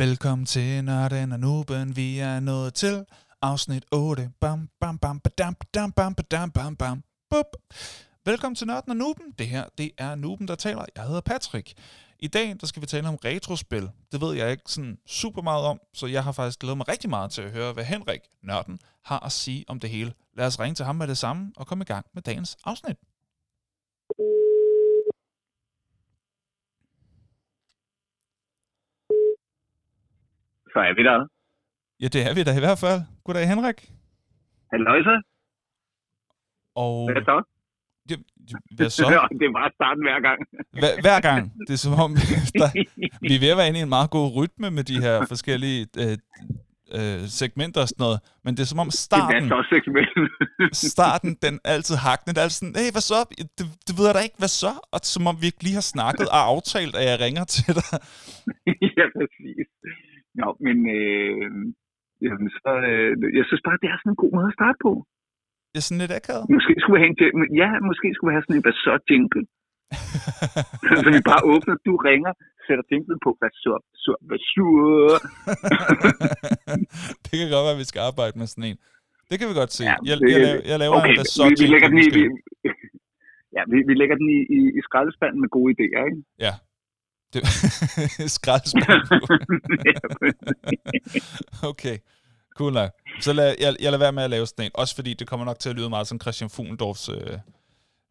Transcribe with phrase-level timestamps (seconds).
[0.00, 1.96] Velkommen til Nørden og Nuben.
[1.96, 3.04] Vi er nået til
[3.42, 4.30] afsnit 8.
[4.40, 7.46] Bam, bam, bam, badam, badam, bam, badam, bam, bam, bup.
[8.24, 9.34] Velkommen til Nørden og Nuben.
[9.38, 10.84] Det her, det er Nuben, der taler.
[10.96, 11.72] Jeg hedder Patrick.
[12.18, 13.90] I dag, der skal vi tale om retrospil.
[14.12, 17.10] Det ved jeg ikke sådan super meget om, så jeg har faktisk glædet mig rigtig
[17.10, 20.12] meget til at høre, hvad Henrik, nørden, har at sige om det hele.
[20.36, 22.96] Lad os ringe til ham med det samme og komme i gang med dagens afsnit.
[30.72, 31.18] Så er vi der.
[32.02, 33.00] Ja, det er vi da i hvert fald.
[33.24, 33.78] Goddag, Henrik.
[34.72, 35.14] Halløj så.
[36.84, 37.36] Og Hvad så?
[38.10, 38.16] ja,
[38.76, 39.04] hvad så?
[39.40, 40.38] det er bare starten hver gang.
[40.80, 41.40] Hver, hver gang.
[41.66, 42.10] Det er som om,
[42.60, 42.68] der,
[43.28, 45.80] vi er ved at være inde i en meget god rytme med de her forskellige
[46.02, 46.14] øh,
[46.96, 48.18] øh, segmenter og sådan noget.
[48.44, 50.12] Men det er som om Det starten, segment.
[50.94, 52.30] starten den er altid hakkende.
[52.34, 53.18] Det er altid sådan, hey, hvad så?
[53.58, 54.72] Det, det ved jeg da ikke, hvad så?
[54.94, 57.96] Og som om vi ikke lige har snakket og aftalt, at jeg ringer til dig.
[58.98, 59.66] ja, præcis.
[60.40, 61.36] Nå, men øh,
[62.24, 64.92] jamen, så, øh, jeg synes bare, det er sådan en god måde at starte på.
[65.72, 66.44] Det er sådan lidt akavet.
[66.56, 67.18] Måske skulle vi have en,
[67.62, 69.42] ja, måske skulle vi have sådan en så jingle.
[71.02, 72.32] så vi bare åbner, du ringer,
[72.66, 73.72] sætter jinglen på, hvad så,
[74.04, 74.66] så, hvad så.
[77.24, 78.78] det kan godt være, at vi skal arbejde med sådan en.
[79.30, 79.84] Det kan vi godt se.
[79.84, 81.98] Ja, jeg, det- jeg, laver, jeg laver okay, en, der så vi, vi lægger den
[82.06, 82.22] i, vi,
[83.56, 86.20] ja, vi, vi lægger den i, i, i skraldespanden med gode idéer, ikke?
[86.46, 86.52] Ja.
[87.32, 87.40] Det,
[88.38, 89.00] skraldespand.
[91.70, 91.96] okay,
[92.56, 92.90] cool nok.
[93.20, 94.70] Så lad, jeg, jeg lader være med at lave sådan en.
[94.74, 97.38] Også fordi det kommer nok til at lyde meget som Christian Fuglendorfs, øh,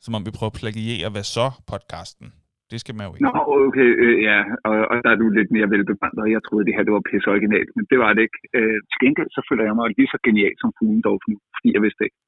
[0.03, 2.27] som om vi prøver at plagiere Hvad så podcasten.
[2.71, 3.25] Det skal man jo ikke.
[3.27, 3.33] Nå,
[3.67, 6.33] okay, øh, ja, og, og der er du lidt mere velbevandret.
[6.35, 8.39] Jeg troede, det her det var pisse originalt, men det var det ikke.
[8.57, 11.81] Øh, til gengæld så føler jeg mig lige så genial som Fuglendorf nu, fordi jeg
[11.85, 12.19] vidste det ikke.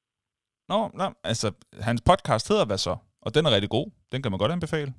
[0.71, 1.47] Nå, nå, altså,
[1.87, 2.93] hans podcast hedder Hvad så?
[3.25, 3.87] Og den er rigtig god.
[4.11, 4.91] Den kan man godt anbefale.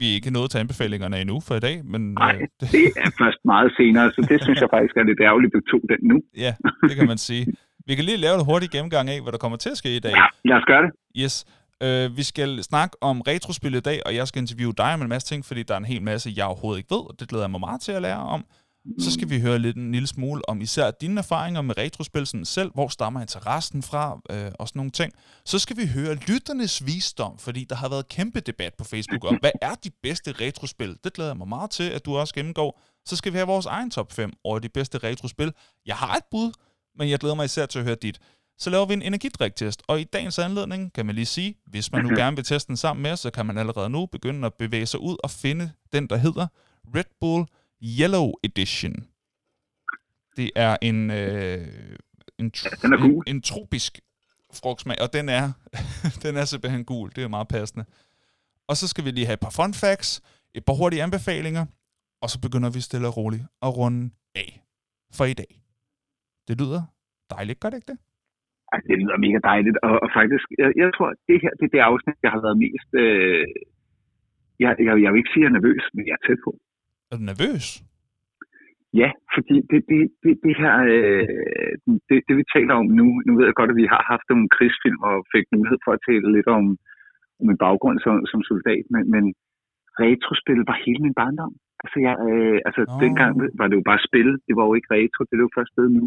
[0.00, 2.00] Vi er ikke nået til anbefalingerne endnu for i dag, men...
[2.24, 5.20] Nej, øh, det, det er først meget senere, så det synes jeg faktisk er lidt
[5.28, 6.16] ærgerligt, at du tog den nu.
[6.44, 6.52] ja,
[6.88, 7.44] det kan man sige.
[7.90, 9.98] Vi kan lige lave en hurtig gennemgang af, hvad der kommer til at ske i
[9.98, 10.12] dag.
[10.12, 10.90] Ja, lad os gøre det.
[11.16, 11.44] Yes.
[11.82, 15.08] Øh, vi skal snakke om retrospil i dag, og jeg skal interviewe dig om en
[15.08, 17.44] masse ting, fordi der er en hel masse, jeg overhovedet ikke ved, og det glæder
[17.44, 18.44] jeg mig meget til at lære om.
[18.98, 22.44] Så skal vi høre lidt en lille smule om især dine erfaringer med retrospil sådan
[22.44, 25.12] selv, hvor stammer interessen fra, øh, og sådan nogle ting.
[25.44, 29.36] Så skal vi høre lytternes visdom, fordi der har været kæmpe debat på Facebook om,
[29.40, 30.96] hvad er de bedste retrospil?
[31.04, 32.80] Det glæder jeg mig meget til, at du også gennemgår.
[33.04, 35.52] Så skal vi have vores egen top 5 over de bedste retrospil.
[35.86, 36.52] Jeg har et bud,
[36.98, 38.20] men jeg glæder mig især til at høre dit.
[38.58, 42.02] Så laver vi en energidriktest, og i dagens anledning kan man lige sige, hvis man
[42.02, 44.54] nu gerne vil teste den sammen med os, så kan man allerede nu begynde at
[44.54, 46.46] bevæge sig ud og finde den, der hedder
[46.94, 47.46] Red Bull
[47.82, 48.94] Yellow Edition.
[50.36, 51.68] Det er en, øh,
[52.38, 52.50] en,
[52.82, 54.00] den er en, en tropisk
[54.54, 55.52] frugtsmag, og den er,
[56.22, 57.12] den er simpelthen gul.
[57.16, 57.84] Det er meget passende.
[58.68, 60.20] Og så skal vi lige have et par fun facts,
[60.54, 61.66] et par hurtige anbefalinger,
[62.22, 64.62] og så begynder vi stille og roligt at runde af
[65.12, 65.59] for i dag.
[66.48, 66.82] Det lyder
[67.34, 68.00] dejligt, gør det ikke det?
[68.72, 71.74] Ej, det lyder mega dejligt, og, og faktisk, jeg, jeg tror, det her det er
[71.74, 72.90] det afsnit, jeg har været mest...
[73.04, 73.46] Øh,
[74.62, 76.52] jeg, jeg, jeg vil ikke sige, at jeg er nervøs, men jeg er tæt på.
[77.10, 77.66] Er du nervøs?
[79.00, 81.26] Ja, fordi det, det, det, det her, øh,
[82.08, 84.48] det, det vi taler om nu, nu ved jeg godt, at vi har haft nogle
[84.56, 86.64] krigsfilm og fik mulighed for at tale lidt om,
[87.40, 89.24] om min baggrund som, som soldat, men, men
[90.04, 91.54] retrospil var hele min barndom.
[91.82, 93.00] Altså, jeg, øh, altså oh.
[93.04, 95.72] dengang var det jo bare spil, det var jo ikke retro, det er jo først
[95.74, 96.06] blevet nu.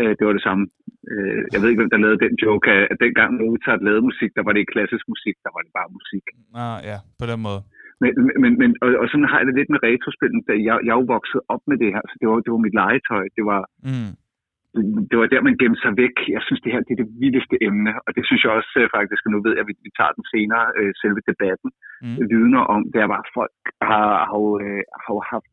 [0.00, 0.64] Øh, det var det samme.
[1.12, 4.42] Øh, jeg ved ikke, hvem der lavede den joke, at, dengang Mozart lavede musik, der
[4.44, 6.24] var det ikke klassisk musik, der var det bare musik.
[6.64, 7.60] Ah, ja, på den måde.
[8.02, 8.10] Men,
[8.42, 11.06] men, men og, og sådan har jeg det lidt med retrospillen, jeg, jeg er jo
[11.16, 14.12] vokset op med det her, så det var, det var mit legetøj, det var, Mm.
[15.10, 16.16] det var der, man gemte sig væk.
[16.36, 18.88] Jeg synes, det her det er det vildeste emne, og det synes jeg også øh,
[18.96, 21.70] faktisk, og nu ved jeg, at vi, vi tager den senere, øh, selve debatten,
[22.04, 22.16] Mm.
[22.32, 23.60] vidner om, det er bare, folk
[23.90, 25.50] har, har, jo, øh, har haft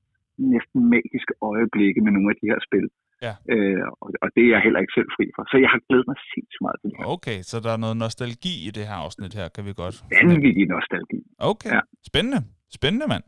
[0.54, 2.88] næsten magiske øjeblikke med nogle af de her spil.
[3.26, 3.34] Ja.
[3.54, 5.44] Øh, og, og det er jeg heller ikke selv fri for.
[5.52, 7.06] Så jeg har glædet mig sindssygt meget til det her.
[7.16, 9.96] Okay, så der er noget nostalgi i det her afsnit her, kan vi godt.
[10.16, 11.20] Vanvittig nostalgi.
[11.52, 11.82] Okay, Ja.
[12.10, 12.40] spændende.
[12.80, 13.24] Spændende, mand.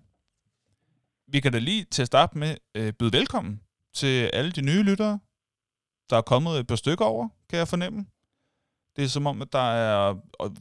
[1.34, 3.54] Vi kan da lige til at starte med øh, byde velkommen
[4.00, 5.16] til alle de nye lyttere.
[6.10, 8.06] Der er kommet et par stykker over, kan jeg fornemme.
[8.96, 10.16] Det er som om, at der er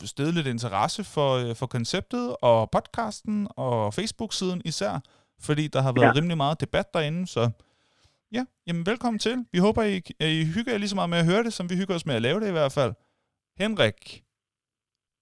[0.05, 4.93] stedet lidt interesse for, øh, for konceptet og podcasten og Facebook-siden især,
[5.47, 6.17] fordi der har været ja.
[6.19, 7.51] Rimelig meget debat derinde, så
[8.33, 9.37] ja, jamen velkommen til.
[9.53, 11.75] Vi håber, I, I hygger jer lige så meget med at høre det, som vi
[11.81, 12.93] hygger os med at lave det i hvert fald.
[13.63, 14.23] Henrik,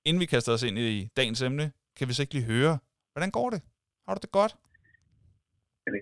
[0.06, 1.66] inden vi kaster os ind i dagens emne,
[1.98, 2.78] kan vi så ikke lige høre,
[3.12, 3.60] hvordan går det?
[4.06, 4.54] Har du det godt?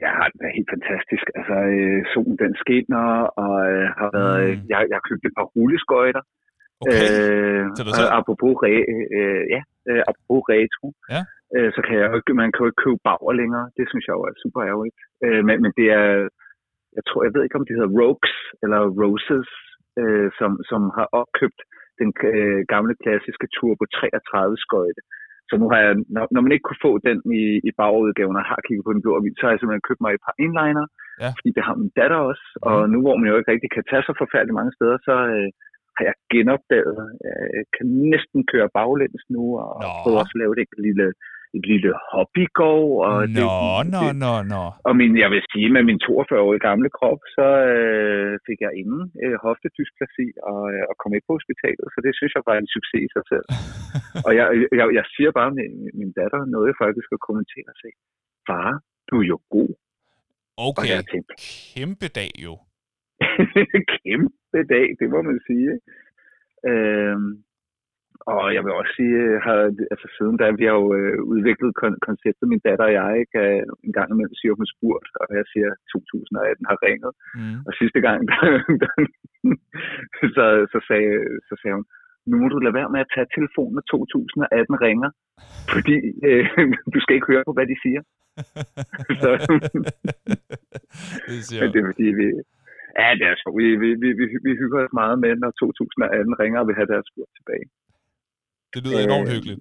[0.07, 1.25] Jeg har det helt fantastisk.
[1.39, 3.07] Altså, øh, solen den skinner,
[3.43, 4.63] og øh, har været, Mm.
[4.63, 4.69] mm.
[4.73, 6.23] jeg, jeg har købt et par rulleskøjter.
[6.83, 7.07] Okay.
[7.21, 7.63] Øh,
[8.21, 8.75] apropos re,
[9.19, 11.21] øh, ja, øh, apropos retro, Ja.
[11.57, 13.67] øh, så kan jeg jo ikke, man kan jo ikke købe Bauer længere.
[13.79, 14.99] Det synes jeg jo er super ærgerligt.
[15.25, 16.07] Øh, men, men det er,
[16.97, 19.51] jeg tror, jeg ved ikke, om det hedder Rogues eller Roses,
[20.01, 21.61] øh, som, som har opkøbt
[22.01, 25.03] den øh, gamle klassiske Turbo 33 skøjte.
[25.49, 28.45] Så nu har jeg, når, når man ikke kunne få den i, i bagudgaven og
[28.53, 30.87] har kigget på den blå avis, så har jeg simpelthen købt mig et par inliner,
[31.23, 31.31] Ja.
[31.37, 32.45] fordi det har min datter også.
[32.69, 35.49] Og nu hvor man jo ikke rigtig kan tage så forfærdeligt mange steder, så øh,
[35.97, 36.99] har jeg genopdaget,
[37.59, 39.89] jeg kan næsten køre baglæns nu, og Nå.
[40.03, 41.07] prøver også at lave det et lille,
[41.57, 42.93] et lille hobbygård.
[43.09, 43.55] Og det, Nå,
[43.95, 44.65] nå, det, nå, nå.
[44.89, 49.03] og min, jeg vil sige, med min 42-årige gamle krop, så øh, fik jeg ingen
[49.23, 52.73] øh, hoftedysplasi og, øh, og kom ikke på hospitalet, så det synes jeg var en
[52.77, 53.47] succes i sig selv.
[54.27, 54.47] og jeg,
[54.79, 55.67] jeg, jeg siger bare med
[56.01, 57.97] min datter noget, jeg faktisk skal kommentere og sige,
[58.49, 58.71] far,
[59.09, 59.71] du er jo god.
[60.63, 61.33] Og Okay, jeg tænkte,
[61.75, 62.55] kæmpe dag jo.
[63.97, 65.73] kæmpe dag, det må man sige.
[66.71, 67.31] Øhm,
[68.33, 69.59] og jeg vil også sige, øh, har,
[69.93, 73.49] altså siden da, vi har jo øh, udviklet kon- konceptet, min datter og jeg, kan
[73.87, 77.13] en gang imellem sige, hun spurgt, og jeg siger, 2018 har ringet.
[77.39, 77.59] Mm.
[77.67, 78.41] Og sidste gang, der,
[78.83, 78.91] der,
[80.37, 81.13] så, så, sagde,
[81.49, 81.87] så sagde hun,
[82.29, 85.11] nu må du lade være med at tage telefonen, når 2018 ringer,
[85.75, 85.97] fordi
[86.29, 86.47] øh,
[86.95, 88.03] du skal ikke høre på, hvad de siger.
[89.23, 89.31] Så,
[91.29, 92.27] det siger men det er fordi, vi,
[93.01, 93.57] ja, det er sjovt.
[93.61, 96.91] Vi, vi, vi, vi, vi hygger os meget med, når 2018 ringer og vil have
[96.93, 97.67] deres spurgt tilbage.
[98.73, 99.61] Det lyder enormt Øh, hyggeligt.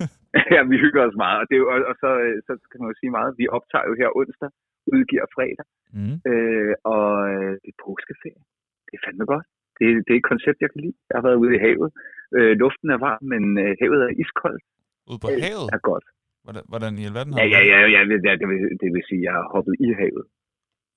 [0.54, 2.78] ja, vi hygger os meget, og, det er jo, og, og så, øh, så kan
[2.80, 4.50] man jo sige meget, vi optager jo her onsdag,
[4.94, 5.66] udgiver fredag,
[5.98, 6.16] Mm.
[6.30, 8.42] øh, og øh, det er påskeferie.
[8.86, 9.46] Det er fandme godt.
[9.78, 10.96] Det, det er et koncept, jeg kan lide.
[11.08, 11.90] Jeg har været ude i havet.
[12.36, 14.64] Øh, luften er varm, men øh, havet er iskoldt.
[15.10, 15.66] Ude på Det havet?
[15.76, 16.06] er godt.
[16.44, 17.68] Hvordan, hvordan i alverden har Ja, ja, det?
[17.74, 20.24] ja, ja, det, det, vil, det vil sige, at jeg har hoppet i havet.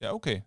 [0.03, 0.37] Ja, okay.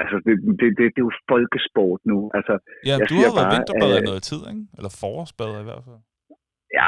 [0.00, 2.16] Altså, det, det, det, det er jo folkesport nu.
[2.38, 2.54] Altså,
[2.88, 4.64] Ja, Jeg du har været vinterbader i øh, noget tid, ikke?
[4.78, 6.00] Eller forårsbader i hvert fald.
[6.78, 6.86] ja,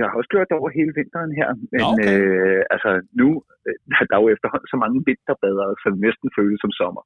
[0.00, 1.48] jeg har også gjort det over hele vinteren her.
[1.72, 2.12] Men okay.
[2.12, 2.90] øh, altså,
[3.20, 3.28] nu
[3.66, 3.76] øh,
[4.08, 7.02] der er jo efterhånden så mange vinterbadere, så det næsten føles som sommer.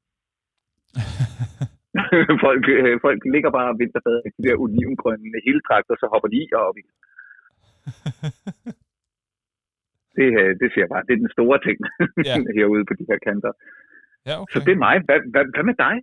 [2.45, 6.29] folk, øh, folk ligger bare og vinterbader i de der olivengrønne hele trakter, så hopper
[6.33, 6.85] de i og op i.
[10.17, 11.77] Det, øh, det siger jeg bare, det er den store ting
[12.29, 12.35] Ja.
[12.57, 13.51] herude på de her kanter.
[14.25, 14.59] Ja, Så okay.
[14.65, 14.95] det er mig.
[15.07, 15.95] Hvad, hvad, hvad med dig?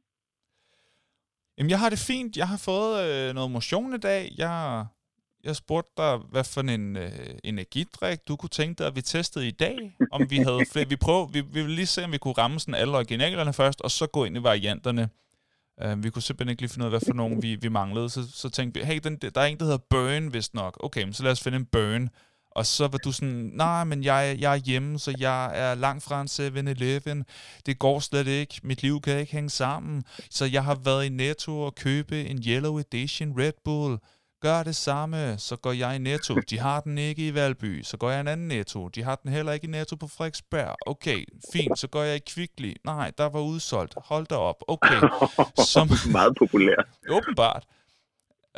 [1.58, 2.36] Jamen, jeg har det fint.
[2.36, 4.32] Jeg har fået øh, noget motion i dag.
[4.38, 4.86] Jeg,
[5.44, 7.10] jeg spurgte dig, hvad for en øh,
[7.44, 9.96] energidrik du kunne tænke dig, at vi testede i dag.
[10.10, 10.88] Om vi havde flere.
[10.88, 13.80] Vi, prøver, vi, vi vil lige se, om vi kunne ramme sådan alle originalerne først,
[13.80, 15.08] og så gå ind i varianterne.
[15.84, 18.10] Uh, vi kunne simpelthen ikke lige finde ud af, hvad for nogen vi, vi manglede.
[18.10, 20.76] Så, så tænkte vi, hey, den, der er en, der hedder Burn, vist nok.
[20.80, 22.08] Okay, men så lad os finde en Burn.
[22.54, 26.04] Og så var du sådan, nej, men jeg, jeg er hjemme, så jeg er langt
[26.04, 27.24] fra en 7-Eleven.
[27.66, 28.60] Det går slet ikke.
[28.62, 30.04] Mit liv kan ikke hænge sammen.
[30.30, 33.98] Så jeg har været i Netto og købe en Yellow Edition Red Bull.
[34.40, 36.34] Gør det samme, så går jeg i Netto.
[36.50, 37.82] De har den ikke i Valby.
[37.82, 38.88] Så går jeg i en anden Netto.
[38.88, 40.76] De har den heller ikke i Netto på Frederiksberg.
[40.86, 41.78] Okay, fint.
[41.78, 42.74] Så går jeg i Kvickly.
[42.84, 43.94] Nej, der var udsolgt.
[43.96, 44.56] Hold da op.
[44.68, 45.00] Okay,
[45.66, 46.88] Som- Meget populær.
[47.16, 47.64] åbenbart.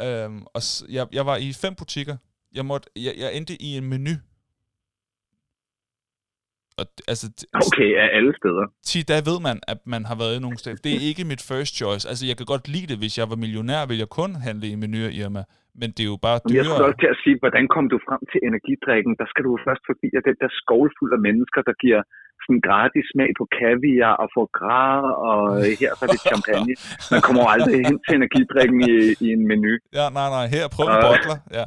[0.01, 2.17] Øhm, og jeg, jeg var i fem butikker.
[2.59, 4.15] Jeg, måtte, jeg, jeg endte i en menu.
[6.81, 7.27] Og altså,
[7.67, 8.65] Okay, af alle steder.
[8.91, 10.77] Ti, der ved man, at man har været i nogle steder.
[10.87, 12.03] Det er ikke mit first choice.
[12.11, 14.77] Altså, jeg kan godt lide det, hvis jeg var millionær, ville jeg kun handle i
[14.83, 15.43] menuer, Irma.
[15.81, 16.89] Men det er jo bare Men Jeg skulle dyrere.
[16.91, 19.13] også til at sige, hvordan kom du frem til energidrikken?
[19.21, 22.01] Der skal du først forbi at den der skål fuld af mennesker, der giver
[22.45, 25.39] sådan gratis smag på kaviar og får gras, og
[25.81, 26.73] her så er det champagne.
[27.15, 28.95] Man kommer jo aldrig hen til energidrikken i,
[29.27, 29.73] i en menu.
[29.99, 30.45] Ja, nej, nej.
[30.55, 31.39] Her, prøv en bottler.
[31.59, 31.67] Ja.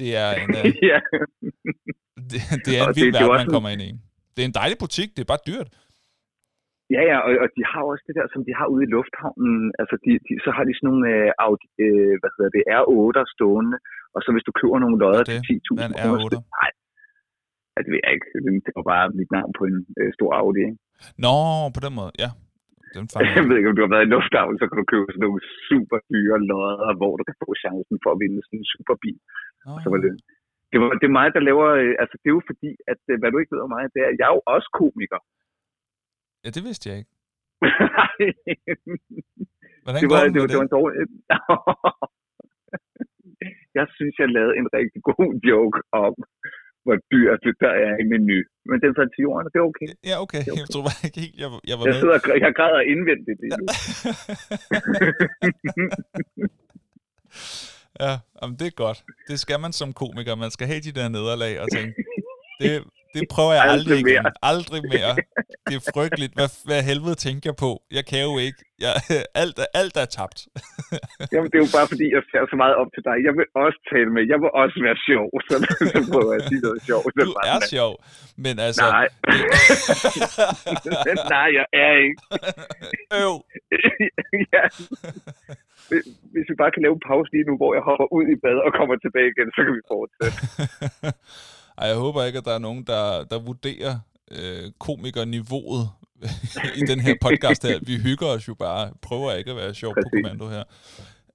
[0.00, 0.98] Det er en, øh, ja.
[2.30, 3.90] det, det er en vild er verden, man kommer ind i.
[4.34, 5.68] Det er en dejlig butik, det er bare dyrt.
[6.94, 9.56] ja, ja, og, og de har også det der, som de har ude i lufthavnen.
[9.80, 13.26] Altså, de, de, så har de sådan nogle øh, Audi, øh, hvad hedder det, R8'er
[13.34, 13.76] stående,
[14.14, 15.42] og så hvis du køber nogle lodder er til det?
[15.78, 16.40] Hvad er 10.000 en kroner, R8'er?
[16.42, 16.70] så- nej,
[17.84, 18.28] det ved jeg ikke.
[18.66, 20.78] Det var bare mit navn på en øh, stor Audi, ikke?
[21.24, 21.34] Nå,
[21.76, 22.30] på den måde, ja.
[22.94, 25.08] Den fanger Jeg ved ikke, om du har været i lufthavn, så kan du købe
[25.12, 28.70] sådan nogle super dyre lodder, hvor du kan få chancen for at vinde sådan en
[28.74, 29.18] superbil.
[29.66, 29.72] Nå.
[29.82, 30.12] Så var det,
[30.70, 31.66] det, var, det er mig, der laver...
[31.82, 34.00] øh, Altså, det er jo fordi, at øh, hvad du ikke ved om mig, det
[34.04, 35.20] er, at jeg er jo også komiker.
[36.44, 37.12] Ja, det vidste jeg ikke.
[39.84, 40.96] Hvordan det var, det det, var, det var en dårlig...
[43.78, 46.14] jeg synes, jeg lavede en rigtig god joke om,
[46.86, 48.38] hvor dyrt det der er i menu.
[48.70, 49.88] Men den faldt til jorden, og det er okay.
[50.10, 50.42] Ja, okay.
[50.60, 52.00] Jeg tror bare ikke helt, jeg, var- jeg var Jeg med.
[52.02, 53.66] sidder jeg græder indvendigt lige nu.
[58.04, 58.98] ja, jamen, det er godt.
[59.30, 60.34] Det skal man som komiker.
[60.44, 61.94] Man skal have de der nederlag og tænke,
[62.60, 62.70] det,
[63.16, 64.24] det prøver jeg aldrig, aldrig mere.
[64.26, 64.44] Igen.
[64.52, 65.12] Aldrig mere.
[65.68, 66.32] Det er frygteligt.
[66.38, 67.70] Hvad, hvad helvede tænker jeg på?
[67.98, 68.60] Jeg kan jo ikke.
[68.84, 68.92] Jeg,
[69.42, 70.38] alt, alt er tabt.
[71.32, 73.16] Jamen, det er jo bare fordi, jeg ser så meget op til dig.
[73.26, 74.22] Jeg vil også tale med.
[74.32, 75.28] Jeg vil også være sjov.
[75.48, 75.54] Så,
[75.94, 77.10] så prøver jeg at sige noget sjovt.
[77.26, 77.92] Du er sjov,
[78.44, 78.84] men altså...
[78.96, 79.06] Nej.
[81.36, 82.20] Nej, jeg er ikke.
[83.22, 83.34] Øv.
[84.54, 84.64] ja.
[86.32, 88.58] Hvis vi bare kan lave en pause lige nu, hvor jeg hopper ud i bad
[88.66, 90.38] og kommer tilbage igen, så kan vi fortsætte.
[91.78, 93.98] Ej, jeg håber ikke, at der er nogen, der, der vurderer
[94.30, 95.88] øh, komikerniveauet
[96.80, 97.78] i den her podcast her.
[97.82, 98.90] Vi hygger os jo bare.
[99.02, 100.04] Prøver ikke at være sjov Præcis.
[100.04, 100.64] på kommando her.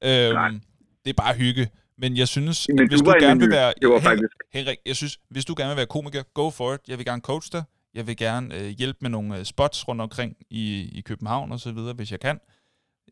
[0.03, 0.61] Øhm,
[1.05, 1.69] det er bare hygge.
[1.97, 3.73] Men jeg synes, Men hvis du, du gerne vil være...
[3.81, 4.33] Det var faktisk...
[4.53, 6.79] Henrik, jeg synes, hvis du gerne vil være komiker, go for it.
[6.87, 7.63] Jeg vil gerne coach dig.
[7.93, 11.59] Jeg vil gerne øh, hjælpe med nogle øh, spots rundt omkring i, i København og
[11.59, 12.39] så videre, hvis jeg kan.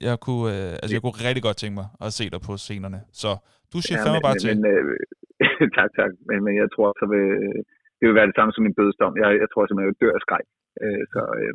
[0.02, 3.02] Jeg kunne, øh, altså, jeg kunne rigtig godt tænke mig at se dig på scenerne.
[3.14, 3.38] Så
[3.74, 4.56] du siger ja, fandme bare men, til.
[4.56, 4.98] Men, øh,
[5.78, 6.12] tak, tak.
[6.28, 7.26] Men, men jeg tror, så vil,
[7.98, 9.14] det vil være det samme som min dødsdom.
[9.22, 10.48] Jeg, jeg tror simpelthen, jeg dør af skræk.
[10.84, 11.54] Øh, så øh,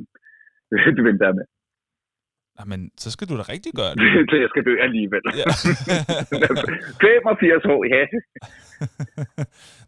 [0.97, 1.47] du vil være med.
[2.61, 4.03] Jamen, så skal du da rigtig gøre det.
[4.31, 5.25] så jeg skal dø alligevel.
[5.41, 5.47] Ja.
[7.03, 8.03] 85 år, ja.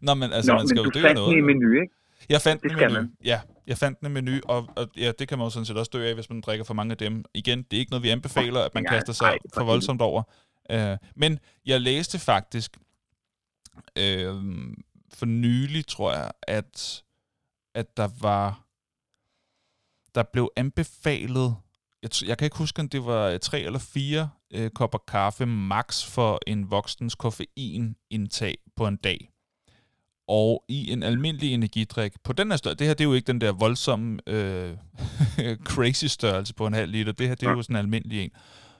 [0.05, 1.37] Nå, men altså, Nå, man skal men jo dø af noget.
[1.37, 1.93] en menu, ikke?
[2.33, 2.93] Jeg fandt det en menu.
[2.93, 3.05] Man.
[3.31, 3.39] Ja,
[3.71, 6.01] jeg fandt en menu, og, og ja, det kan man jo sådan set også dø
[6.09, 7.13] af, hvis man drikker for mange af dem.
[7.41, 10.01] Igen, det er ikke noget, vi anbefaler, at man ja, kaster sig ej, for voldsomt
[10.09, 10.21] over.
[10.75, 11.31] Uh, men
[11.71, 12.71] jeg læste faktisk
[13.77, 14.73] uh,
[15.13, 17.03] for nylig, tror jeg, at,
[17.75, 18.67] at der var
[20.15, 21.55] der blev anbefalet,
[22.03, 26.05] jeg, jeg kan ikke huske, om det var tre eller fire uh, kopper kaffe max
[26.05, 29.31] for en voksens koffeinindtag på en dag.
[30.27, 33.27] Og i en almindelig energidrik, på den her størrelse, det her det er jo ikke
[33.27, 34.77] den der voldsomme øh,
[35.69, 38.31] crazy størrelse på en halv liter, det her det er jo sådan en almindelig en.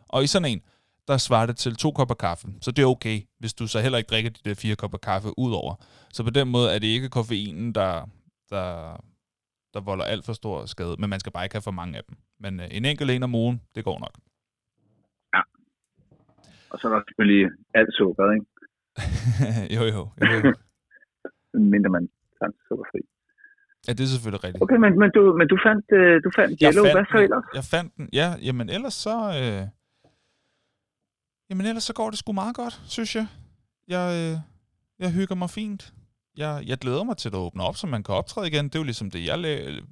[0.08, 0.62] Og i sådan en,
[1.08, 3.98] der svarer det til to kopper kaffe, så det er okay, hvis du så heller
[3.98, 5.74] ikke drikker de der fire kopper kaffe udover.
[6.16, 8.10] Så på den måde er det ikke koffeinen, der,
[8.50, 8.68] der,
[9.74, 12.04] der volder alt for stor skade, men man skal bare ikke have for mange af
[12.10, 12.18] dem.
[12.40, 14.16] Men øh, en enkelt en om ugen, det går nok.
[15.34, 15.42] Ja.
[16.70, 18.46] Og så er der selvfølgelig alt sukker, ikke?
[19.76, 20.02] jo, jo.
[20.34, 20.54] jo,
[21.74, 22.10] mindre man
[22.42, 23.00] er sukkerfri.
[23.88, 24.64] Ja, det er selvfølgelig rigtigt.
[24.64, 27.46] Okay, men, men, du, men du fandt, øh, du fandt Jello, hvad så ellers?
[27.60, 29.18] Jeg fandt den, ja, jamen ellers så...
[29.42, 29.77] Øh,
[31.50, 33.28] jamen ellers så går det sgu meget godt, synes jeg.
[33.88, 34.40] Jeg, øh,
[35.00, 35.94] jeg hygger mig fint.
[36.38, 38.66] Jeg, jeg glæder mig til at åbne op, så man kan optræde igen.
[38.66, 39.46] Det er jo ligesom det, jeg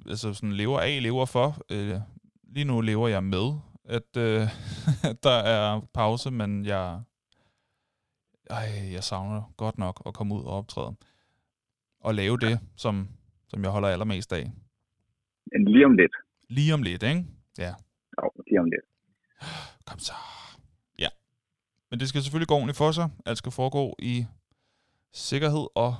[0.08, 1.56] altså sådan lever af, lever for.
[1.70, 2.00] Øh,
[2.54, 3.52] lige nu lever jeg med,
[3.84, 4.40] at øh,
[5.26, 7.00] der er pause, men jeg,
[8.50, 10.96] ej, jeg savner godt nok at komme ud og optræde
[12.04, 13.08] at lave det, som,
[13.48, 14.52] som jeg holder allermest af.
[15.52, 16.12] Men lige om lidt.
[16.48, 17.24] Lige om lidt, ikke?
[17.58, 17.74] Ja.
[18.22, 18.84] Jo, lige om lidt.
[19.86, 20.12] Kom så.
[21.90, 23.10] Men det skal selvfølgelig gå ordentligt for sig.
[23.26, 24.26] Alt skal foregå i
[25.14, 25.96] sikkerhed og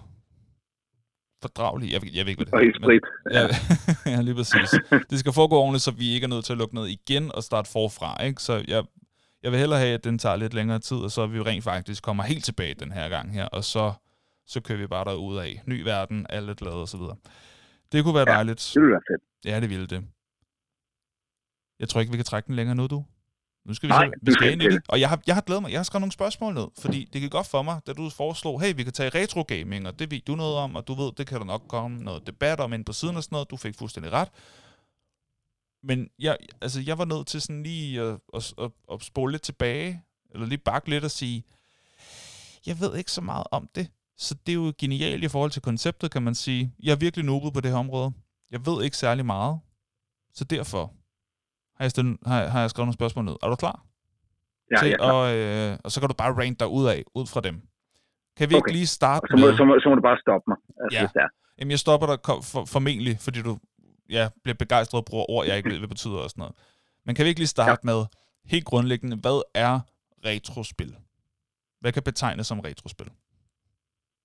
[1.42, 1.92] fordragelig.
[1.92, 2.58] Jeg, jeg ved ikke, hvad det er.
[2.58, 3.02] Og i sprit.
[3.32, 3.46] Ja,
[4.16, 4.70] ja, lige præcis.
[5.10, 7.42] Det skal foregå ordentligt, så vi ikke er nødt til at lukke noget igen og
[7.42, 8.22] starte forfra.
[8.22, 8.42] Ikke?
[8.42, 8.84] Så jeg,
[9.42, 12.02] jeg vil hellere have, at den tager lidt længere tid, og så vi rent faktisk
[12.02, 13.92] kommer helt tilbage den her gang her, og så
[14.46, 15.62] så kører vi bare derud af.
[15.66, 17.00] Ny verden, alle glade osv.
[17.92, 18.70] Det kunne være ja, dejligt.
[18.74, 19.22] det ville være fedt.
[19.44, 20.04] Ja, det ville det.
[21.80, 23.04] Jeg tror ikke, vi kan trække den længere nu, du.
[23.66, 24.82] Nu skal vi, Nej, se, vi skal ind i det.
[24.88, 25.70] Og jeg har, jeg har glædet mig.
[25.70, 28.60] Jeg har skrevet nogle spørgsmål ned, fordi det gik godt for mig, da du foreslog,
[28.60, 31.12] hey, vi kan tage retro gaming, og det ved du noget om, og du ved,
[31.16, 33.50] det kan der nok komme noget debat om ind på siden og sådan noget.
[33.50, 34.28] Du fik fuldstændig ret.
[35.82, 39.42] Men jeg, altså, jeg var nødt til sådan lige at, at, at, at spole lidt
[39.42, 41.44] tilbage, eller lige bakke lidt og sige,
[42.66, 43.88] jeg ved ikke så meget om det.
[44.16, 46.72] Så det er jo genialt i forhold til konceptet, kan man sige.
[46.82, 48.12] Jeg er virkelig nobel på det her område.
[48.50, 49.60] Jeg ved ikke særlig meget.
[50.34, 50.92] Så derfor
[51.76, 53.36] har jeg, stillet, har, har jeg skrevet nogle spørgsmål ned.
[53.42, 53.82] Er du klar?
[54.70, 55.12] Ja, til, ja, klar.
[55.12, 57.54] Og, øh, og så kan du bare rant dig ud af, ud fra dem.
[58.36, 58.60] Kan vi okay.
[58.60, 59.56] ikke lige starte så må, med...
[59.56, 61.22] Så må, så må du bare stoppe mig, altså, ja.
[61.22, 61.30] det.
[61.58, 63.58] Jamen, jeg stopper dig for, formentlig, fordi du
[64.10, 66.54] ja, bliver begejstret og bruger ord, jeg ikke ved, hvad betyder og sådan noget.
[67.06, 67.92] Men kan vi ikke lige starte ja.
[67.92, 68.04] med,
[68.46, 69.80] helt grundlæggende, hvad er
[70.24, 70.96] retrospil?
[71.80, 73.10] Hvad kan betegnes som retrospil?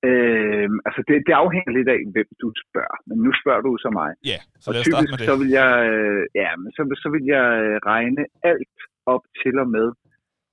[0.09, 2.97] Øh, altså det, det afhænger lidt af, hvem du spørger.
[3.07, 4.11] Men nu spørger du så mig.
[4.31, 5.27] Ja, så lad os starte med det.
[5.29, 8.77] Så vil jeg, øh, ja, men så, så vil jeg øh, regne alt
[9.13, 9.87] op til og med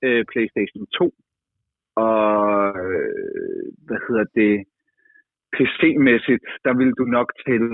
[0.06, 1.14] øh, PlayStation 2.
[2.06, 2.22] Og
[2.86, 4.54] øh, hvad hedder det?
[5.56, 7.64] PC-mæssigt, der vil du nok til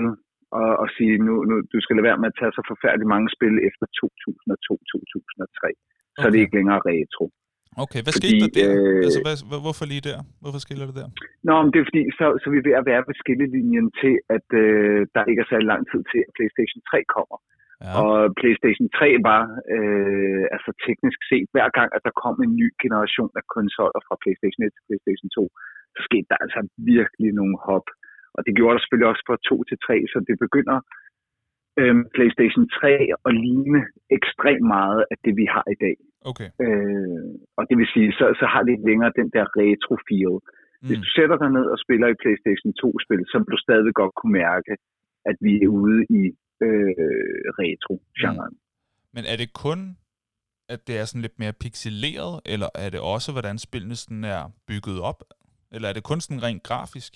[0.59, 3.29] og, og sige, nu, nu du skal lade være med at tage så forfærdeligt mange
[3.35, 4.09] spil efter 2002-2003.
[5.59, 5.73] Okay.
[6.17, 7.25] Så er det ikke længere retro.
[7.83, 8.69] Okay, hvad fordi, skete der der?
[8.75, 10.19] Øh, altså, hvad, hvorfor lige der?
[10.43, 11.09] Hvorfor skiller det der?
[11.47, 14.15] Nå, men det er fordi, så, så vi er ved at være ved skillelinjen til,
[14.35, 17.37] at øh, der ikke er særlig lang tid til, at PlayStation 3 kommer.
[17.83, 17.91] Ja.
[18.01, 19.43] Og PlayStation 3 var,
[19.75, 24.15] øh, altså teknisk set, hver gang, at der kom en ny generation af konsoller fra
[24.23, 25.41] PlayStation 1 til PlayStation 2,
[25.95, 26.59] så skete der altså
[26.93, 27.87] virkelig nogle hop.
[28.35, 30.77] Og det gjorde der selvfølgelig også fra 2 til 3, så det begynder
[31.81, 32.91] øhm, PlayStation 3
[33.27, 33.81] at ligne
[34.17, 35.97] ekstremt meget af det, vi har i dag.
[36.31, 36.49] Okay.
[36.65, 40.35] Øh, og det vil sige, så, så har det ikke længere den der retro-feel.
[40.41, 40.87] Mm.
[40.87, 44.13] Hvis du sætter dig ned og spiller i PlayStation 2-spil, så vil du stadig godt
[44.19, 44.73] kunne mærke,
[45.29, 46.21] at vi er ude i
[46.65, 48.53] øh, retro-genren.
[48.55, 48.63] Mm.
[49.15, 49.79] Men er det kun,
[50.73, 54.43] at det er sådan lidt mere pixeleret, eller er det også, hvordan spillene sådan er
[54.69, 55.19] bygget op?
[55.73, 57.11] Eller er det kun sådan rent grafisk?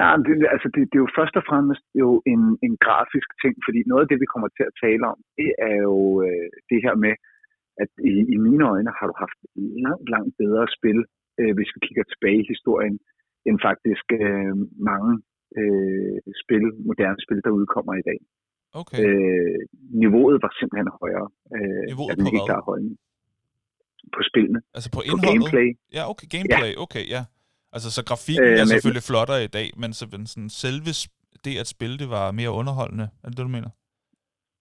[0.00, 3.54] Nej, det, altså det, det er jo først og fremmest jo en, en grafisk ting,
[3.66, 6.78] fordi noget af det, vi kommer til at tale om, det er jo øh, det
[6.84, 7.14] her med,
[7.82, 9.38] at i, i mine øjne har du haft
[9.86, 10.98] langt, langt bedre spil,
[11.40, 12.96] øh, hvis vi kigger tilbage i historien,
[13.46, 14.54] end faktisk øh,
[14.90, 15.12] mange
[15.60, 18.18] øh, spil, moderne spil, der udkommer i dag.
[18.80, 18.98] Okay.
[19.04, 19.60] Øh,
[20.02, 21.28] niveauet var simpelthen højere.
[21.56, 22.18] Øh, niveauet
[22.50, 22.60] på?
[22.68, 22.96] Holdning.
[24.16, 24.60] På spillene.
[24.76, 25.24] Altså på indholdet?
[25.24, 25.68] På gameplay.
[25.96, 26.82] Ja, okay, gameplay, ja.
[26.84, 27.22] okay, ja.
[27.74, 30.90] Altså, så grafikken øh, er selvfølgelig flottere i dag, men så, sådan, selve
[31.46, 33.06] det at spille det var mere underholdende.
[33.22, 33.70] Er det det, du mener?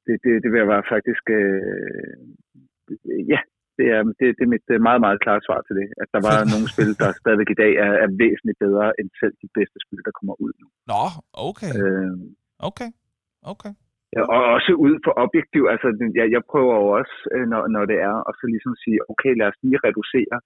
[0.05, 1.23] Det, det, det vil jeg være faktisk...
[1.39, 2.15] Øh,
[3.33, 3.39] ja,
[3.77, 5.87] det er, det, det er mit meget, meget klare svar til det.
[6.01, 9.35] At der var nogle spil, der stadigvæk i dag er, er væsentligt bedre end selv
[9.43, 10.67] de bedste spil, der kommer ud nu.
[10.91, 11.03] Nå,
[11.49, 11.71] okay.
[11.79, 12.13] Øh,
[12.69, 12.89] okay,
[13.53, 13.73] okay.
[14.15, 15.87] Ja, og også ud for objektiv, altså
[16.19, 19.31] jeg, jeg prøver jo også, øh, når, når det er, og så ligesom sige, okay,
[19.39, 20.37] lad os lige reducere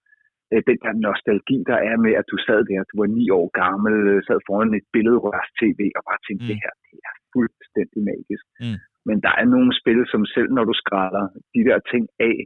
[0.51, 3.47] øh, den der nostalgi, der er med, at du sad der, du var ni år
[3.61, 6.49] gammel, øh, sad foran et billedrørs tv og bare tænkte, mm.
[6.49, 8.45] det her, det er fuldstændig magisk.
[8.63, 8.79] Mm.
[9.07, 12.37] Men der er nogle spil, som selv når du skræller de der ting af,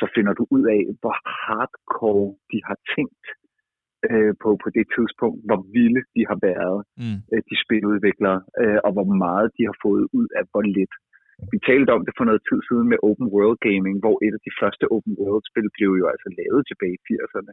[0.00, 3.26] så finder du ud af, hvor hardcore de har tænkt
[4.10, 7.18] øh, på, på det tidspunkt, hvor vilde de har været, mm.
[7.32, 10.94] øh, de spiludviklere, øh, og hvor meget de har fået ud af hvor lidt.
[11.52, 14.42] Vi talte om det for noget tid siden med Open World Gaming, hvor et af
[14.46, 17.52] de første Open World spil blev jo altså lavet tilbage i 80'erne.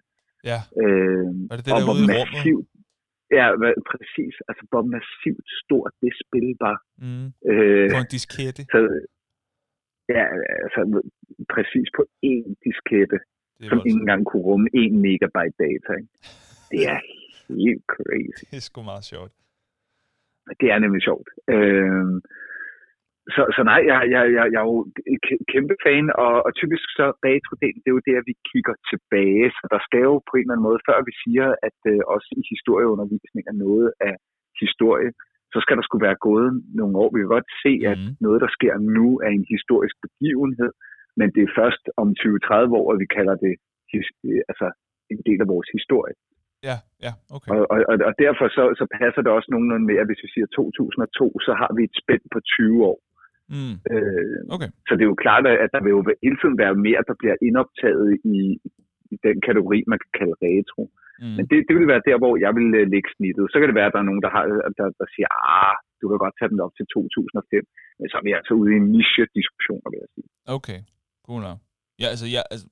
[0.49, 0.59] Ja.
[0.83, 2.67] Øh, var det det og der hvor massivt,
[3.37, 3.45] Ja,
[3.91, 4.35] præcis.
[4.49, 6.77] Altså, hvor massivt stort det spil var.
[7.05, 7.27] Mm.
[7.51, 8.61] Øh, på en diskette.
[8.73, 8.79] Så,
[10.15, 10.23] ja,
[10.63, 10.81] altså
[11.55, 13.17] præcis på én diskette,
[13.67, 15.91] som ikke engang kunne rumme 1 megabyte data.
[16.01, 16.13] Ikke?
[16.71, 16.99] Det er
[17.49, 18.43] helt crazy.
[18.51, 19.33] Det er sgu meget sjovt.
[20.59, 21.29] Det er nemlig sjovt.
[21.53, 22.05] Øh,
[23.35, 24.79] så, så nej, jeg, jeg, jeg, jeg er jo
[25.53, 29.45] kæmpe fan, og, og typisk så retro-delen, det er jo det, at vi kigger tilbage.
[29.57, 32.29] Så der skal jo på en eller anden måde, før vi siger, at øh, også
[32.39, 34.15] i historieundervisning er noget af
[34.63, 35.11] historie,
[35.53, 36.49] så skal der skulle være gået
[36.79, 37.09] nogle år.
[37.13, 38.13] Vi kan godt se, at mm.
[38.25, 40.71] noget, der sker nu, er en historisk begivenhed,
[41.19, 43.53] men det er først om 20-30 år, at vi kalder det
[44.51, 44.67] altså
[45.13, 46.15] en del af vores historie.
[46.67, 47.49] Ja, ja, okay.
[47.53, 47.77] Og, og,
[48.09, 51.53] og derfor så, så passer det også nogenlunde med, at hvis vi siger 2002, så
[51.61, 52.97] har vi et spænd på 20 år.
[53.55, 53.75] Mm.
[53.91, 54.69] Øh, okay.
[54.87, 57.35] Så det er jo klart, at der vil jo hele tiden være mere, der bliver
[57.47, 58.37] indoptaget i,
[59.13, 60.83] i den kategori, man kan kalde retro.
[61.21, 61.35] Mm.
[61.37, 63.45] Men det, det vil være der, hvor jeg vil uh, lægge snittet.
[63.51, 64.43] Så kan det være, at der er nogen, der, har,
[64.79, 67.65] der, der siger, ah, du kan godt tage den op til 2005.
[67.99, 70.29] Men så er vi altså ude i en niche-diskussion, vil jeg sige.
[70.57, 70.79] Okay,
[71.27, 71.59] cool nok.
[72.01, 72.67] Ja, altså, jeg, altså,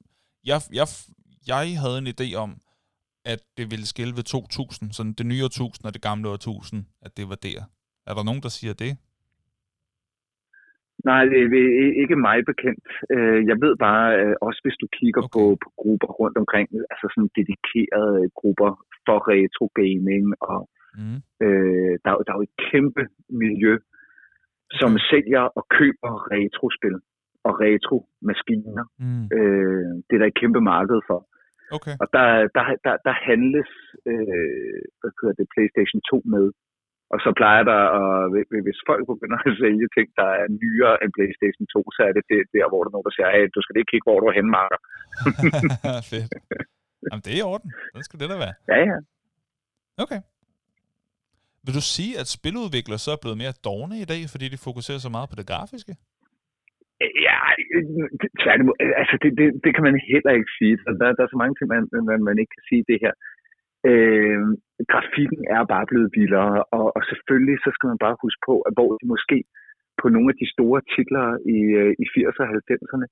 [0.49, 0.87] jeg, jeg,
[1.51, 2.51] jeg havde en idé om,
[3.33, 7.11] at det ville skille ved 2000, sådan det nye årtusind og det gamle årtusind, at
[7.17, 7.59] det var der.
[8.09, 8.91] Er der nogen, der siger det?
[11.09, 12.87] Nej, det er ikke mig bekendt.
[13.15, 15.33] Øh, jeg ved bare, øh, også hvis du kigger okay.
[15.35, 18.71] på, på grupper rundt omkring, altså sådan dedikerede grupper
[19.05, 20.59] for retro gaming, og
[20.97, 21.19] mm.
[21.45, 23.03] øh, der, der er jo et kæmpe
[23.43, 23.73] miljø,
[24.79, 26.97] som sælger og køber retrospil
[27.47, 28.85] og retro-maskiner.
[29.03, 29.25] Mm.
[29.37, 31.19] Øh, det er der et kæmpe marked for.
[31.77, 31.95] Okay.
[32.01, 33.71] Og der, der, der, der handles
[34.11, 36.45] øh, hvad hedder det, PlayStation 2 med.
[37.13, 38.25] Og så plejer der, at,
[38.67, 42.23] hvis folk begynder at sælge ting, der er nyere end PlayStation 2, så er det
[42.55, 44.37] der, hvor der er nogen, der siger, hey, du skal ikke kigge, hvor du er
[44.39, 44.79] henne, Marker.
[46.11, 46.31] Fedt.
[47.07, 47.69] Jamen, det er i orden.
[47.97, 48.55] Det skal det da være.
[48.71, 48.97] Ja, ja.
[50.03, 50.19] Okay.
[51.65, 55.01] Vil du sige, at spiludviklere så er blevet mere dogne i dag, fordi de fokuserer
[55.05, 55.93] så meget på det grafiske?
[57.27, 57.39] Ja,
[58.43, 58.75] tværtimod.
[59.01, 60.73] Altså, det, det, det kan man heller ikke sige.
[61.01, 63.13] Der, der er så mange ting, man, man, man ikke kan sige det her.
[63.89, 64.41] Øh,
[64.93, 68.73] grafikken er bare blevet vildere, og, og selvfølgelig så skal man bare huske på, at
[68.77, 69.37] hvor de måske
[70.01, 73.07] på nogle af de store titler i, øh, i 80'erne og 90'erne,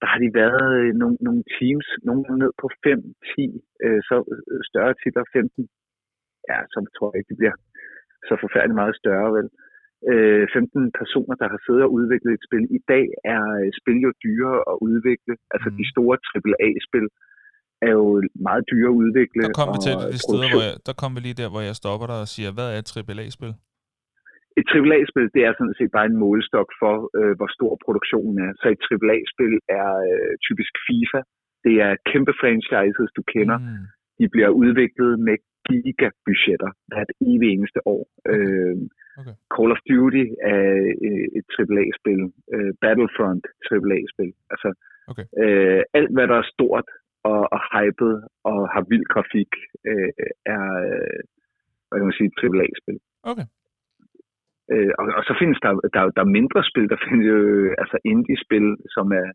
[0.00, 3.02] der har de været øh, nogle, nogle teams, nogle ned på 5,
[3.36, 4.16] 10, øh, så
[4.70, 5.68] større titler, 15.
[6.50, 7.56] Ja, så tror jeg ikke, det bliver
[8.28, 9.48] så forfærdeligt meget større, vel.
[10.10, 12.64] Øh, 15 personer, der har siddet og udviklet et spil.
[12.78, 13.42] I dag er
[13.80, 15.76] spil jo dyre at udvikle, altså mm.
[15.80, 17.06] de store AAA-spil,
[17.86, 18.06] er jo
[18.48, 19.42] meget dyre at udvikle.
[19.48, 21.74] Der kom vi til det sted, hvor jeg, der kom vi lige der, hvor jeg
[21.82, 23.52] stopper dig og siger, hvad er et AAA-spil?
[24.60, 28.50] Et AAA-spil, det er sådan set bare en målestok for, øh, hvor stor produktionen er.
[28.60, 31.20] Så et AAA-spil er øh, typisk FIFA.
[31.66, 33.58] Det er kæmpe franchises, du kender.
[33.58, 33.84] Mm.
[34.18, 35.36] de bliver udviklet med
[35.68, 38.02] gigabudgetter hvert evig eneste år.
[38.32, 38.76] Øh,
[39.20, 39.34] okay.
[39.54, 40.64] Call of Duty er
[41.38, 42.22] et AAA-spil.
[42.54, 44.32] Øh, Battlefront AAA-spil.
[44.52, 44.68] Altså,
[45.10, 45.26] okay.
[45.42, 46.88] øh, alt hvad der er stort
[47.24, 48.14] og, og hypet
[48.50, 49.52] og har vild grafik
[49.90, 50.10] øh,
[50.56, 51.20] er, øh,
[51.86, 52.98] hvad kan man sige, AAA-spil.
[53.30, 53.46] Okay.
[54.72, 57.38] Øh, og, og så findes der, der, der er mindre spil, der findes jo
[57.82, 59.28] altså indie-spil, som er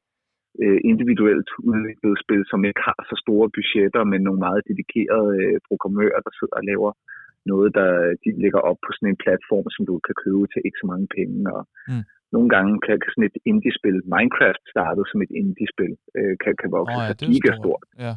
[0.63, 5.57] øh, individuelt udviklede spil, som ikke har så store budgetter, men nogle meget dedikerede øh,
[5.69, 6.91] programmører, der sidder og laver
[7.51, 7.89] noget, der
[8.23, 11.07] de ligger op på sådan en platform, som du kan købe til ikke så mange
[11.17, 11.37] penge.
[11.55, 12.03] Og mm.
[12.35, 16.69] Nogle gange kan, kan sådan et indie-spil, Minecraft startede som et indie-spil, øh, kan, kan
[16.77, 17.85] vokse oh, ja, sig gigastort.
[18.05, 18.13] Ja.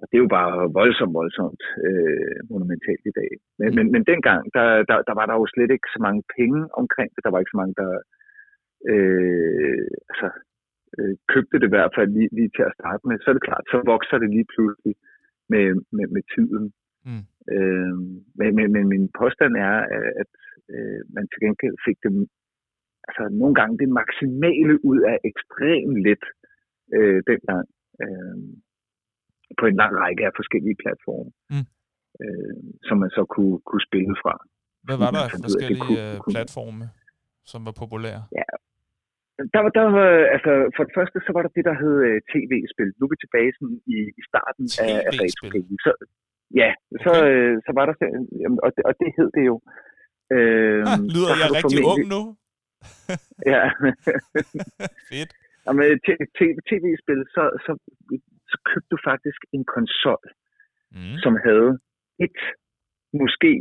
[0.00, 3.32] Og det er jo bare voldsomt, voldsomt øh, monumentalt i dag.
[3.60, 3.74] Men, mm.
[3.76, 7.10] men, men dengang, der, der, der var der jo slet ikke så mange penge omkring
[7.14, 7.24] det.
[7.24, 7.92] Der var ikke så mange, der
[8.92, 10.28] øh, altså,
[10.98, 13.16] øh, købte det i hvert fald lige, lige til at starte med.
[13.18, 14.94] Så er det klart, så vokser det lige pludselig
[15.52, 16.64] med, med, med tiden.
[17.08, 17.24] Mm.
[17.54, 17.94] Øh,
[18.38, 19.76] men, men, men min påstand er,
[20.22, 20.32] at
[20.74, 22.12] øh, man til gengæld fik det,
[23.08, 26.24] altså nogle gange det maksimale ud af ekstremt let
[26.96, 27.66] øh, dengang.
[28.02, 28.38] Øh,
[29.58, 31.66] på en lang række af forskellige platforme, mm.
[32.22, 32.56] øh,
[32.88, 34.34] som man så kunne, kunne spille fra.
[34.86, 36.84] Hvad var der af forskellige kunne, øh, kunne, platforme,
[37.52, 38.22] som var populære?
[38.40, 38.48] Ja,
[39.54, 42.16] der var, der var, altså, for det første, så var der det, der hed uh,
[42.32, 42.90] tv-spil.
[42.96, 45.78] Nu er vi tilbage sådan, i, i starten af, af retrospillet.
[45.86, 45.90] Så,
[46.60, 46.70] ja,
[47.04, 47.28] så, okay.
[47.28, 47.94] øh, så var der,
[48.66, 49.56] og det, og det hed det jo.
[50.36, 50.80] Øh,
[51.14, 52.22] lyder jeg rigtig ung nu?
[53.52, 53.62] ja.
[55.10, 55.32] Fedt.
[55.80, 55.90] med
[56.68, 57.72] tv-spil, så, så
[58.54, 60.24] så købte du faktisk en konsol,
[60.96, 61.16] mm.
[61.24, 61.70] som havde
[62.24, 62.38] et,
[63.22, 63.52] måske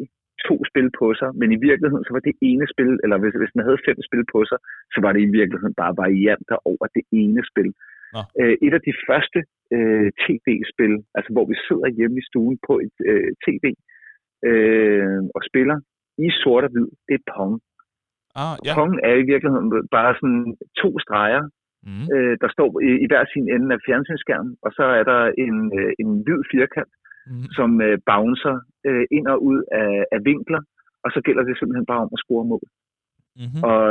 [0.48, 3.54] to spil på sig, men i virkeligheden så var det ene spil, eller hvis, hvis
[3.56, 4.60] den havde fem spil på sig,
[4.94, 7.70] så var det i virkeligheden bare varianter over det ene spil.
[8.16, 8.22] Nå.
[8.40, 9.40] Øh, et af de første
[9.76, 13.66] øh, tv-spil, altså hvor vi sidder hjemme i stuen på et øh, tv
[14.50, 15.78] øh, og spiller
[16.26, 17.54] i sort og hvid, det er Pong.
[18.42, 18.74] Ah, ja.
[18.78, 19.68] Pong er i virkeligheden
[19.98, 20.44] bare sådan
[20.82, 21.44] to streger,
[21.88, 22.06] mm.
[22.14, 25.56] øh, der står i, i hver sin ende af fjernsynsskærmen, og så er der en,
[25.80, 26.94] øh, en hvid firkant,
[27.30, 27.48] mm.
[27.58, 28.56] som øh, bouncer
[28.90, 30.62] øh, ind og ud af, af vinkler,
[31.04, 32.68] og så gælder det simpelthen bare om at score mål.
[33.42, 33.62] Mm-hmm.
[33.70, 33.82] Og,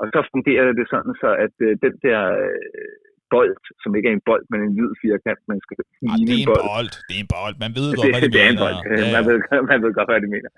[0.00, 2.92] og så fungerer det sådan, så at øh, den der øh,
[3.32, 5.74] bold, som ikke er en bold, men en hvid firkant, man skal
[6.10, 6.64] ah, det er en bold.
[6.72, 6.90] bold.
[7.08, 7.54] Det er en bold.
[7.64, 8.48] Man ved godt, det, hvad de det mener.
[8.48, 8.78] Er en bold.
[8.90, 9.12] Ja, ja.
[9.16, 9.36] Man, ved,
[9.70, 10.50] man ved godt, hvad de mener.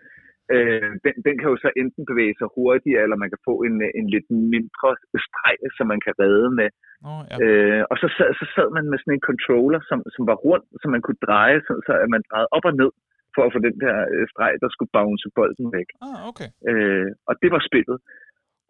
[0.54, 3.76] Øh, den, den kan jo så enten bevæge sig hurtigere, eller man kan få en,
[4.00, 4.90] en lidt mindre
[5.26, 6.68] streg, som man kan redde med.
[7.10, 7.36] Oh, ja.
[7.44, 10.66] øh, og så sad, så sad man med sådan en controller, som, som var rundt,
[10.80, 12.92] som man kunne dreje, så, så at man drejede op og ned
[13.34, 15.88] for at få den der øh, streg, der skulle bounce bolden væk.
[16.06, 16.48] Ah, okay.
[16.70, 17.98] øh, og det var spillet.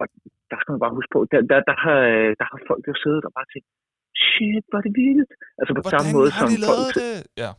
[0.01, 0.05] Og
[0.51, 1.99] der skal man bare huske på, der, der, der, har,
[2.39, 3.67] der har folk jo siddet og bare tænkt,
[4.25, 5.31] shit, var det vildt.
[5.59, 7.15] Altså på Hvordan samme måde har som de lavet folk, det?
[7.43, 7.51] Ja.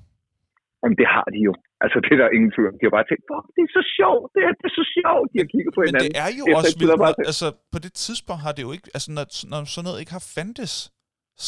[0.81, 1.53] Jamen, det har de jo.
[1.85, 4.27] Altså, det er der ingen tvivl De har bare tænkt, fuck, det er så sjovt,
[4.35, 6.09] det er, det er så sjovt, de har kigget på hinanden.
[6.09, 8.89] Men det er jo også vildt, bare altså, på det tidspunkt har det jo ikke,
[8.97, 10.73] altså, når, når sådan noget ikke har fandtes,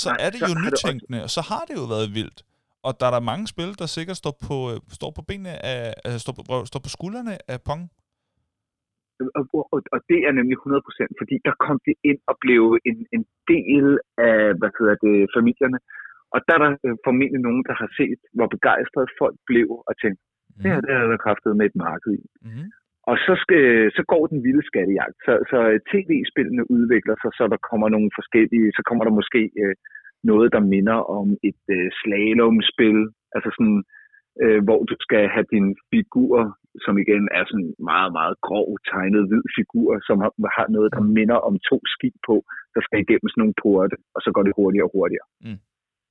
[0.01, 2.38] så Nej, er det jo nytænkende, og så har det jo været vildt.
[2.87, 5.83] Og der er der mange spil, der sikkert står på, øh, står på benene af,
[6.05, 7.83] altså, står på, står på skuldrene af Pong.
[9.38, 12.99] Og, og, og det er nemlig 100%, fordi der kom det ind og blev en,
[13.17, 13.87] en del
[14.29, 15.79] af, hvad hedder det, familierne.
[16.35, 19.95] Og der er der øh, formentlig nogen, der har set, hvor begejstrede folk blev og
[20.03, 20.61] tænkt, mm.
[20.61, 22.25] det her det er der kraftet med et marked i.
[22.47, 22.67] Mm.
[23.11, 23.64] Og så, skal,
[23.97, 25.17] så går den vilde skattejagt.
[25.27, 25.59] Så, så
[25.93, 29.75] tv-spillene udvikler sig, så der kommer nogle forskellige, så kommer der måske øh,
[30.31, 33.01] noget, der minder om et øh, slalomspil,
[33.37, 33.81] altså sådan,
[34.43, 36.37] øh, hvor du skal have din figur,
[36.85, 41.03] som igen er sådan meget, meget grov tegnet hvid figur, som har, har noget, der
[41.19, 42.37] minder om to ski på,
[42.75, 45.29] der skal igennem sådan nogle porte, og så går det hurtigere og hurtigere.
[45.47, 45.61] Mm.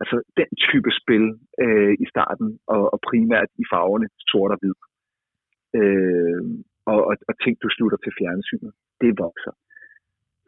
[0.02, 1.26] Altså den type spil
[1.64, 4.78] øh, i starten, og, og primært i farverne sort og hvid.
[5.80, 6.42] Øh,
[6.92, 9.54] og, og, og ting, du slutter til fjernsynet, det vokser.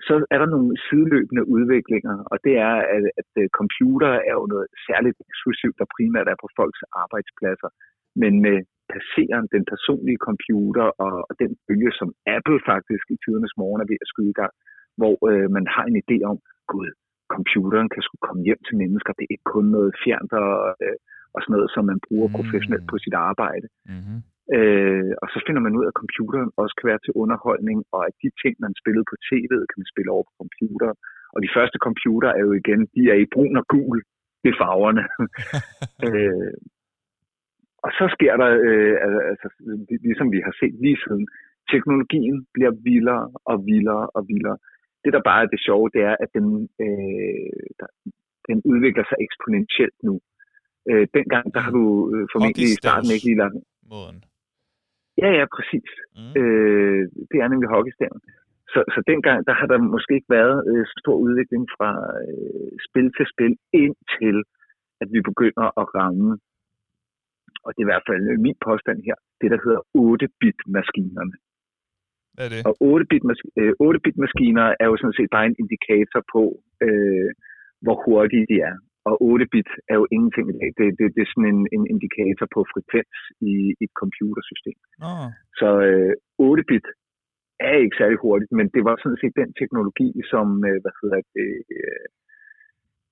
[0.07, 4.45] Så er der nogle sideløbende udviklinger, og det er, at, at øh, computer er jo
[4.53, 7.69] noget særligt eksklusivt, der primært er på folks arbejdspladser.
[8.21, 8.57] Men med
[8.93, 13.89] passeren, den personlige computer og, og den bølge, som Apple faktisk i tidernes morgen er
[13.91, 14.53] ved at skyde i gang,
[14.99, 16.37] hvor øh, man har en idé om,
[16.71, 16.89] gud,
[17.35, 19.11] computeren kan skulle komme hjem til mennesker.
[19.13, 20.97] Det er ikke kun noget fjernt og, øh,
[21.33, 22.35] og sådan noget, som man bruger mm.
[22.37, 23.67] professionelt på sit arbejde.
[23.93, 24.19] Mm-hmm.
[24.57, 28.01] Øh, og så finder man ud af, at computeren også kan være til underholdning, og
[28.07, 30.97] at de ting, man spillede på tv'et, kan man spille over på computeren.
[31.33, 33.97] Og de første computer er jo igen, de er i brun og gul.
[34.41, 35.03] Det er farverne.
[36.07, 36.53] øh,
[37.85, 38.95] og så sker der, øh,
[39.31, 39.47] altså,
[40.07, 41.25] ligesom vi har set lige siden,
[41.73, 44.57] teknologien bliver vildere og vildere og vildere
[45.03, 46.45] det, der bare er det sjove, det er, at den,
[46.85, 47.87] øh, der,
[48.49, 50.15] den udvikler sig eksponentielt nu.
[50.89, 53.55] Øh, dengang, der har du øh, formentlig i starten ikke lige lagt...
[53.91, 54.19] Måden.
[55.21, 55.89] Ja, ja, præcis.
[56.17, 56.33] Mm.
[56.39, 58.21] Øh, det er nemlig hockeystaven.
[58.73, 61.89] Så, så dengang, der har der måske ikke været øh, stor udvikling fra
[62.27, 64.37] øh, spil til spil, indtil
[65.01, 66.31] at vi begynder at ramme,
[67.65, 71.35] og det er i hvert fald min påstand her, det der hedder 8-bit-maskinerne.
[72.39, 72.61] Hvad er det?
[72.69, 72.73] Og
[73.93, 76.43] 8-bit-maskiner øh, er jo sådan set bare en indikator på,
[76.85, 77.29] øh,
[77.83, 78.75] hvor hurtige de er.
[79.09, 80.69] Og 8-bit er jo ingenting i dag.
[80.77, 83.17] Det, det, det er sådan en, en indikator på frekvens
[83.51, 84.77] i, i et computersystem.
[85.09, 85.27] Oh.
[85.59, 86.13] Så øh,
[86.47, 86.87] 8-bit
[87.69, 91.21] er ikke særlig hurtigt, men det var sådan set den teknologi, som øh, hvad hedder
[91.37, 92.07] det, øh,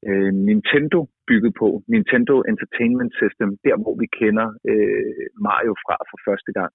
[0.08, 1.68] øh, Nintendo byggede på.
[1.94, 6.72] Nintendo Entertainment System, der hvor vi kender øh, Mario fra for første gang.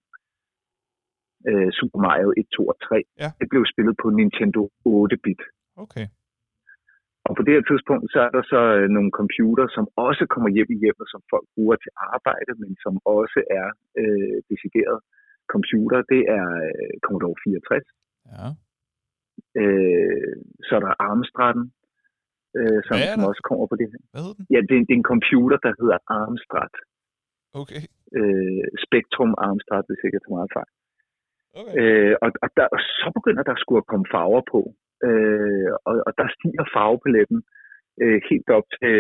[1.50, 3.02] Øh, Super Mario 1, 2 og 3.
[3.22, 3.28] Ja.
[3.40, 4.62] Det blev spillet på Nintendo
[4.96, 5.42] 8-bit.
[5.84, 6.06] Okay.
[7.28, 10.50] Og på det her tidspunkt, så er der så øh, nogle computer, som også kommer
[10.56, 13.68] hjem i hjemmet, som folk bruger til arbejde, men som også er
[14.00, 14.98] øh, decideret
[15.54, 15.98] computer.
[16.12, 17.86] Det er øh, Commodore 64.
[18.32, 18.46] Ja.
[19.60, 20.34] Øh,
[20.66, 21.64] så er der Armstraden,
[22.58, 24.00] øh, som, som også kommer på det her.
[24.12, 24.44] Hvad hed den?
[24.54, 26.72] Ja, det, er- det er en computer, der hedder Armstrad.
[27.62, 27.82] Okay.
[28.18, 30.70] Øh, Spectrum Armstrad, hvis jeg ikke tager meget fejl.
[31.60, 31.74] Okay.
[31.78, 32.66] Øh, og, og, der,
[33.00, 34.60] så begynder der skulle komme farver på.
[35.06, 37.40] Øh, og, og der stiger farvepaletten
[38.02, 38.94] øh, helt op til,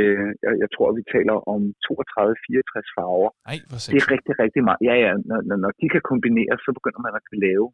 [0.44, 3.30] jeg, jeg tror, vi taler om 32-64 farver.
[3.52, 4.80] Ej, hvor Det er rigtig, rigtig meget.
[4.88, 7.66] Ja, ja, når, når, når de kan kombineres, så begynder man at kunne lave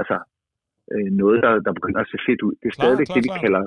[0.00, 0.16] altså,
[0.92, 2.54] øh, noget, der, der begynder at se fedt ud.
[2.60, 3.44] Det er Klar, stadigvæk klar, det, vi klar.
[3.44, 3.64] kalder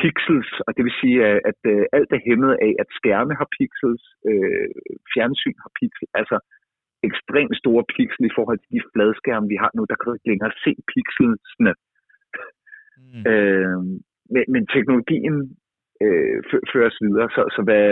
[0.00, 3.48] pixels, og det vil sige, at, at øh, alt er hæmmet af, at skærme har
[3.58, 4.68] pixels, øh,
[5.12, 6.36] fjernsyn har pixels, altså
[7.08, 9.82] ekstremt store pixel i forhold til de fladskærme, vi har nu.
[9.90, 11.72] Der kan du ikke længere se pixelsene.
[13.14, 13.22] Mm.
[13.30, 13.78] Øh,
[14.34, 15.36] men, men teknologien
[16.04, 17.86] øh, fø- føres videre, så, så hvad,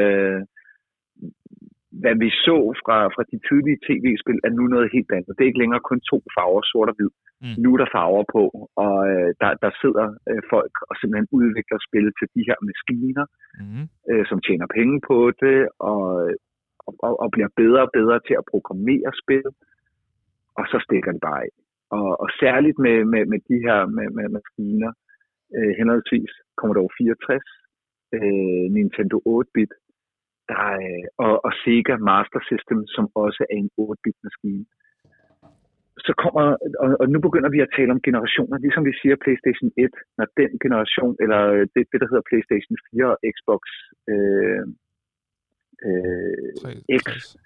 [2.02, 5.32] hvad vi så fra, fra de tidlige tv-spil, er nu noget helt andet.
[5.34, 7.12] Det er ikke længere kun to farver, sort og hvid.
[7.42, 7.54] Mm.
[7.62, 8.42] Nu er der farver på,
[8.84, 13.26] og øh, der, der sidder øh, folk og simpelthen udvikler spil til de her maskiner,
[13.62, 13.84] Mm.
[14.10, 15.58] øh, som tjener penge på det,
[15.90, 16.02] og,
[17.06, 19.46] og, og bliver bedre og bedre til at programmere spil,
[20.58, 21.52] og så stikker det bare af.
[21.98, 24.92] Og, og særligt med, med, med de her med, med maskiner,
[25.56, 27.42] øh, henholdsvis Commodore 64,
[28.16, 29.72] øh, Nintendo 8-bit,
[30.50, 34.64] der er, og, og Sega Master System, som også er en 8-bit maskine.
[36.06, 36.44] Så kommer,
[36.82, 40.26] og, og nu begynder vi at tale om generationer, ligesom vi siger PlayStation 1, når
[40.40, 43.62] den generation, eller øh, det, det der hedder PlayStation 4 og Xbox
[44.12, 44.64] øh,
[45.88, 46.46] øh,
[47.00, 47.36] X, 63.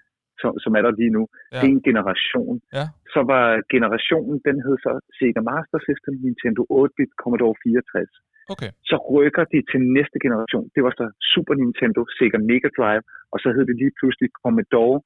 [0.41, 1.59] som, som er der lige nu, Ja.
[1.61, 2.55] det er en generation.
[2.77, 2.85] Ja.
[3.13, 3.45] Så var
[3.75, 8.13] generationen, den hed så Sega Master System, Nintendo 8-bit, Commodore 64
[8.53, 8.71] Okay.
[8.89, 10.65] så rykker de til næste generation.
[10.75, 14.99] Det var så Super Nintendo, Sega Mega Drive, og så hed det lige pludselig Commodore,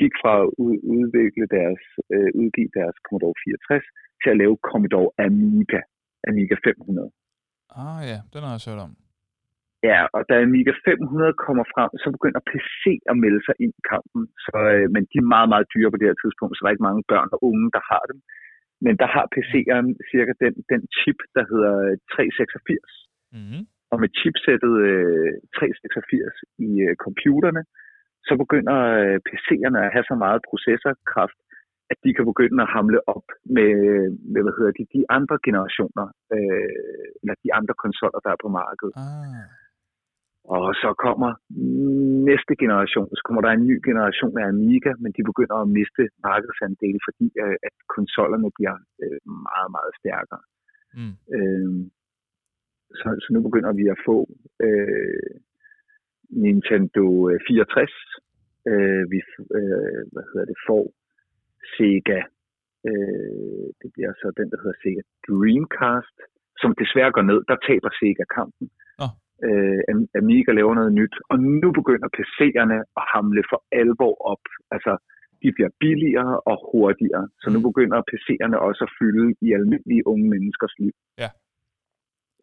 [0.00, 1.82] gik fra at ud, udvikle deres,
[2.14, 3.86] øh, udgive deres Commodore 64
[4.22, 5.80] til at lave Commodore Amiga,
[6.30, 7.10] Amiga 500.
[7.82, 8.92] Ah ja, den har jeg hørt om.
[9.88, 13.88] Ja, og da Amiga 500 kommer frem, så begynder PC at melde sig ind i
[13.92, 14.22] kampen.
[14.44, 16.76] Så, øh, men de er meget, meget dyre på det her tidspunkt, så der er
[16.76, 18.18] ikke mange børn og unge, der har dem.
[18.84, 21.74] Men der har PC'eren cirka den, den chip, der hedder
[22.12, 22.90] 386.
[23.36, 23.62] Mm.
[23.92, 26.34] Og med chipsættet øh, 386
[26.68, 27.62] i øh, computerne,
[28.26, 31.38] så begynder øh, PC'erne at have så meget processorkraft,
[31.92, 33.74] at de kan begynde at hamle op med,
[34.32, 36.70] med hvad hedder de, de andre generationer, øh,
[37.20, 38.96] eller de andre konsoller, der er på markedet.
[39.04, 39.63] Ah.
[40.44, 41.30] Og så kommer
[42.30, 46.02] næste generation, så kommer der en ny generation af Amiga, men de begynder at miste
[46.28, 50.42] markedsandele, fordi øh, at konsollerne bliver øh, meget, meget stærkere.
[50.98, 51.14] Mm.
[51.36, 51.70] Øh,
[52.98, 54.16] så, så nu begynder vi at få
[54.66, 55.30] øh,
[56.44, 57.90] Nintendo øh, 64.
[58.70, 60.84] Øh, vi f- øh, hvad hedder det, får
[61.74, 62.20] Sega.
[62.88, 66.18] Øh, det bliver så den, der hedder Sega Dreamcast,
[66.60, 67.40] som desværre går ned.
[67.50, 68.66] Der taber Sega kampen.
[69.46, 74.44] Øh, Am- Amiga laver noget nyt, og nu begynder PC'erne at hamle for alvor op.
[74.74, 74.92] Altså,
[75.42, 77.66] de bliver billigere og hurtigere, så nu Mm.
[77.70, 80.94] begynder PC'erne også at fylde i almindelige unge menneskers liv.
[81.22, 81.30] Ja.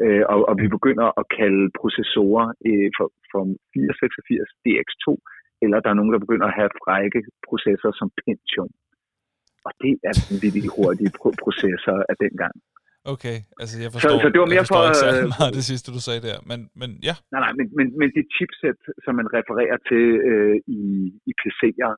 [0.04, 3.42] Øh, og, og vi begynder at kalde processorer øh, for, for
[3.74, 5.06] 486 DX2,
[5.64, 8.70] eller der er nogen, der begynder at have frække processorer som Pentium.
[9.68, 12.56] Og det er vanvittigt hurtige pro- processorer af dengang.
[13.14, 15.54] Okay, altså jeg forstår, så det var jeg mere forstår for, ikke særlig øh, meget
[15.60, 17.16] det sidste, du sagde der, men, men ja.
[17.34, 20.82] Nej, nej, men, men, men det chipset, som man refererer til øh, i,
[21.30, 21.94] i PC'er,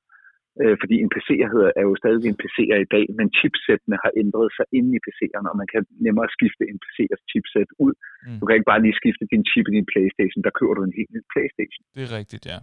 [0.62, 4.12] øh, fordi en PC hedder, er jo stadig en PC'er i dag, men chipsettene har
[4.24, 7.94] ændret sig inde i PC'erne, og man kan nemmere skifte en PC'ers chipset ud.
[8.28, 8.38] Mm.
[8.40, 10.96] Du kan ikke bare lige skifte din chip i din Playstation, der køber du en
[11.00, 11.82] helt ny Playstation.
[11.96, 12.58] Det er rigtigt, ja.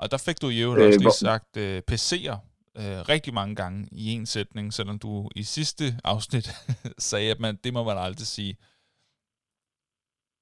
[0.00, 2.38] Og der fik du jo øh, også lige sagt øh, PC'er
[2.80, 5.10] øh, rigtig mange gange i en sætning, selvom du
[5.40, 6.46] i sidste afsnit
[7.10, 8.52] sagde, at man, det må man aldrig sige.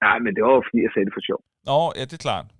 [0.04, 1.40] Nej, men det var jo fordi, jeg sagde det for sjov.
[1.68, 2.46] Nå, ja, det er klart.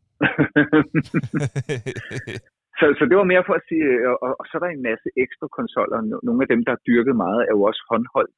[2.79, 4.87] så, så det var mere for at sige, øh, og, og så er der en
[4.91, 5.99] masse ekstra konsoller.
[6.27, 8.37] Nogle af dem, der har dyrket meget, er jo også håndholdt.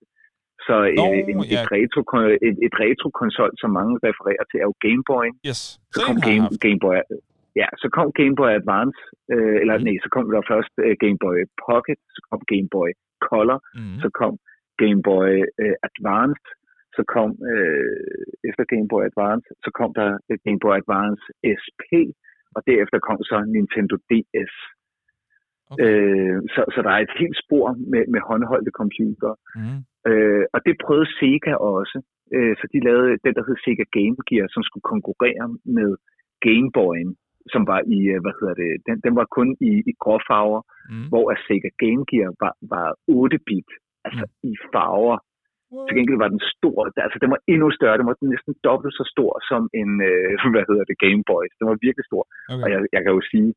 [0.67, 1.63] Så Nå, en, en, ja.
[1.63, 2.01] et, retro,
[2.49, 5.27] et, et retro-konsol, som mange refererer til, er jo Game Boy.
[5.49, 5.61] Yes.
[5.95, 6.97] Så kom Game, Game Boy,
[7.61, 8.99] ja, så kom Game Boy Advance,
[9.33, 9.85] øh, eller mm.
[9.87, 12.91] nej, så kom der først uh, Game Boy Pocket, så kom Game Boy
[13.27, 13.99] Color, mm.
[14.03, 14.33] så kom
[14.83, 16.47] Game Boy uh, Advance,
[16.97, 21.23] så kom øh, efter Game Boy Advance, så kom der et Game Boy Advance
[21.63, 21.91] SP,
[22.57, 24.55] og derefter kom så Nintendo DS.
[25.71, 25.85] Okay.
[25.85, 29.33] Øh, så, så der er et helt spor med, med håndholdte computer.
[29.59, 29.79] Mm.
[30.11, 31.99] Øh, og det prøvede Sega også.
[32.35, 35.91] Øh, så de lavede den, der hed Sega Game Gear, som skulle konkurrere med
[36.47, 37.11] Game Boy'en,
[37.55, 40.61] som var i, øh, hvad hedder det, den, den var kun i, i gråfarver,
[40.93, 41.07] mm.
[41.11, 42.89] hvor Sega Game Gear var, var
[43.21, 43.71] 8-bit,
[44.07, 44.51] altså mm.
[44.51, 45.19] i farver.
[45.87, 49.05] Til gengæld var den stor, altså den var endnu større, den var næsten dobbelt så
[49.15, 51.45] stor som en, øh, hvad hedder det, Game Boy.
[51.59, 52.25] Den var virkelig stor.
[52.53, 52.63] Okay.
[52.65, 53.51] Og jeg, jeg kan jo sige,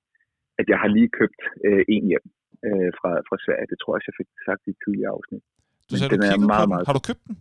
[0.59, 2.25] at jeg har lige købt øh, en hjem
[2.67, 3.69] øh, fra, fra Sverige.
[3.71, 5.43] Det tror jeg, jeg fik sagt i tidligere afsnit.
[5.89, 7.35] Du sagde, den du er meget, meget, Har du købt den?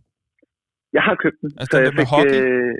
[0.97, 1.51] Jeg har købt den.
[1.61, 2.75] Altså, så jeg fik, øh,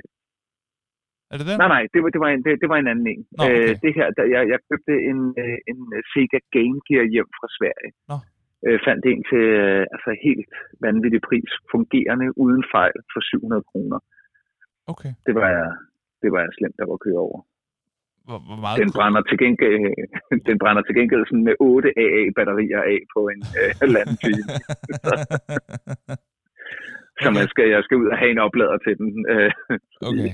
[1.31, 1.57] er det den?
[1.61, 3.23] Nej, nej, det var, det var, en, det, det var en anden en.
[3.37, 3.69] Nå, okay.
[3.69, 5.79] øh, det her, der, jeg, jeg købte en, øh, en
[6.11, 7.91] Sega Game Gear hjem fra Sverige.
[8.11, 8.17] Nå.
[8.65, 10.53] Øh, fandt en til øh, altså helt
[10.85, 13.99] vanvittig pris, fungerende uden fejl for 700 kroner.
[14.91, 15.11] Okay.
[15.25, 15.69] Det var jeg,
[16.21, 17.39] det var jeg slemt, der var køre over.
[18.27, 19.75] Hvor, hvor meget den, brænder til gengæld,
[20.49, 24.45] den brænder til gengæld sådan med 8 AA-batterier af på en øh, halvanden time.
[27.23, 29.09] så man skal, jeg skal ud og have en oplader til den.
[29.33, 29.51] Øh,
[30.09, 30.31] okay.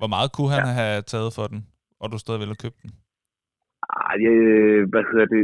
[0.00, 0.74] Hvor meget kunne han ja.
[0.80, 1.60] have taget for den,
[2.00, 2.90] og du stadig ville have købt den?
[4.10, 4.18] Ej,
[4.92, 5.42] hvad hedder det?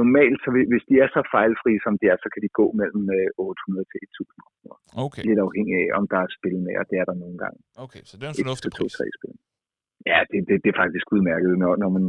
[0.00, 3.02] Normalt, så hvis de er så fejlfri, som de er, så kan de gå mellem
[3.38, 4.76] 800 øh, til 1000 kroner.
[5.04, 5.22] Okay.
[5.28, 7.58] Lidt afhængig af, om der er spil med, og det er der nogle gange.
[7.84, 8.92] Okay, så det er en fornuftig pris.
[9.18, 9.34] spil.
[10.10, 12.04] Ja, det, det, det er faktisk udmærket, når, når man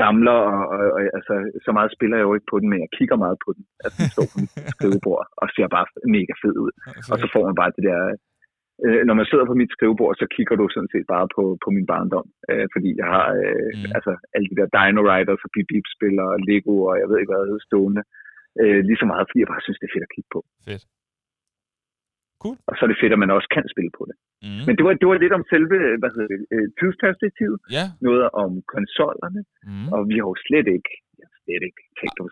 [0.00, 2.90] samler, og, og, og altså, så meget spiller jeg jo ikke på den, men jeg
[2.98, 3.64] kigger meget på den.
[3.84, 6.72] Altså, den står på mit skrivebord og ser bare mega fed ud.
[7.10, 8.00] Og så får man bare det der
[8.84, 11.68] øh, når man sidder på mit skrivebord, så kigger du sådan set bare på, på
[11.76, 13.92] min barndom, øh, fordi jeg har øh, mm.
[13.96, 17.16] altså, alle de der Dino Riders og Bip Bip spiller og Lego og jeg ved
[17.18, 18.02] ikke hvad, stående.
[18.60, 20.40] Øh, lige så meget, fordi jeg bare synes, det er fedt at kigge på.
[20.68, 20.84] Fedt.
[22.42, 22.56] Cool.
[22.68, 24.16] Og så er det fedt, at man også kan spille på det.
[24.46, 24.62] Mm.
[24.66, 27.58] Men det var, det var lidt om selve, hvad hedder det, øh, tidsperspektivet.
[27.78, 27.86] Ja.
[28.08, 29.40] Noget om konsollerne.
[29.70, 29.88] Mm.
[29.94, 30.92] Og vi har jo slet ikke,
[31.44, 31.82] slet ikke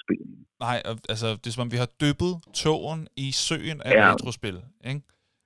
[0.05, 0.27] spillet.
[0.67, 0.79] Nej,
[1.13, 4.05] altså det er som om, vi har dyppet tågen i søen af ja.
[4.13, 4.59] retrospil.
[4.91, 5.03] Ikke?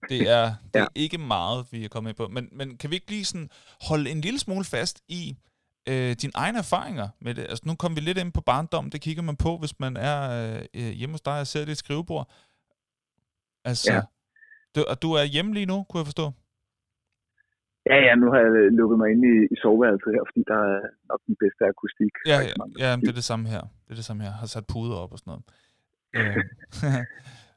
[0.08, 1.04] Det er, det er ja.
[1.04, 2.28] ikke meget, vi er kommet ind på.
[2.28, 3.50] Men, men kan vi ikke lige sådan
[3.88, 5.22] holde en lille smule fast i
[5.90, 7.42] øh, dine egne erfaringer med det?
[7.42, 8.90] Altså nu kommer vi lidt ind på barndom.
[8.90, 10.20] Det kigger man på, hvis man er
[10.78, 12.26] øh, hjemme hos dig og ser dit skrivebord.
[13.64, 14.00] Altså, ja.
[14.74, 16.26] du, og du er hjemme lige nu, kunne jeg forstå?
[17.90, 20.80] Ja, ja, nu har jeg lukket mig ind i, i soveværelset her, fordi der er
[21.10, 22.12] nok den bedste akustik.
[22.32, 23.62] Ja, ja, ja det er det samme her.
[23.84, 24.30] Det er det samme her.
[24.30, 25.44] Jeg har sat puder op og sådan noget.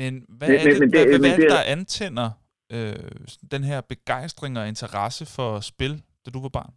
[0.00, 2.28] Men hvad men, er det, men det, hvad, hvad er det, der antænder
[2.74, 3.10] øh,
[3.54, 6.74] den her begejstring og interesse for spil, da du var barn?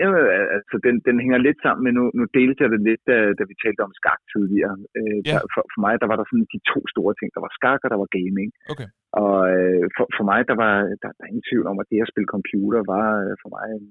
[0.00, 0.08] Ja,
[0.56, 3.42] altså den, den hænger lidt sammen med, nu, nu delte jeg det lidt, da, da
[3.50, 4.74] vi talte om skak tidligere.
[4.98, 7.28] Øh, der, for, for mig, der var der sådan de to store ting.
[7.36, 8.50] Der var skak, og der var gaming.
[8.72, 8.88] Okay.
[9.22, 12.04] Og øh, for, for mig, der var der, der er ingen tvivl om, at det
[12.04, 13.86] at spille computer var øh, for mig en,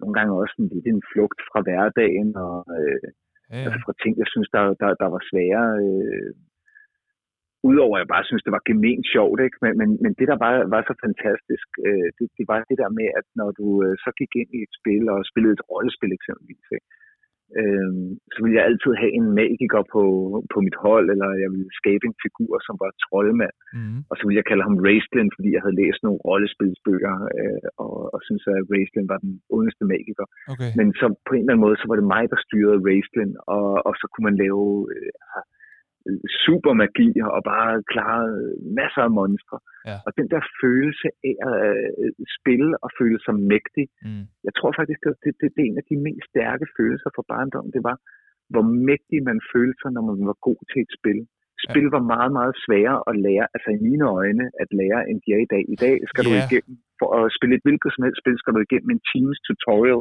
[0.00, 3.06] nogle gange også en, lidt en flugt fra hverdagen, og øh,
[3.52, 3.64] ja.
[3.64, 5.64] Altså fra ting, jeg synes, der, der, der var svære.
[5.86, 6.30] Øh,
[7.70, 9.58] Udover at jeg bare synes, det var gement sjovt, ikke?
[9.64, 12.90] Men, men, men det, der var, var så fantastisk, øh, det, det var det der
[12.98, 16.12] med, at når du øh, så gik ind i et spil og spillede et rollespil
[16.18, 16.88] eksempelvis, ikke?
[17.60, 17.92] Øh,
[18.32, 20.02] så ville jeg altid have en magiker på,
[20.52, 23.56] på mit hold, eller jeg ville skabe en figur, som var troldmand.
[23.76, 23.98] Mm.
[24.10, 27.94] Og så ville jeg kalde ham Raistlin, fordi jeg havde læst nogle rollespilsbøger, øh, og,
[28.14, 30.26] og synes at Raistlin var den ondeste magiker.
[30.52, 30.70] Okay.
[30.78, 33.68] Men så på en eller anden måde, så var det mig, der styrede Raistlin, og,
[33.88, 34.62] og så kunne man lave...
[34.94, 35.12] Øh,
[36.44, 38.24] super magi og bare klare
[38.80, 39.56] masser af monstre.
[39.88, 39.96] Ja.
[40.06, 41.58] Og den der følelse af at
[42.02, 44.24] øh, spille og føle sig mægtig, mm.
[44.46, 47.24] jeg tror faktisk, det, det, det, det er en af de mest stærke følelser for
[47.32, 47.72] barndommen.
[47.76, 47.96] Det var,
[48.52, 51.20] hvor mægtig man følte sig, når man var god til et spil.
[51.66, 51.94] Spil ja.
[51.96, 55.40] var meget, meget sværere at lære, altså i mine øjne, at lære, end de er
[55.46, 55.64] i dag.
[55.74, 56.30] I dag skal yeah.
[56.30, 59.38] du igennem, for at spille et hvilket som helst spil, skal du igennem en times
[59.48, 60.00] tutorial,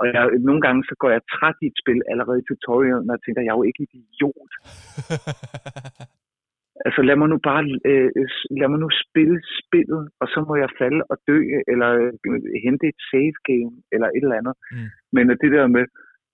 [0.00, 3.14] og jeg, nogle gange så går jeg træt i et spil allerede i tutorial, når
[3.14, 4.52] jeg tænker, jeg er jo ikke idiot.
[6.86, 8.10] Altså lad mig nu bare øh,
[8.60, 11.38] lad mig nu spille spillet, og så må jeg falde og dø,
[11.72, 14.54] eller øh, hente et save game, eller et eller andet.
[14.74, 14.88] Mm.
[15.16, 15.84] Men det der med,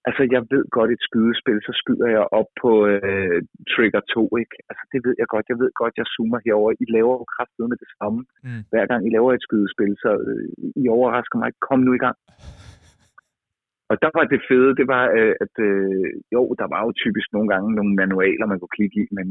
[0.09, 3.39] altså jeg ved godt et skydespil, så skyder jeg op på øh,
[3.73, 4.57] trigger 2, ikke?
[4.71, 6.71] Altså det ved jeg godt, jeg ved godt, jeg zoomer herover.
[6.83, 8.63] I laver jo kraftet med det samme, mm.
[8.73, 10.47] hver gang I laver et skydespil, så øh,
[10.83, 11.51] I overrasker mig.
[11.67, 12.17] Kom nu i gang.
[13.91, 17.29] Og der var det fede, det var, øh, at øh, jo, der var jo typisk
[17.37, 19.27] nogle gange nogle manualer, man kunne klikke i, men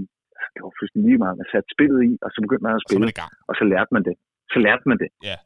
[0.54, 1.40] det var fuldstændig lige meget.
[1.42, 3.92] Man satte spillet i, og så begyndte man at spille, og så, og så lærte
[3.96, 4.16] man det.
[4.54, 5.10] Så lærte man det.
[5.30, 5.38] Ja.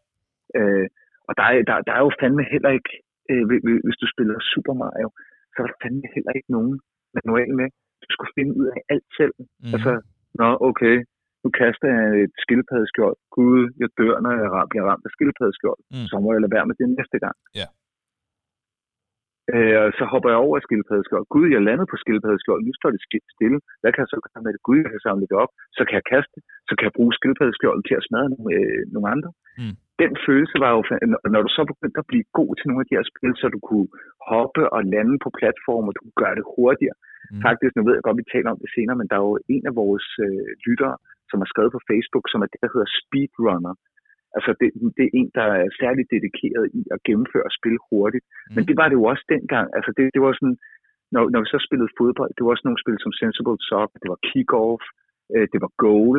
[0.57, 0.87] Øh,
[1.27, 2.91] og der er, der, der er jo fandme heller ikke,
[3.31, 3.43] øh,
[3.85, 5.09] hvis du spiller Super Mario,
[5.51, 6.73] så er der fandme heller ikke nogen
[7.17, 7.67] manual med.
[8.03, 9.35] Du skulle finde ud af alt selv.
[9.39, 9.73] Mm.
[9.75, 9.91] Altså,
[10.39, 10.95] nå, okay,
[11.43, 13.17] nu kaster jeg et skildpaddeskjold.
[13.35, 15.81] Gud, jeg dør, når jeg bliver ramt af skildpaddeskjold.
[15.93, 16.07] Mm.
[16.09, 17.35] Så må jeg lade være med det næste gang.
[17.61, 17.67] Ja.
[19.55, 21.25] Øh, så hopper jeg over skildpaddeskjold.
[21.35, 22.61] Gud, jeg landede på skildpaddeskjold.
[22.63, 23.01] Nu står det
[23.35, 23.57] stille.
[23.81, 24.61] Hvad kan jeg så gøre med det?
[24.67, 25.51] Gud, jeg kan samle det op.
[25.77, 26.37] Så kan jeg kaste
[26.67, 29.29] Så kan jeg bruge skildpaddeskjold til at smadre nogle, øh, nogle andre.
[29.61, 29.75] Mm.
[30.03, 30.81] Den følelse var jo,
[31.33, 33.59] når du så begyndte at blive god til nogle af de her spil, så du
[33.69, 33.89] kunne
[34.31, 36.97] hoppe og lande på platformer, du kunne gøre det hurtigere.
[37.31, 37.41] Mm.
[37.47, 39.65] Faktisk, nu ved jeg godt, vi taler om det senere, men der er jo en
[39.69, 40.95] af vores øh, lyttere,
[41.29, 43.73] som har skrevet på Facebook, som er det, der hedder Speedrunner.
[44.37, 44.67] Altså det,
[44.97, 48.25] det er en, der er særligt dedikeret i at gennemføre spil hurtigt.
[48.27, 48.53] Mm.
[48.55, 49.67] Men det var det jo også dengang.
[49.77, 50.57] Altså det, det var sådan,
[51.13, 54.09] når, når vi så spillede fodbold, det var også nogle spil som Sensible Soccer, det
[54.13, 54.83] var Kick-Off,
[55.33, 56.17] øh, det var Goal,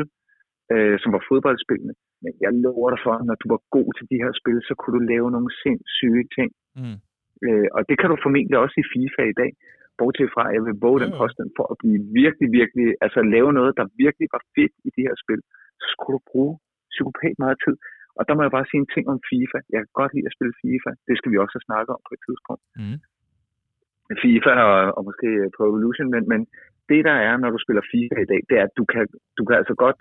[0.72, 1.94] øh, som var fodboldspillene.
[2.22, 4.94] Men jeg lover dig for, når du var god til de her spil, så kunne
[4.98, 6.50] du lave nogle sindssyge ting.
[6.80, 6.98] Mm.
[7.46, 9.52] Øh, og det kan du formentlig også i FIFA i dag.
[9.98, 13.50] Bortset fra, at jeg vil våge den påstand for at blive virkelig, virkelig, altså lave
[13.58, 15.40] noget, der virkelig var fedt i de her spil,
[15.80, 16.52] så skulle du bruge
[16.94, 17.76] psykopat meget tid.
[18.18, 19.58] Og der må jeg bare sige en ting om FIFA.
[19.72, 20.90] Jeg kan godt lide at spille FIFA.
[21.08, 22.64] Det skal vi også have snakket om på et tidspunkt.
[22.80, 22.98] Mm.
[24.22, 26.40] FIFA og, og måske på Evolution, men, men
[26.88, 29.04] det der er, når du spiller FIFA i dag, det er, at du kan,
[29.38, 30.00] du kan altså godt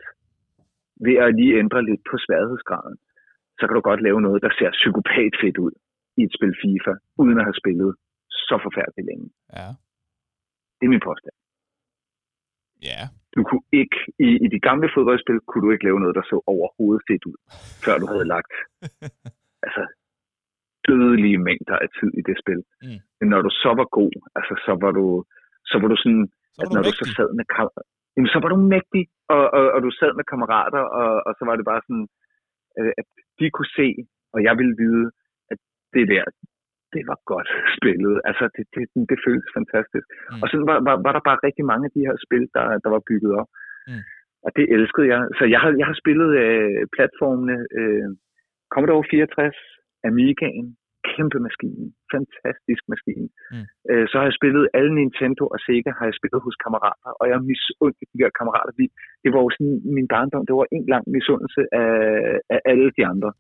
[1.06, 2.98] ved at lige ændre lidt på sværhedsgraden,
[3.58, 5.74] så kan du godt lave noget, der ser psykopat fedt ud
[6.20, 7.92] i et spil FIFA, uden at have spillet
[8.50, 9.28] så forfærdeligt længe.
[9.58, 9.70] Ja.
[10.78, 11.36] Det er min påstand.
[12.90, 13.02] Ja.
[13.36, 16.36] Du kunne ikke, i, i de gamle fodboldspil, kunne du ikke lave noget, der så
[16.54, 17.38] overhovedet fedt ud,
[17.86, 18.54] før du havde lagt
[19.66, 19.84] altså,
[20.88, 22.62] dødelige mængder af tid i det spil.
[22.84, 23.00] Mm.
[23.20, 25.06] Men når du så var god, altså, så var du,
[25.70, 26.26] så var du sådan,
[26.56, 27.46] så var at når du, du så sad med
[28.16, 29.04] jamen, så var du mægtig,
[29.36, 32.08] og, og, og du sad med kammerater, og, og så var det bare sådan,
[32.80, 33.08] øh, at
[33.40, 33.88] de kunne se,
[34.34, 35.06] og jeg ville vide,
[35.52, 35.60] at
[35.96, 36.24] det der,
[36.96, 38.16] det var godt spillet.
[38.30, 40.08] Altså, det, det, det føltes fantastisk.
[40.32, 40.42] Mm.
[40.42, 42.90] Og så var, var, var der bare rigtig mange af de her spil, der, der
[42.96, 43.50] var bygget op.
[43.90, 44.04] Mm.
[44.46, 45.22] Og det elskede jeg.
[45.38, 48.10] Så jeg har, jeg har spillet øh, platformene øh,
[48.74, 49.56] Commodore 64,
[50.10, 50.68] Amigaen,
[51.12, 51.86] kæmpe maskine.
[52.14, 53.28] Fantastisk maskine.
[53.54, 53.66] Mm.
[53.90, 57.26] Øh, så har jeg spillet alle Nintendo og Sega, har jeg spillet hos kammerater, og
[57.32, 58.72] jeg misundte de der kammerater.
[59.24, 61.92] Det var jo sådan min barndom, det var en lang misundelse af,
[62.54, 63.32] af alle de andre.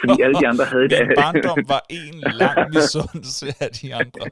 [0.00, 0.98] Fordi alle de andre havde det.
[1.02, 4.24] Min barndom var en lang misundelse af de andre.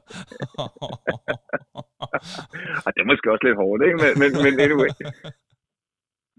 [2.85, 3.97] og det er måske også lidt hårdt, ikke?
[4.03, 4.91] Men, men, men anyway.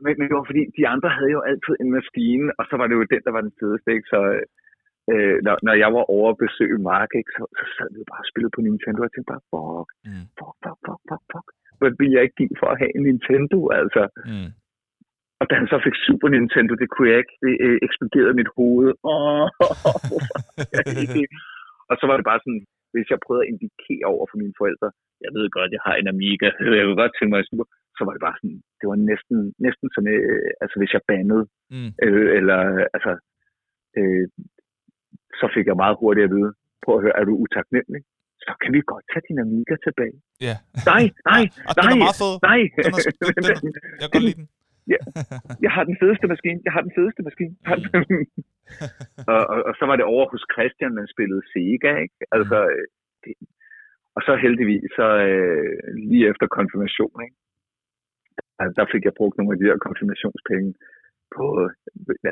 [0.05, 2.87] Men, men det var fordi, de andre havde jo altid en maskine, og så var
[2.87, 4.09] det jo den, der var den fedeste, ikke?
[4.15, 4.21] Så,
[5.13, 8.25] øh, når, når jeg var over at besøge Mark, ikke, så, så sad vi bare
[8.25, 10.25] og spillede på Nintendo, og jeg tænkte bare, fuck, mm.
[10.39, 11.49] fuck, fuck, fuck, fuck, fuck.
[11.81, 14.03] Hvad ville jeg ikke give for at have en Nintendo, altså?
[14.31, 14.51] Mm.
[15.41, 18.51] Og da han så fik Super Nintendo, det kunne jeg ikke, det øh, eksploderede mit
[18.57, 18.89] hoved.
[19.13, 19.47] Oh,
[21.91, 22.63] og så var det bare sådan,
[22.95, 24.89] hvis jeg prøvede at indikere over for mine forældre,
[25.25, 26.49] jeg ved godt, jeg har en Amiga,
[26.81, 27.67] jeg vil godt tænke mig Super,
[27.97, 31.45] så var det bare sådan, det var næsten, næsten som, øh, altså hvis jeg bandede,
[31.75, 31.91] mm.
[32.05, 32.59] øh, eller
[32.97, 33.13] altså,
[33.99, 34.27] øh,
[35.41, 36.51] så fik jeg meget hurtigt at vide,
[36.85, 38.03] på at høre, er du utaknemmelig?
[38.47, 40.17] Så kan vi godt tage din Amiga tilbage.
[40.47, 40.57] Ja.
[40.91, 42.35] Nej, nej, ja, nej, den er meget fed.
[42.51, 42.61] nej.
[43.37, 44.49] Den er, den, jeg kan godt lide den.
[44.93, 45.01] Ja,
[45.65, 46.61] jeg har den fedeste maskine.
[46.67, 47.55] Jeg har den fedeste maskine.
[49.33, 52.19] og, og, og, så var det over hos Christian, man spillede Sega, ikke?
[52.37, 52.87] Altså, øh,
[53.25, 53.35] det,
[54.17, 55.77] og så heldigvis, så øh,
[56.11, 57.37] lige efter konfirmation, ikke?
[58.61, 60.71] Altså, der fik jeg brugt nogle af de her konfirmationspenge
[61.37, 61.45] på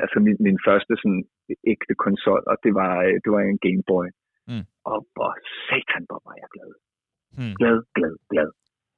[0.03, 1.23] altså min, min første sådan
[1.73, 4.07] ægte konsol, og det var, øh, det var en Game Boy.
[4.49, 4.65] Mm.
[4.91, 5.31] Og hvor
[5.67, 6.71] satan, hvor var jeg glad.
[7.37, 7.53] Mm.
[7.59, 8.49] Glad, glad, glad.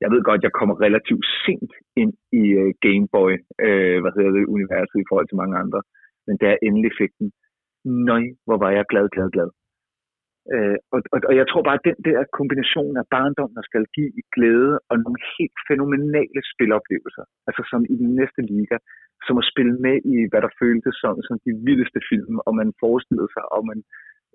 [0.04, 1.72] Jeg ved godt, jeg kommer relativt sent
[2.02, 3.34] ind i uh, Game Boy,
[3.66, 5.82] uh, hvad hedder det, universet i forhold til mange andre.
[6.28, 7.28] Men da jeg endelig fik den,
[8.10, 9.50] nøj, hvor var jeg glad, glad, glad.
[10.54, 13.84] Uh, og, og, og jeg tror bare, at den der kombination af barndom, der skal
[13.96, 18.78] give i glæde, og nogle helt fænomenale spiloplevelser, altså som i den næste liga,
[19.28, 22.70] som at spille med i, hvad der føltes som, som de vildeste film, og man
[22.84, 23.80] forestillede sig, og man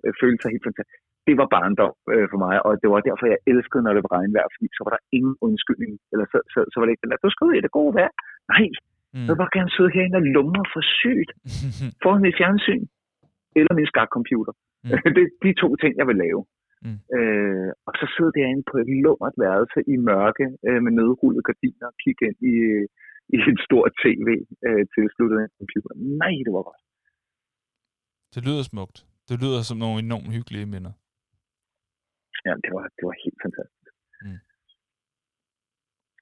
[0.03, 1.01] øh, følte sig helt fantastisk.
[1.27, 4.13] Det var barndom øh, for mig, og det var derfor, jeg elskede, når det var
[4.17, 7.11] regnvejr, fordi så var der ingen undskyldning, eller så, så, så var det ikke den
[7.11, 8.11] der, du skal ud i det gode vejr.
[8.53, 8.65] Nej,
[9.13, 9.25] Mm.
[9.25, 11.31] Jeg vil bare gerne sidde herinde og lumre for sygt
[12.03, 12.83] foran mit fjernsyn
[13.59, 14.53] eller min skakcomputer.
[14.83, 14.89] Mm.
[15.15, 16.41] det er de to ting, jeg vil lave.
[16.85, 16.99] Mm.
[17.17, 21.87] Øh, og så sidde derinde på et lummert værelse i mørke øh, med nedrullede gardiner
[21.91, 22.55] og kigge ind i,
[23.35, 24.27] i et stort tv
[24.67, 25.91] øh, tilsluttet af en computer.
[26.21, 26.83] Nej, det var godt.
[28.33, 28.97] Det lyder smukt.
[29.29, 30.93] Det lyder som nogle enormt hyggelige minder.
[32.45, 33.93] Ja, det var, det var helt fantastisk.
[34.25, 34.39] Mm.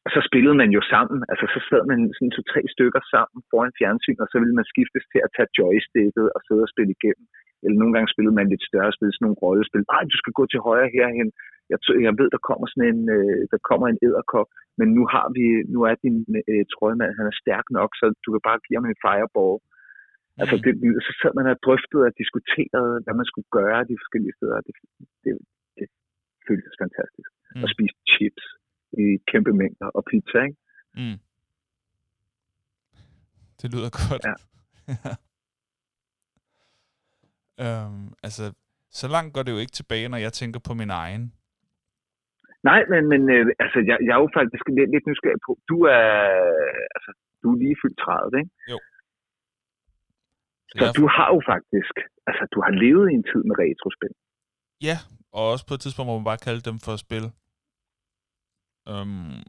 [0.05, 1.19] Og så spillede man jo sammen.
[1.31, 5.05] Altså, så sad man sådan to-tre stykker sammen foran fjernsyn, og så ville man skiftes
[5.11, 7.27] til at tage joysticket og sidde og spille igennem.
[7.63, 9.89] Eller nogle gange spillede man lidt større spil, sådan nogle rollespil.
[9.93, 11.29] Nej, du skal gå til højre herhen.
[11.71, 14.49] Jeg, jeg ved, der kommer sådan en, øh, der kommer en æderkop,
[14.79, 16.17] men nu har vi, nu er din
[16.51, 19.55] øh, trøjemand, han er stærk nok, så du kan bare give ham en fireball.
[19.59, 20.39] Mm.
[20.41, 20.71] Altså, det,
[21.07, 24.57] så sad man og drøftede og diskuterede, hvad man skulle gøre de forskellige steder.
[24.67, 24.73] Det,
[25.23, 25.33] det
[26.49, 27.29] føltes fantastisk.
[27.55, 27.63] Mm.
[27.63, 28.45] At spise chips
[29.03, 30.59] i kæmpe mængder og pizza, ikke?
[30.99, 31.17] Mm.
[33.61, 34.23] Det lyder godt.
[34.29, 34.35] Ja.
[37.63, 38.43] øhm, altså,
[38.99, 41.25] så langt går det jo ikke tilbage, når jeg tænker på min egen.
[42.69, 45.77] Nej, men, men øh, altså, jeg, jeg er jo faktisk lidt, lidt nysgerrig på, du
[45.97, 46.07] er,
[46.95, 48.51] altså, du er lige fyldt 30, ikke?
[48.71, 48.77] Jo.
[50.69, 50.93] Så, så jeg...
[50.99, 51.95] du har jo faktisk,
[52.29, 54.13] altså, du har levet i en tid med retrospil.
[54.89, 54.97] Ja,
[55.31, 57.31] og også på et tidspunkt, hvor man bare kalde dem for spil.
[58.89, 59.43] Um,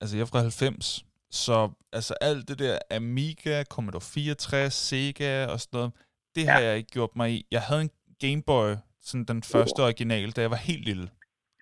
[0.00, 5.60] altså, jeg er fra 90, så altså alt det der Amiga, Commodore 64, Sega og
[5.60, 5.92] sådan noget,
[6.34, 6.52] det ja.
[6.52, 7.46] har jeg ikke gjort mig i.
[7.50, 7.90] Jeg havde en
[8.20, 11.10] Game Boy, sådan den første original, da jeg var helt lille.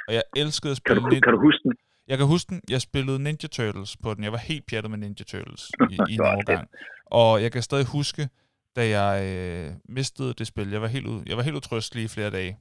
[0.08, 1.00] Og jeg elskede at spille...
[1.00, 1.72] Kan du, kan du huske den?
[2.08, 2.62] Jeg kan huske den.
[2.70, 4.24] Jeg spillede Ninja Turtles på den.
[4.24, 6.68] Jeg var helt pjattet med Ninja Turtles i, i en overgang.
[7.06, 8.28] Og jeg kan stadig huske,
[8.76, 10.70] da jeg øh, mistede det spil.
[10.70, 12.58] Jeg var helt, ud, jeg var helt utrystelig i flere dage.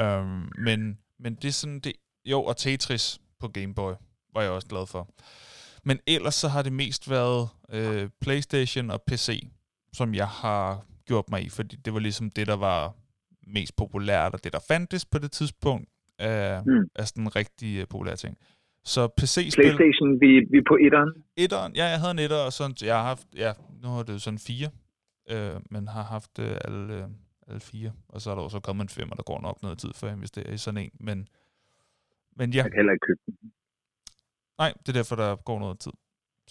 [0.00, 1.80] Um, men, men det er sådan...
[1.80, 1.92] Det,
[2.24, 3.92] jo, og Tetris på Game Boy
[4.34, 5.08] var jeg også glad for.
[5.84, 9.48] Men ellers så har det mest været øh, PlayStation og PC,
[9.92, 12.94] som jeg har gjort mig i, fordi det var ligesom det, der var
[13.46, 15.88] mest populært, og det, der fandtes på det tidspunkt,
[16.18, 16.88] er, mm.
[16.94, 18.36] er sådan en rigtig uh, populær ting.
[18.84, 19.52] Så PC-spil...
[19.52, 21.10] PlayStation, vi, vi er på etteren?
[21.36, 24.22] Etteren, ja, jeg havde en etter, og sådan, jeg har haft, ja, nu har det
[24.22, 24.68] sådan fire,
[25.30, 27.04] øh, men har haft øh, alle, øh,
[27.48, 29.78] alle fire, og så er der også kommet en fem, og der går nok noget
[29.78, 31.18] tid, for at investere i sådan en, men,
[32.38, 32.62] men ja.
[32.62, 33.34] Jeg kan heller ikke købe den.
[34.58, 35.94] Nej, det er derfor, der går noget tid.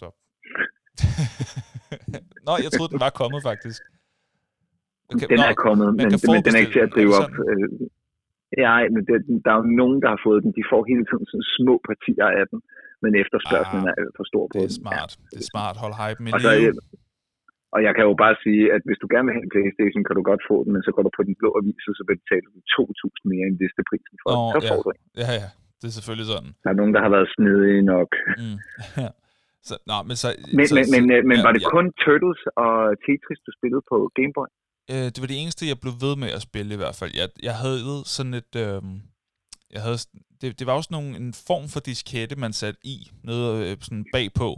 [0.02, 0.08] Så.
[2.48, 3.82] Nå, jeg troede, den var kommet, faktisk.
[5.14, 7.34] Okay, den nå, er kommet, men, men den er ikke til at drive op.
[7.50, 7.70] Øh,
[8.64, 9.16] ja, men det,
[9.46, 10.52] der er jo nogen, der har fået den.
[10.60, 12.60] De får hele tiden sådan små partier af den,
[13.04, 14.54] men efterspørgselen ah, er for stor på.
[14.56, 15.12] Det er smart.
[15.18, 15.28] Ja.
[15.34, 15.76] Det er smart.
[15.84, 16.52] Hold hype med og, så,
[17.74, 20.15] og jeg kan jo bare sige, at hvis du gerne vil have en Playstation, kan
[20.19, 22.49] du godt få den, men så går du på den blå avis, og så betaler
[22.55, 24.69] du 2.000 mere end listeprisen for Nå, Så ja.
[24.72, 25.01] får du den.
[25.24, 25.49] Ja, ja.
[25.80, 26.51] Det er selvfølgelig sådan.
[26.63, 28.09] Der er nogen, der har været snedige nok.
[28.41, 28.57] Mm.
[29.67, 31.69] så, nå, men så, men, så, men, men, ja, men var det ja.
[31.76, 34.49] kun Turtles og Tetris, du spillede på Game Boy?
[34.91, 37.11] Øh, det var det eneste, jeg blev ved med at spille i hvert fald.
[37.22, 37.80] Jeg, jeg havde
[38.15, 38.53] sådan et...
[38.65, 38.82] Øh,
[39.76, 39.99] jeg havde,
[40.39, 42.97] det, det var også nogle, en form for diskette, man satte i,
[43.32, 44.49] noget øh, sådan bagpå.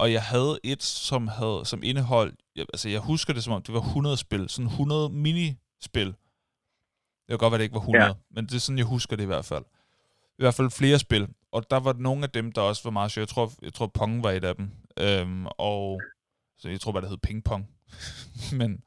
[0.00, 3.62] Og jeg havde et, som havde som indehold, jeg, altså jeg husker det som om,
[3.62, 6.06] det var 100 spil, sådan 100 minispil.
[6.06, 8.12] Det kan godt være, det ikke var 100, ja.
[8.30, 9.64] men det er sådan, jeg husker det i hvert fald
[10.38, 13.12] i hvert fald flere spil, og der var nogle af dem, der også var meget
[13.12, 13.22] sjovt.
[13.22, 16.00] Jeg tror, jeg tror Pong var et af dem, øhm, og
[16.58, 17.68] så jeg tror bare, det hed Ping Pong.
[18.58, 18.82] men,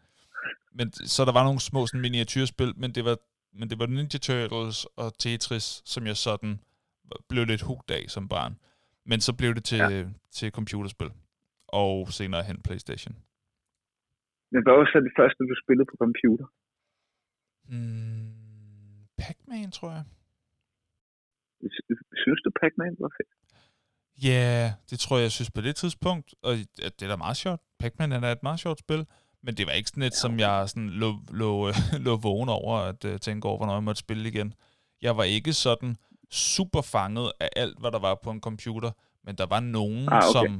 [0.73, 3.17] men, så der var nogle små sådan, miniatyrspil, men det var
[3.59, 6.59] men det var Ninja Turtles og Tetris, som jeg sådan
[7.29, 8.57] blev lidt hugt af som barn.
[9.05, 10.05] Men så blev det til, ja.
[10.31, 11.11] til computerspil,
[11.67, 13.15] og senere hen Playstation.
[14.51, 16.47] Men hvad var så det første, du spillede på computer?
[17.73, 18.33] Mm,
[19.17, 20.03] Pac-Man, tror jeg.
[22.23, 23.31] Synes du, Pac-Man var fedt?
[24.23, 26.51] Ja, yeah, det tror jeg, jeg synes på det tidspunkt, og
[26.97, 27.61] det er da meget sjovt.
[27.79, 29.05] Pac-Man er et meget sjovt spil,
[29.43, 31.71] men det var ikke sådan et, som jeg sådan lå, lå,
[32.05, 34.53] lå vågen over at uh, tænke over, hvornår jeg måtte spille igen.
[35.01, 35.97] Jeg var ikke sådan
[36.49, 38.91] super fanget af alt, hvad der var på en computer,
[39.25, 40.33] men der var nogen, ah, okay.
[40.33, 40.51] som,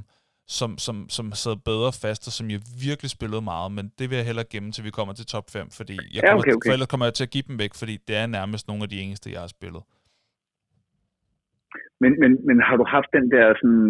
[0.58, 4.16] som, som, som sad bedre fast, og som jeg virkelig spillede meget, men det vil
[4.20, 6.68] jeg hellere gemme, til vi kommer til top 5, fordi jeg kommer, ja, okay, okay.
[6.68, 8.90] for ellers kommer jeg til at give dem væk, fordi det er nærmest nogle af
[8.94, 9.84] de eneste, jeg har spillet.
[12.02, 13.90] Men, men, men har du haft den der sådan,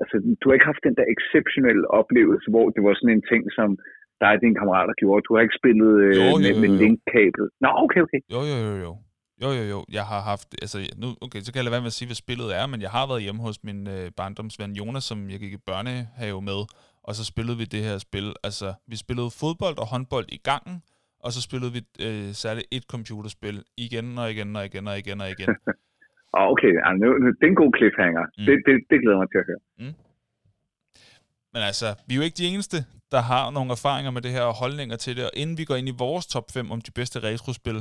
[0.00, 3.42] altså du har ikke haft den der exceptionelle oplevelse, hvor det var sådan en ting,
[3.58, 3.68] som
[4.22, 5.24] dig og dine kammerater gjorde.
[5.26, 7.44] Du har ikke spillet øh, jo, jo, med, med linkkabel.
[7.64, 8.20] Nå, okay, okay.
[8.34, 8.92] Jo, jo, jo, jo.
[9.42, 9.84] Jo, jo, jo.
[9.98, 12.20] Jeg har haft, altså nu, okay, så kan jeg lade være med at sige, hvad
[12.24, 15.52] spillet er, men jeg har været hjemme hos min øh, barndomsven Jonas, som jeg gik
[15.52, 16.60] i børnehave med,
[17.08, 18.26] og så spillede vi det her spil.
[18.48, 20.76] Altså, vi spillede fodbold og håndbold i gangen,
[21.24, 25.18] og så spillede vi øh, særligt et computerspil igen og igen og igen og igen
[25.24, 25.48] og igen.
[26.38, 28.24] Oh, okay, altså, nu, nu, det er en god cliffhanger.
[28.38, 28.44] Mm.
[28.46, 29.62] Det, det, det glæder mig til at høre.
[29.82, 29.94] Mm.
[31.54, 32.78] Men altså, vi er jo ikke de eneste,
[33.14, 35.24] der har nogle erfaringer med det her og holdninger til det.
[35.28, 37.78] Og inden vi går ind i vores top 5 om de bedste retrospil,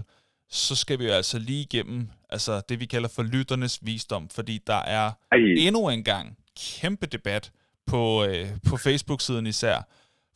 [0.51, 4.29] så skal vi jo altså lige igennem altså det, vi kalder for lytternes visdom.
[4.29, 5.37] Fordi der er Ej.
[5.57, 7.51] endnu en gang kæmpe debat
[7.87, 9.81] på, øh, på Facebook-siden især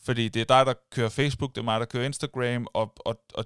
[0.05, 3.23] fordi det er dig, der kører Facebook, det er mig, der kører Instagram, og, og,
[3.33, 3.45] og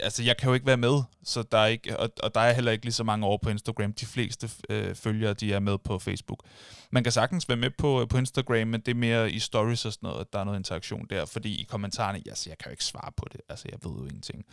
[0.00, 2.52] altså, jeg kan jo ikke være med, så der er ikke, og, og der er
[2.52, 3.92] heller ikke lige så mange år på Instagram.
[3.92, 6.42] De fleste øh, følgere, de er med på Facebook.
[6.90, 9.92] Man kan sagtens være med på, på Instagram, men det er mere i stories og
[9.92, 12.70] sådan noget, at der er noget interaktion der, fordi i kommentarerne, altså, jeg kan jo
[12.70, 14.44] ikke svare på det, altså, jeg ved jo ingenting.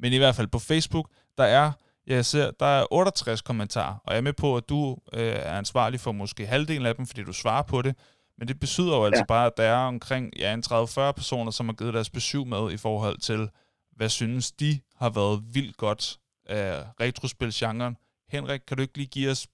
[0.00, 1.72] Men i hvert fald på Facebook, der er
[2.08, 5.58] jeg ser, der er 68 kommentarer, og jeg er med på, at du øh, er
[5.58, 7.96] ansvarlig for måske halvdelen af dem, fordi du svarer på det.
[8.38, 9.24] Men det betyder jo altså ja.
[9.24, 12.72] bare, at der er omkring ja, en 30-40 personer, som har givet deres besøg med
[12.72, 13.48] i forhold til,
[13.96, 17.96] hvad synes de har været vildt godt af retrospilsgenren.
[18.28, 19.46] Henrik, kan du ikke lige give os,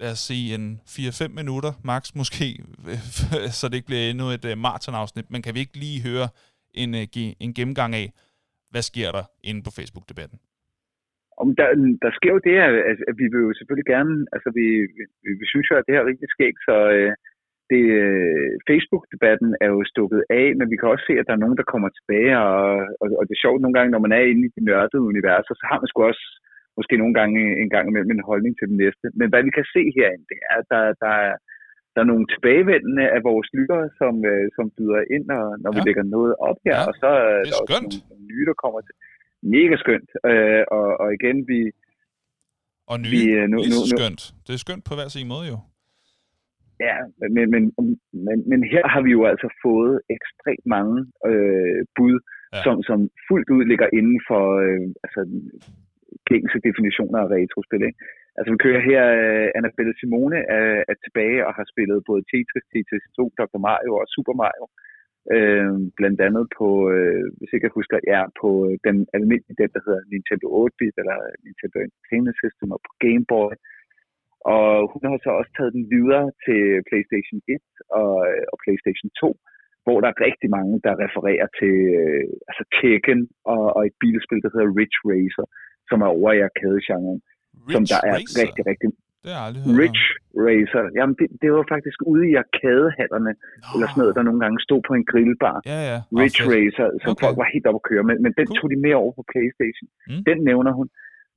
[0.00, 2.64] lad os sige, en 4-5 minutter, max måske,
[3.50, 6.28] så det ikke bliver endnu et uh, maratonafsnit, men kan vi ikke lige høre
[6.74, 8.12] en, uh, en gennemgang af,
[8.72, 10.38] hvad sker der inde på Facebook-debatten?
[11.42, 11.68] Om der,
[12.04, 14.66] der sker jo det, at, at vi vil jo selvfølgelig gerne, altså vi,
[15.24, 17.12] vi, vi synes jo, at det her er rigtig skægt, så, øh,
[17.72, 21.44] det, øh, Facebook-debatten er jo stukket af, men vi kan også se, at der er
[21.44, 22.64] nogen, der kommer tilbage, og,
[23.00, 25.54] og, og det er sjovt nogle gange, når man er inde i de nørdede universer,
[25.56, 26.24] så har man sgu også
[26.78, 29.06] måske nogle gange en gang imellem en holdning til den næste.
[29.18, 31.16] Men hvad vi kan se herinde, det er, at der, der,
[32.00, 35.76] der er nogle tilbagevendende af vores lyttere, som, øh, som byder ind, når, når ja.
[35.76, 37.74] vi lægger noget op her, ja, og så er der også
[38.10, 38.94] nogle, nye, der kommer til.
[39.54, 40.10] Mega skønt.
[40.30, 41.60] Øh, og, og igen, vi...
[42.92, 44.22] Og nye, vi, øh, nu, lige så skønt.
[44.44, 45.58] Det er skønt på hver sin måde jo.
[46.86, 46.96] Ja,
[47.36, 47.62] men, men,
[48.26, 50.96] men, men her har vi jo altså fået ekstremt mange
[51.30, 52.16] øh, bud,
[52.54, 52.62] ja.
[52.64, 52.98] som, som
[53.28, 55.20] fuldt ud ligger inden for øh, altså,
[56.30, 57.82] gængse definitioner af retrospil.
[57.88, 57.98] Ikke?
[58.40, 62.22] Altså vi kører her, øh, uh, Annabelle Simone er, er tilbage og har spillet både
[62.30, 63.60] Tetris, Tetris 2, Dr.
[63.68, 64.66] Mario og Super Mario.
[65.34, 69.70] Øh, blandt andet på, øh, hvis ikke jeg husker, ja, på øh, den almindelige, den
[69.74, 71.16] der hedder Nintendo 8-bit, eller
[71.46, 73.52] Nintendo Entertainment System, og på Game Boy.
[74.54, 77.64] Og hun har så også taget den videre til PlayStation 1
[78.00, 79.36] og, øh, og PlayStation 2,
[79.84, 83.20] hvor der er rigtig mange, der refererer til øh, altså Tekken
[83.54, 85.46] og, og et bilspil, der hedder Rich Racer,
[85.88, 87.20] som er over i arcade-genren.
[87.76, 88.40] Som der er Racer.
[88.42, 88.88] rigtig, rigtig...
[89.24, 90.02] Det er aldrig Rich
[90.46, 90.84] Racer.
[90.98, 93.72] Jamen, det, det var faktisk ude i arkadehallerne, oh.
[93.74, 95.56] eller sådan noget, der nogle gange stod på en grillbar.
[95.72, 95.98] Ja, ja.
[96.22, 97.22] Rich oh, Racer, som okay.
[97.24, 98.04] folk var helt oppe at køre.
[98.08, 98.56] Men, men den cool.
[98.56, 99.88] tog de med over på Playstation.
[100.10, 100.22] Mm.
[100.28, 100.86] Den nævner hun.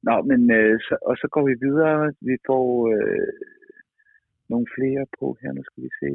[0.08, 1.98] Nå, men øh, så, og så går vi videre.
[2.30, 3.32] Vi får øh,
[4.52, 5.52] nogle flere på her.
[5.58, 6.12] Nu skal vi se.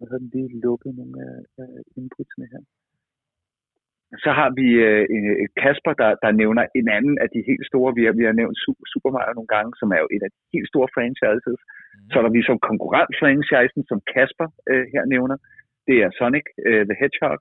[0.00, 2.62] Jeg har lige lukket nogle af, af inputsene her.
[4.24, 5.04] Så har vi øh,
[5.62, 7.90] Kasper, der, der nævner en anden af de helt store.
[7.98, 8.56] Vi har, vi har nævnt
[8.92, 11.60] Super Mario nogle gange, som er jo et af de helt store franchises.
[11.62, 12.10] Mm.
[12.10, 15.36] Så er der vi som konkurrent-franchisen, som Kasper øh, her nævner.
[15.88, 17.40] Det er Sonic øh, the Hedgehog.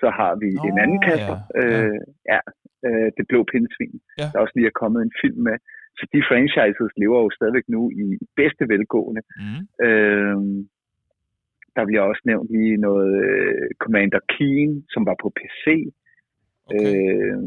[0.00, 1.38] Så har vi oh, en anden Kasper.
[1.42, 1.60] Ja.
[1.60, 2.00] Øh,
[2.32, 2.40] ja
[2.86, 4.26] øh, Det Blå Pindsvin, ja.
[4.32, 5.56] der også lige er kommet en film med.
[5.98, 8.06] Så de franchises lever jo stadigvæk nu i
[8.40, 9.22] bedste velgående.
[9.42, 9.60] Mm.
[9.86, 10.36] Øh,
[11.76, 15.64] der bliver også nævnt lige noget uh, Commander Keen, som var på PC.
[16.70, 16.80] Okay.
[16.80, 17.38] Øh,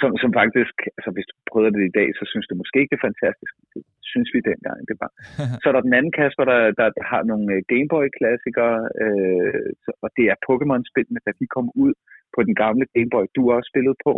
[0.00, 2.92] som, som faktisk, altså hvis du prøver det i dag, så synes du måske ikke
[2.92, 3.52] det er fantastisk.
[3.74, 3.82] Det
[4.12, 5.10] synes vi dengang, det var.
[5.60, 9.70] så er der den anden Kasper, der, der, har nogle øh, Gameboy-klassikere, øh,
[10.04, 11.92] og det er Pokémon-spillene, der de kom ud
[12.34, 14.14] på den gamle Gameboy, du også spillet på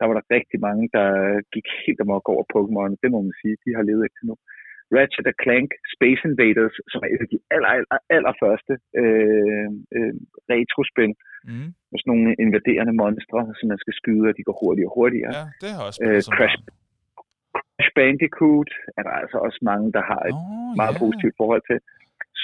[0.00, 1.08] der var der rigtig mange, der
[1.54, 2.92] gik helt amok over Pokémon.
[3.02, 4.36] Det må man sige, de har levet indtil nu.
[4.96, 10.14] Ratchet Clank Space Invaders, som er et af de aller, aller, allerførste øh, øh,
[10.52, 11.12] retrospil.
[11.48, 11.68] Mm.
[11.90, 15.32] Med sådan nogle invaderende monstre, som man skal skyde, og de går hurtigere og hurtigere.
[15.38, 16.56] Ja, det har også øh, Crash,
[17.76, 21.02] Crash Bandicoot er der altså også mange, der har et oh, meget yeah.
[21.04, 21.78] positivt forhold til.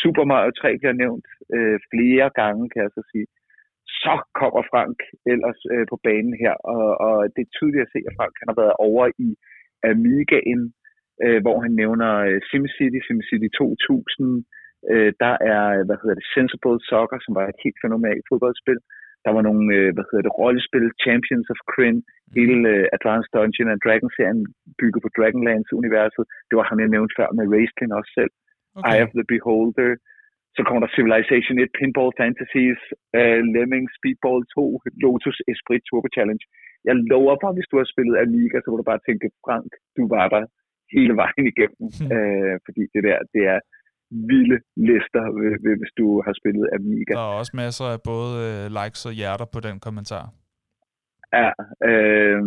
[0.03, 1.27] Super Mario 3 bliver nævnt
[1.57, 3.27] øh, flere gange, kan jeg så sige
[4.03, 4.99] så kommer Frank
[5.33, 8.49] ellers øh, på banen her, og, og det er tydeligt at se, at Frank han
[8.51, 9.29] har været over i
[9.91, 10.63] Amigaen,
[11.25, 14.45] øh, hvor han nævner øh, SimCity, SimCity 2000,
[14.93, 18.81] øh, der er, hvad hedder det, Sensible Soccer, som var et helt fænomenalt fodboldspil.
[19.25, 21.99] Der var nogle, øh, hvad hedder det, rollespil, Champions of Kryn,
[22.39, 24.41] hele øh, Advanced Dungeon and Dragons-serien
[24.81, 26.25] bygget på Dragonlance-universet.
[26.49, 28.33] Det var ham, jeg nævnte før med Racekin også selv.
[28.79, 28.87] Okay.
[28.89, 29.91] Eye of the Beholder,
[30.57, 32.81] så kommer der Civilization 1, Pinball Fantasies,
[33.19, 36.45] uh, Lemming, Speedball 2, Lotus Esprit Turbo Challenge.
[36.89, 40.03] Jeg lover bare, hvis du har spillet Amiga, så må du bare tænke, Frank, du
[40.15, 40.43] var der
[40.95, 41.87] hele vejen igennem.
[42.01, 42.11] Mm.
[42.15, 43.61] Uh, fordi det der, det er
[44.31, 44.59] vilde
[44.89, 45.25] lister,
[45.81, 47.13] hvis du har spillet Amiga.
[47.13, 50.25] Der er også masser af både uh, likes og hjerter på den kommentar.
[51.39, 51.51] Ja,
[51.91, 52.43] uh,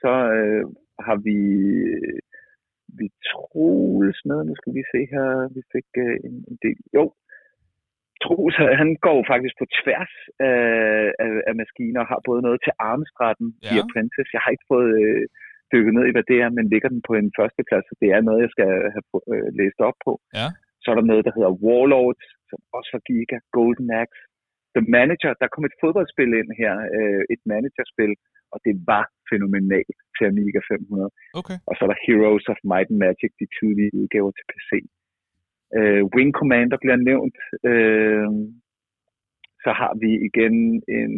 [0.00, 0.62] så uh,
[1.06, 1.38] har vi
[2.98, 5.26] vi Troels med, nu skal vi se her,
[5.56, 7.04] vi fik uh, en, en del, jo,
[8.22, 10.14] Troels, han går faktisk på tværs
[10.50, 10.60] af,
[11.24, 13.68] af, af maskiner og har både noget til armstretten ja.
[13.72, 14.34] i Apprentice.
[14.34, 15.24] Jeg har ikke fået øh,
[15.72, 18.20] dykket ned i, hvad det er, men ligger den på en førsteplads, så det er
[18.28, 20.12] noget, jeg skal have øh, læst op på.
[20.38, 20.48] Ja.
[20.82, 24.22] Så er der noget, der hedder Warlords, som også var Giga, Golden Axe,
[24.76, 25.32] The Manager.
[25.40, 28.12] Der kom et fodboldspil ind her, øh, et managerspil,
[28.52, 31.10] og det var fænomenalt til Amiga 500.
[31.40, 31.58] Okay.
[31.68, 34.70] Og så er der Heroes of Might and Magic, de tidlige udgaver til PC.
[35.78, 37.36] Øh, Wing Commander bliver nævnt.
[37.70, 38.30] Øh,
[39.64, 40.56] så har vi igen
[40.98, 41.12] en,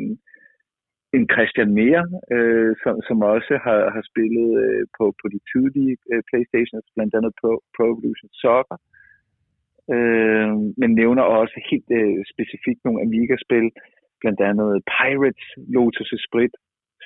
[1.16, 2.04] en Christian Mere,
[2.34, 7.12] øh, som, som også har, har spillet øh, på, på de tidlige øh, Playstations, blandt
[7.18, 8.78] andet på Pro Evolution Soccer.
[9.94, 13.66] Øh, men nævner også helt øh, specifikt nogle Amiga-spil,
[14.22, 16.54] blandt andet Pirates, Lotus Split,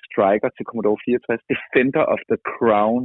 [0.06, 3.02] Striker til Commodore 64, Defender of the Crown,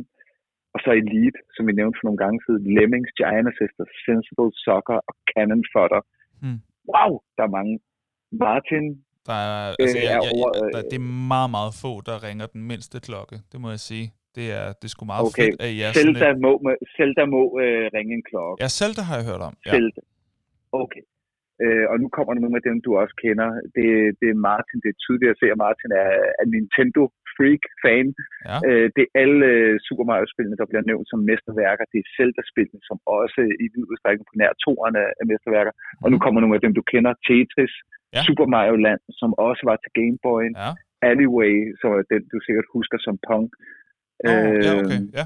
[0.74, 5.00] og så Elite, som vi nævnte for nogle gange siden, Lemmings, Giant Sisters, Sensible Soccer
[5.10, 6.02] og Cannon Fodder.
[6.44, 6.60] Mm.
[6.92, 7.76] Wow, der er mange.
[8.46, 8.86] Martin,
[9.30, 12.64] der er, altså, jeg, jeg, jeg, der, det er meget, meget få, der ringer den
[12.72, 14.08] mindste klokke, det må jeg sige.
[14.38, 15.42] Det er, det er sgu meget okay.
[15.42, 16.40] fedt, at jeg Zelda et...
[16.46, 16.52] må,
[16.98, 18.58] Zelda må øh, ringe en klokke.
[18.64, 19.54] Ja, Zelda har jeg hørt om.
[19.66, 19.72] Ja.
[19.76, 20.02] Zelda.
[20.84, 21.04] Okay.
[21.64, 23.50] Øh, og nu kommer der nogle af dem, du også kender.
[23.76, 23.88] Det,
[24.22, 26.12] det er Martin, det er tydeligt at se, at Martin er,
[26.42, 27.02] er Nintendo
[27.36, 28.08] freak-fan.
[28.50, 28.58] Ja.
[28.68, 31.86] Øh, det er alle øh, Super Mario-spillene, der bliver nævnt som mesterværker.
[31.94, 35.74] Det er Zelda-spillene, som også i vid udstrækning på nær toerne er mesterværker.
[35.76, 36.04] Mm.
[36.04, 36.24] Og nu mhm.
[36.24, 37.14] kommer nogle af dem, du kender.
[37.28, 37.74] Tetris,
[38.16, 38.22] ja.
[38.28, 40.46] Super Mario Land, som også var til Game Boy.
[40.64, 40.72] Ja.
[41.10, 43.48] Alleyway, som er den, du sikkert husker som Pong.
[44.30, 45.00] Oh, øh, ja, okay.
[45.20, 45.26] Ja.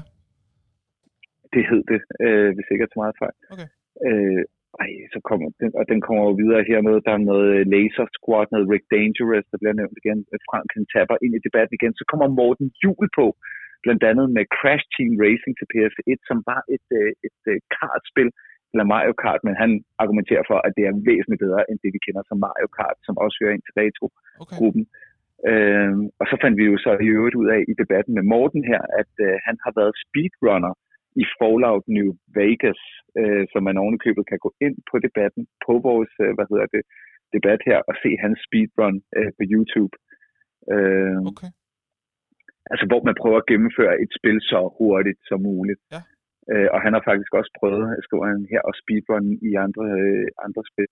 [1.54, 3.36] Det hed det, øh, hvis ikke er så meget fejl.
[3.52, 3.68] Okay.
[4.06, 4.42] Øh,
[4.82, 8.06] ej, så kommer den, og den kommer jo videre her med, der er noget Laser
[8.16, 10.18] Squad, noget Rick Dangerous, der bliver nævnt igen.
[10.48, 11.94] Frank han tapper ind i debatten igen.
[12.00, 13.26] Så kommer Morten Jul på,
[13.84, 18.30] blandt andet med Crash Team Racing til PS1, som var et, et, et, et kartspil,
[18.76, 19.70] eller Mario Kart, men han
[20.02, 23.14] argumenterer for, at det er væsentligt bedre, end det vi kender som Mario Kart, som
[23.24, 24.84] også hører ind til retro-gruppen.
[24.86, 25.04] Okay.
[25.50, 28.62] Øhm, og så fandt vi jo så i øvrigt ud af i debatten med Morten
[28.70, 30.74] her, at øh, han har været speedrunner
[31.22, 32.08] i Fallout New
[32.40, 32.80] Vegas,
[33.20, 36.82] øh, så man ovenikøbet kan gå ind på debatten, på vores, øh, hvad hedder det,
[37.36, 39.94] debat her, og se hans speedrun øh, på YouTube.
[40.74, 41.50] Øh, okay.
[42.70, 45.80] Altså, hvor man prøver at gennemføre et spil så hurtigt som muligt.
[45.94, 46.00] Ja.
[46.52, 50.26] Øh, og han har faktisk også prøvet, skriver han her, at speedrun i andre, øh,
[50.46, 50.90] andre spil.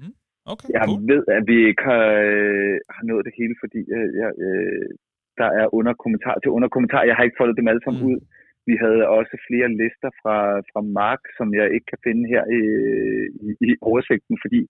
[0.00, 0.14] Mm.
[0.52, 1.02] Okay, jeg cool.
[1.12, 4.88] ved, at vi ikke har, øh, har nået det hele, fordi øh, jeg, øh,
[5.40, 7.08] der er under kommentar til under kommentar.
[7.08, 8.10] Jeg har ikke fået dem alle sammen mm.
[8.12, 8.18] ud.
[8.68, 10.36] Vi havde også flere lister fra,
[10.70, 12.62] fra Mark, som jeg ikke kan finde her i,
[13.46, 14.60] i, i oversigten, fordi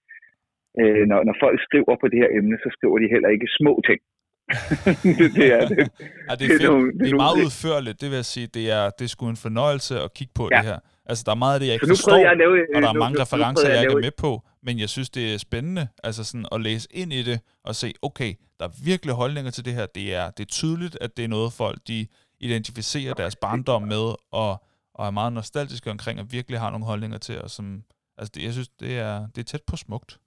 [0.80, 3.72] øh, når, når folk skriver på det her emne, så skriver de heller ikke små
[3.88, 4.00] ting.
[4.84, 5.90] det, det, er, det, ja, det,
[6.28, 8.46] er, det, er, nogle, det er meget udførligt, det vil jeg sige.
[8.46, 10.56] Det er, det er sgu en fornøjelse at kigge på ja.
[10.56, 10.78] det her.
[11.06, 12.98] Altså, der er meget af det, jeg ikke forstår, jeg lave, og der er nu,
[12.98, 15.88] mange nu, referencer, jeg, jeg ikke er med på, men jeg synes, det er spændende
[16.04, 19.64] altså sådan, at læse ind i det og se, okay, der er virkelig holdninger til
[19.64, 19.86] det her.
[19.86, 22.06] Det er, det er tydeligt, at det er noget, folk de
[22.40, 24.62] identificerer deres barndom med, og,
[24.94, 27.82] og er meget nostalgiske omkring, og virkelig har nogle holdninger til, og som,
[28.18, 30.18] altså det, jeg synes, det er, det er tæt på smukt.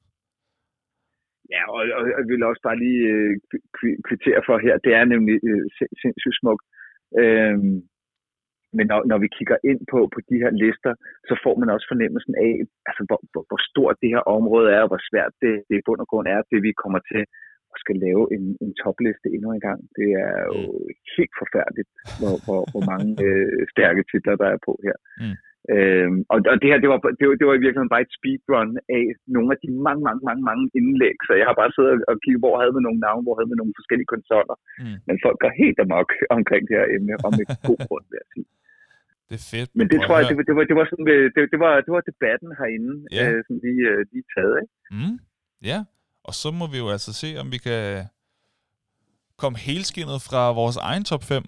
[1.53, 3.33] Ja, og, og jeg vil også bare lige øh,
[4.07, 5.65] kvittere for her, det er nemlig øh,
[6.01, 6.65] sindssygt smukt.
[7.21, 7.75] Øhm,
[8.77, 10.93] men når, når vi kigger ind på, på de her lister,
[11.29, 12.53] så får man også fornemmelsen af,
[12.89, 15.85] altså, hvor, hvor, hvor stort det her område er, og hvor svært det, det i
[15.85, 17.23] bund og grund er, det vi kommer til
[17.73, 19.79] at skal lave en, en topliste endnu en gang.
[19.97, 20.89] Det er jo mm.
[21.17, 21.89] helt forfærdeligt,
[22.19, 24.97] hvor, hvor, hvor mange øh, stærke titler, der er på her.
[25.21, 25.37] Mm.
[25.75, 28.15] Øhm, og, og det her, det var, det, var, det var i virkeligheden bare et
[28.17, 29.05] speedrun af
[29.35, 31.17] nogle af de mange, mange, mange, mange indlæg.
[31.27, 33.57] Så jeg har bare siddet og kigget, hvor havde vi nogle navne, hvor havde vi
[33.61, 34.57] nogle forskellige konsoller.
[34.81, 34.97] Mm.
[35.07, 38.29] Men folk går helt amok omkring det her emne, og med god grund, vil jeg
[38.35, 38.47] sige.
[39.29, 39.69] Det er fedt.
[39.79, 42.03] Men det tror jeg, det, det, var, det, var sådan, det, det, var, det var
[42.11, 43.23] debatten herinde, ja.
[43.23, 44.55] øh, som vi øh, lige taget.
[44.61, 44.73] Ikke?
[44.95, 45.15] Mm.
[45.69, 45.79] Ja,
[46.27, 47.83] og så må vi jo altså se, om vi kan
[49.41, 51.43] komme helskindet fra vores egen top 5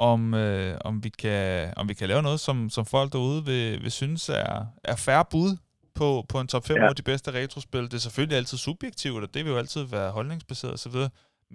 [0.00, 3.82] om, øh, om, vi kan, om vi kan lave noget, som, som folk derude vil,
[3.82, 5.56] vil synes er, er færre bud
[5.94, 6.82] på, på en top 5 ja.
[6.82, 7.82] over de bedste retrospil.
[7.82, 10.98] Det er selvfølgelig altid subjektivt, og det vil jo altid være holdningsbaseret osv.,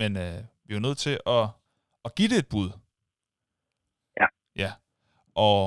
[0.01, 1.45] men øh, vi er jo nødt til at,
[2.05, 2.69] at give det et bud.
[4.19, 4.27] Ja.
[4.63, 4.71] Ja,
[5.47, 5.57] og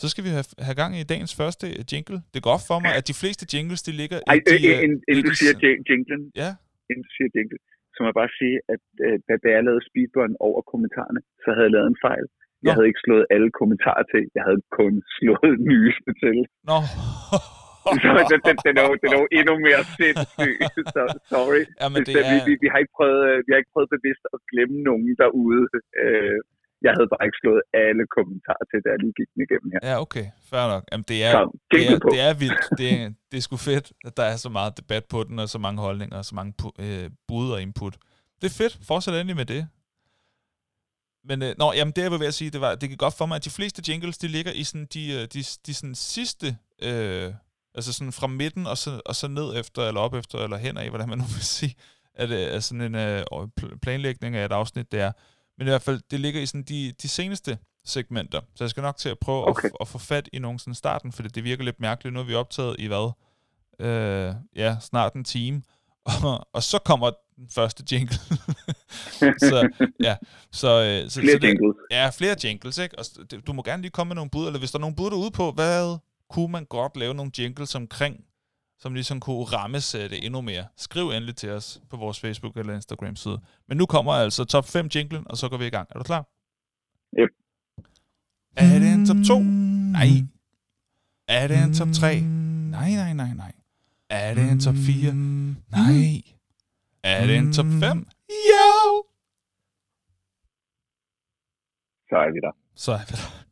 [0.00, 2.22] så skal vi have, have gang i dagens første jingle.
[2.34, 4.74] Det går op for mig, at de fleste jingles, de ligger Ej, i de...
[4.74, 5.54] Ej, inden du siger
[5.90, 6.50] jinglen, ja?
[6.90, 7.60] inden du siger jinglen,
[7.96, 11.66] så må jeg bare sige, at øh, da jeg lavede speedrun over kommentarerne, så havde
[11.68, 12.26] jeg lavet en fejl.
[12.64, 14.22] Jeg havde ikke slået alle kommentarer til.
[14.36, 16.38] Jeg havde kun slået nyeste til.
[16.70, 16.78] Nå.
[18.02, 20.56] så den, den, den, er jo, den er jo endnu mere sindssyg.
[20.94, 21.02] Så
[21.34, 21.62] sorry.
[21.80, 22.24] Ja, men det er...
[22.24, 22.30] er...
[22.32, 25.64] vi, vi, vi, har ikke prøvet, vi har ikke prøvet bevidst at glemme nogen derude.
[26.02, 26.38] Øh,
[26.82, 29.80] Jeg havde bare ikke slået alle kommentarer til, da jeg lige gik den igennem her.
[29.88, 30.26] Ja, okay.
[30.50, 30.84] Fair nok.
[30.92, 32.64] Jamen, det er, Så, det er, det er vildt.
[32.78, 35.48] Det er, det er sgu fedt, at der er så meget debat på den, og
[35.48, 36.52] så mange holdninger, og så mange
[36.84, 37.94] øh, bud og input.
[38.40, 38.78] Det er fedt.
[38.88, 39.62] Fortsæt endelig med det.
[41.28, 43.14] Men øh, nå, jamen det jeg var ved at sige, det var, det gik godt
[43.18, 45.94] for mig, at de fleste jingles, de ligger i sådan de, øh, de, de sådan
[45.94, 46.46] sidste,
[46.82, 47.32] øh,
[47.74, 50.76] altså sådan fra midten og så, og så ned efter, eller op efter, eller hen
[50.76, 51.74] af, hvordan man nu vil sige,
[52.14, 53.22] at det er sådan en øh,
[53.60, 55.12] pl- planlægning af et afsnit, det er.
[55.58, 58.40] Men i hvert fald, det ligger i sådan de, de seneste segmenter.
[58.54, 59.68] Så jeg skal nok til at prøve Okay.
[59.68, 62.14] at, at få fat i nogen sådan starten, fordi det virker lidt mærkeligt.
[62.14, 63.12] Nu er vi optaget i hvad?
[63.80, 65.62] Øh, ja, snart en time.
[66.24, 68.14] Og, og så kommer den første jingle.
[69.48, 69.68] så
[70.00, 70.16] ja,
[70.52, 71.76] så, øh, så, Flere så det, jingles.
[71.90, 72.98] Ja, flere jingles, ikke?
[72.98, 74.96] Og det- du må gerne lige komme med nogle bud, eller hvis der er nogle
[74.96, 75.98] bud derude på, hvad
[76.30, 78.24] kunne man godt lave nogle jingles omkring,
[78.78, 80.66] som ligesom kunne rammesætte endnu mere.
[80.76, 83.40] Skriv endelig til os på vores Facebook eller Instagram side.
[83.68, 85.88] Men nu kommer altså top 5 jinglen, og så går vi i gang.
[85.90, 86.26] Er du klar?
[87.18, 87.30] Yep.
[88.56, 89.38] Er det en top 2?
[89.38, 90.08] Nej.
[91.28, 92.20] Er det en top 3?
[92.70, 93.52] Nej, nej, nej, nej.
[94.10, 95.14] Er det en top 4?
[95.14, 96.22] Nej.
[97.02, 98.08] Er det en top 5?
[98.28, 99.04] Jo!
[102.08, 102.52] Så er vi der.
[102.74, 103.46] Så er vi der.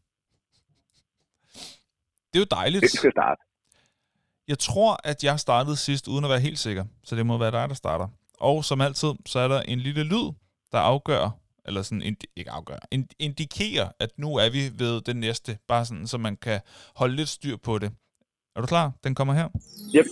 [2.32, 2.82] Det er jo dejligt.
[2.82, 3.42] Det skal starte.
[4.48, 6.84] Jeg tror, at jeg startede sidst, uden at være helt sikker.
[7.04, 8.08] Så det må være dig, der starter.
[8.40, 10.26] Og som altid, så er der en lille lyd,
[10.72, 11.30] der afgør,
[11.66, 15.58] eller sådan, indi- ikke afgør, ind- indikerer, at nu er vi ved den næste.
[15.68, 16.60] Bare sådan, så man kan
[16.96, 17.90] holde lidt styr på det.
[18.56, 18.92] Er du klar?
[19.04, 19.48] Den kommer her.
[19.96, 20.06] Yep.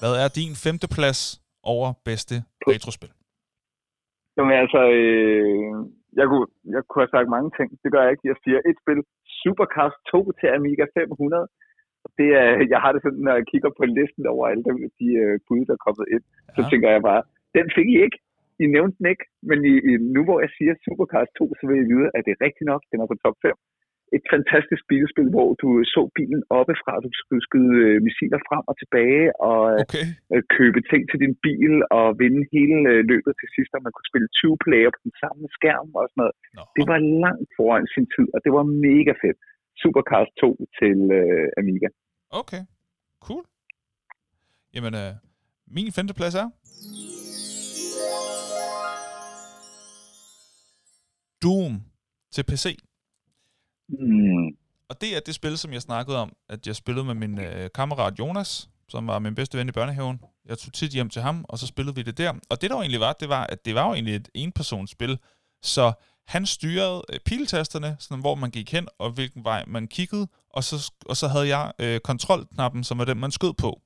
[0.00, 1.20] Hvad er din femte plads
[1.72, 2.34] over bedste
[2.72, 3.10] retrospil?
[4.36, 5.72] Jamen altså, øh,
[6.20, 7.68] jeg, kunne, jeg kunne have sagt mange ting.
[7.82, 8.26] Det gør jeg ikke.
[8.32, 9.00] Jeg siger et spil.
[9.42, 11.48] Supercast 2 til Amiga 500.
[12.18, 15.08] Det er, jeg har det sådan, når jeg kigger på listen over alle de, de
[15.24, 16.52] uh, bud, der er kommet ind, ja.
[16.56, 17.22] så tænker jeg bare,
[17.56, 18.18] den fik I ikke.
[18.62, 21.82] I nævnte den ikke, men i, i, nu hvor jeg siger Supercast 2, så vil
[21.82, 22.82] I vide, at det er rigtigt nok.
[22.90, 23.52] Den er på top 5.
[24.16, 28.74] Et fantastisk bilspil, hvor du så bilen oppefra, du skulle skyde øh, missiler frem og
[28.82, 30.06] tilbage, og øh, Okay.
[30.32, 32.78] øh, købe ting til din bil og vinde hele
[33.12, 36.20] løbet til sidst, og man kunne spille 20 player på den samme skærm og sådan
[36.22, 36.34] noget.
[36.56, 36.62] Nå.
[36.78, 39.38] Det var langt foran sin tid, og det var mega fedt.
[39.82, 40.48] Supercast 2
[40.80, 41.88] til øh, Amiga.
[42.40, 42.62] Okay.
[43.26, 43.44] Cool.
[44.74, 45.12] Jamen, øh,
[45.76, 46.48] min femte plads er...
[51.42, 51.74] Doom
[52.34, 52.66] til PC.
[53.98, 54.56] Mm.
[54.88, 57.70] Og det er det spil, som jeg snakkede om, at jeg spillede med min øh,
[57.74, 60.20] kammerat Jonas, som var min bedste ven i børnehaven.
[60.48, 62.32] Jeg tog tit hjem til ham, og så spillede vi det der.
[62.50, 65.18] Og det der jo egentlig var, det var, at det var jo egentlig et enpersonsspil.
[65.62, 65.92] Så
[66.26, 70.64] han styrede øh, piltasterne, sådan, hvor man gik hen, og hvilken vej man kiggede, og
[70.64, 73.80] så, og så havde jeg øh, kontrolknappen, som var den, man skød på.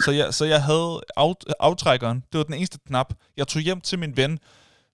[0.00, 3.14] Så jeg, så jeg havde af, aftrækkeren, det var den eneste knap.
[3.36, 4.38] Jeg tog hjem til min ven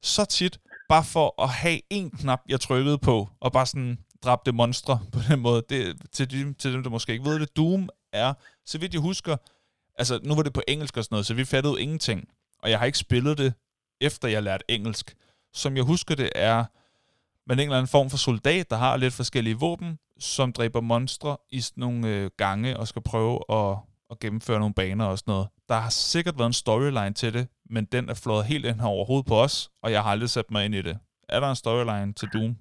[0.02, 4.53] så tit, bare for at have en knap, jeg trykkede på, og bare sådan dræbte
[4.53, 5.62] monstre på den måde.
[5.69, 8.35] Det, til, de, til dem, der måske ikke ved det, Doom er,
[8.67, 9.37] så vidt jeg husker,
[9.99, 12.29] altså nu var det på engelsk og sådan noget, så vi fattede ingenting.
[12.62, 13.55] Og jeg har ikke spillet det,
[14.01, 15.17] efter jeg lærte engelsk.
[15.53, 16.64] Som jeg husker det, er
[17.47, 21.37] man en eller anden form for soldat, der har lidt forskellige våben, som dræber monstre
[21.51, 23.79] i sådan nogle øh, gange og skal prøve at,
[24.11, 25.49] at gennemføre nogle baner og sådan noget.
[25.69, 28.87] Der har sikkert været en storyline til det, men den er flået helt ind her
[28.87, 30.99] overhovedet på os, og jeg har aldrig sat mig ind i det.
[31.29, 32.57] Er der en storyline til Doom?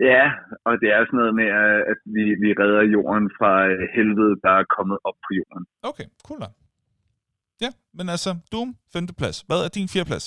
[0.00, 0.24] Ja,
[0.64, 4.34] og det er sådan noget med, øh, at vi, vi redder jorden fra øh, helvede,
[4.44, 5.64] der er kommet op på jorden.
[5.90, 6.54] Okay, cool nok.
[7.64, 9.36] Ja, men altså, Doom, femte plads.
[9.48, 10.26] Hvad er din fjerde plads?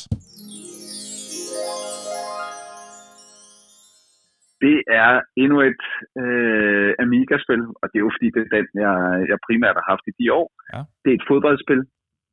[4.63, 5.11] Det er
[5.43, 5.86] endnu et
[6.24, 8.95] øh, Amiga-spil, og det er jo fordi, det er den, jeg,
[9.32, 10.47] jeg primært har haft i de år.
[10.74, 10.82] Ja.
[11.03, 11.82] Det er et fodboldspil.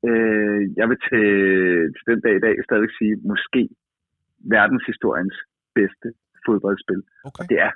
[0.08, 1.26] Øh, jeg vil til,
[1.94, 3.62] til den dag i dag stadig sige, måske
[4.54, 5.36] verdenshistoriens
[5.78, 6.08] bedste
[6.46, 7.00] fodboldspil.
[7.28, 7.44] Okay.
[7.50, 7.72] Det er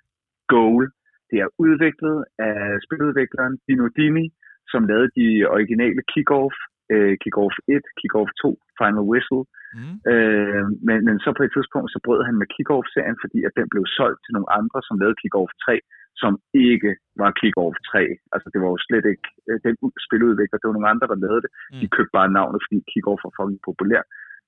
[0.54, 0.84] Goal.
[1.30, 4.26] Det er udviklet af spiludvikleren Dino Dini,
[4.72, 6.56] som lavede de originale Kickoff,
[6.94, 9.42] øh, Kickoff 1, Kickoff 2, Final Whistle.
[9.78, 9.94] Mm.
[10.12, 13.66] Øh, men, men så på et tidspunkt, så brød han med Kickoff-serien, fordi at den
[13.72, 15.74] blev solgt til nogle andre, som lavede Kickoff 3,
[16.22, 16.32] som
[16.70, 16.90] ikke
[17.22, 18.02] var Kickoff 3.
[18.34, 21.18] Altså det var jo slet ikke øh, den ud- spiludvikler, det var nogle andre, der
[21.24, 21.50] lavede det.
[21.54, 21.80] Mm.
[21.80, 24.02] De købte bare navnet, fordi Kickoff var fucking populær.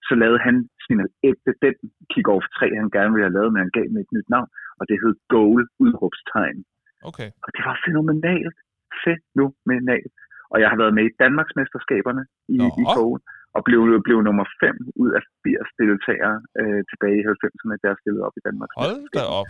[0.07, 1.76] Så lavede han sin ægte, den
[2.11, 4.84] Kickoff 3, han gerne ville have lavet, men han gav med et nyt navn, og
[4.88, 6.61] det hed Goal, udråbstegn.
[7.11, 7.28] Okay.
[7.44, 8.57] Og det var fænomenalt.
[9.05, 10.16] Fænomenalt.
[10.53, 12.22] Og jeg har været med i Danmarksmesterskaberne
[12.57, 12.68] i, Nå.
[12.82, 13.20] i Goal,
[13.57, 18.26] og blev, blev nummer 5 ud af 80 deltagere øh, tilbage i 90'erne, der stillede
[18.28, 18.70] op i Danmark.
[18.82, 19.49] Hold da op.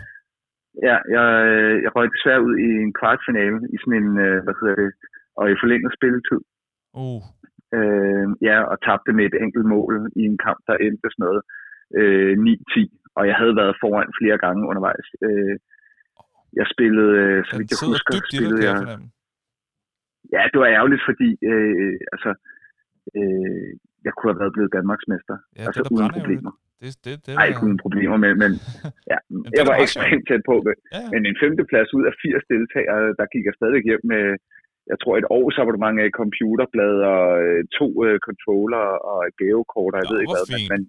[0.86, 4.54] Ja, jeg, øh, jeg røg desværre ud i en kvartfinale i sådan en, øh, hvad
[4.60, 4.90] hedder det,
[5.38, 6.40] og i forlænget spilletid.
[7.04, 7.22] Uh.
[7.76, 11.40] Øh, ja, og tabte med et enkelt mål i en kamp, der endte sådan noget
[11.98, 15.06] øh, 9-10, og jeg havde været foran flere gange undervejs.
[15.26, 15.56] Øh,
[16.60, 18.76] jeg spillede, øh, så vidt jeg husker, spillede jeg...
[20.34, 22.30] Ja, det var ærgerligt, fordi øh, altså,
[23.18, 23.68] øh,
[24.06, 25.36] jeg kunne have været blevet Danmarksmester.
[25.56, 26.52] Ja, altså det uden problemer.
[26.80, 28.52] Det, det, det Nej, ikke uden problemer, men, men
[29.12, 29.18] ja,
[29.58, 30.54] jeg var ekstremt tæt på.
[30.66, 31.08] Men, ja, ja.
[31.12, 34.24] men en femteplads ud af 80 deltagere, der gik jeg stadig hjem med,
[34.90, 39.92] jeg tror et års abonnement af computerblad og øh, to uh, controller og et gavekort,
[39.94, 40.46] og jeg Nå, ved ikke hvad.
[40.54, 40.80] Men, men,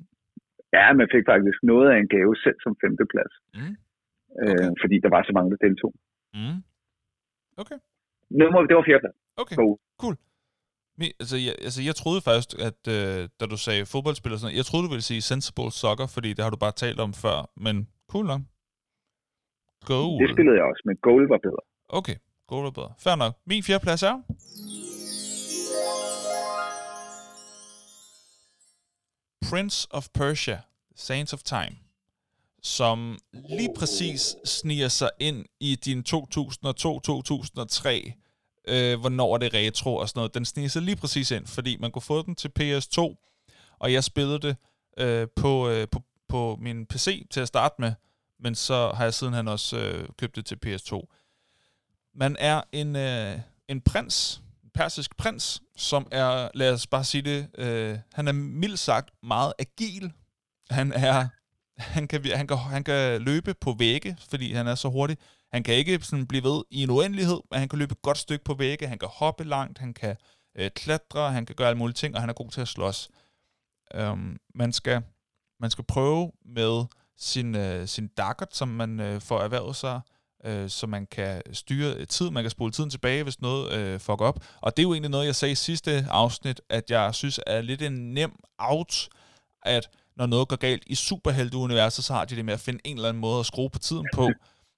[0.78, 3.74] ja, man fik faktisk noget af en gave selv som femteplads, Mm.
[4.42, 4.66] okay.
[4.68, 5.94] øh, fordi der var så mange, der deltog.
[6.40, 6.58] Mm.
[7.62, 7.78] Okay.
[8.40, 9.18] Nummer, det var fjerdeplads.
[9.42, 9.68] Okay, Go.
[10.04, 10.16] cool.
[11.22, 14.86] Altså, jeg, altså, jeg troede først, at øh, da du sagde fodboldspiller, sådan jeg troede,
[14.88, 17.76] du ville sige sensible soccer, fordi det har du bare talt om før, men
[18.12, 18.42] cool nok.
[19.92, 20.14] Goal.
[20.22, 21.64] Det spillede jeg også, men goal var bedre.
[22.00, 22.18] Okay,
[22.50, 22.94] goal er bedre.
[22.98, 23.38] Fair nok.
[23.46, 24.22] Min fjerde plads er...
[29.50, 30.62] Prince of Persia,
[30.96, 31.78] Saints of Time,
[32.64, 38.20] som lige præcis sniger sig ind i din 2002-2003
[38.70, 40.34] øh, hvornår er det retro og sådan noget.
[40.34, 43.16] Den sniger sig lige præcis ind, fordi man kunne få den til PS2,
[43.80, 44.56] og jeg spillede det
[44.98, 47.94] øh, på, øh, på, på min PC til at starte med,
[48.40, 51.19] men så har jeg sidenhen også øh, købt det til PS2.
[52.20, 57.22] Man er en, øh, en prins, en persisk prins, som er, lad os bare sige
[57.22, 60.12] det, øh, han er mildt sagt meget agil.
[60.70, 61.28] Han er
[61.80, 65.18] han kan, han, kan, han kan løbe på vægge, fordi han er så hurtig.
[65.54, 68.18] Han kan ikke sådan blive ved i en uendelighed, men han kan løbe et godt
[68.18, 70.16] stykke på vægge, han kan hoppe langt, han kan
[70.58, 73.10] øh, klatre, han kan gøre alle mulige ting, og han er god til at slås.
[73.94, 75.02] Øhm, man, skal,
[75.60, 76.86] man skal prøve med
[77.18, 80.02] sin, øh, sin dagger, som man øh, får erhvervet sig,
[80.46, 84.26] øh, så man kan styre tid, man kan spole tiden tilbage, hvis noget øh, fucker
[84.26, 84.46] op.
[84.62, 87.62] Og det er jo egentlig noget, jeg sagde i sidste afsnit, at jeg synes er
[87.62, 89.10] lidt en nem out,
[89.62, 92.96] at når noget går galt i superhelteuniverset, så har de det med at finde en
[92.96, 94.30] eller anden måde at skrue på tiden på.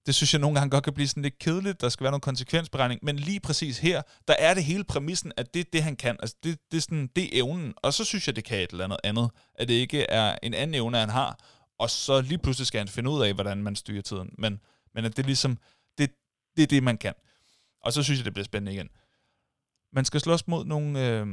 [0.05, 1.82] Det synes jeg nogle gange godt kan blive sådan lidt kedeligt.
[1.82, 2.99] Der skal være noget konsekvensberegning.
[3.03, 6.18] Men lige præcis her, der er det hele præmissen, at det er det, han kan.
[6.20, 7.74] Altså det, det, er sådan, det er evnen.
[7.78, 9.30] Og så synes jeg, det kan et eller andet andet.
[9.55, 11.39] At det ikke er en anden evne, han har.
[11.80, 14.30] Og så lige pludselig skal han finde ud af, hvordan man styrer tiden.
[14.38, 14.59] Men,
[14.95, 15.57] men at det ligesom,
[15.97, 16.11] det,
[16.55, 17.13] det er det, man kan.
[17.81, 18.89] Og så synes jeg, det bliver spændende igen.
[19.93, 21.07] Man skal slås mod nogle...
[21.07, 21.27] Øh,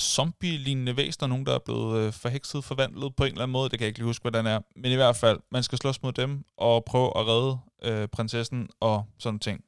[0.00, 3.70] zombie-lignende væsener, nogen, der er blevet øh, forhekset, forvandlet på en eller anden måde.
[3.70, 4.60] Det kan jeg ikke lige huske, hvordan det er.
[4.76, 8.68] Men i hvert fald, man skal slås mod dem og prøve at redde øh, prinsessen
[8.80, 9.64] og sådan ting.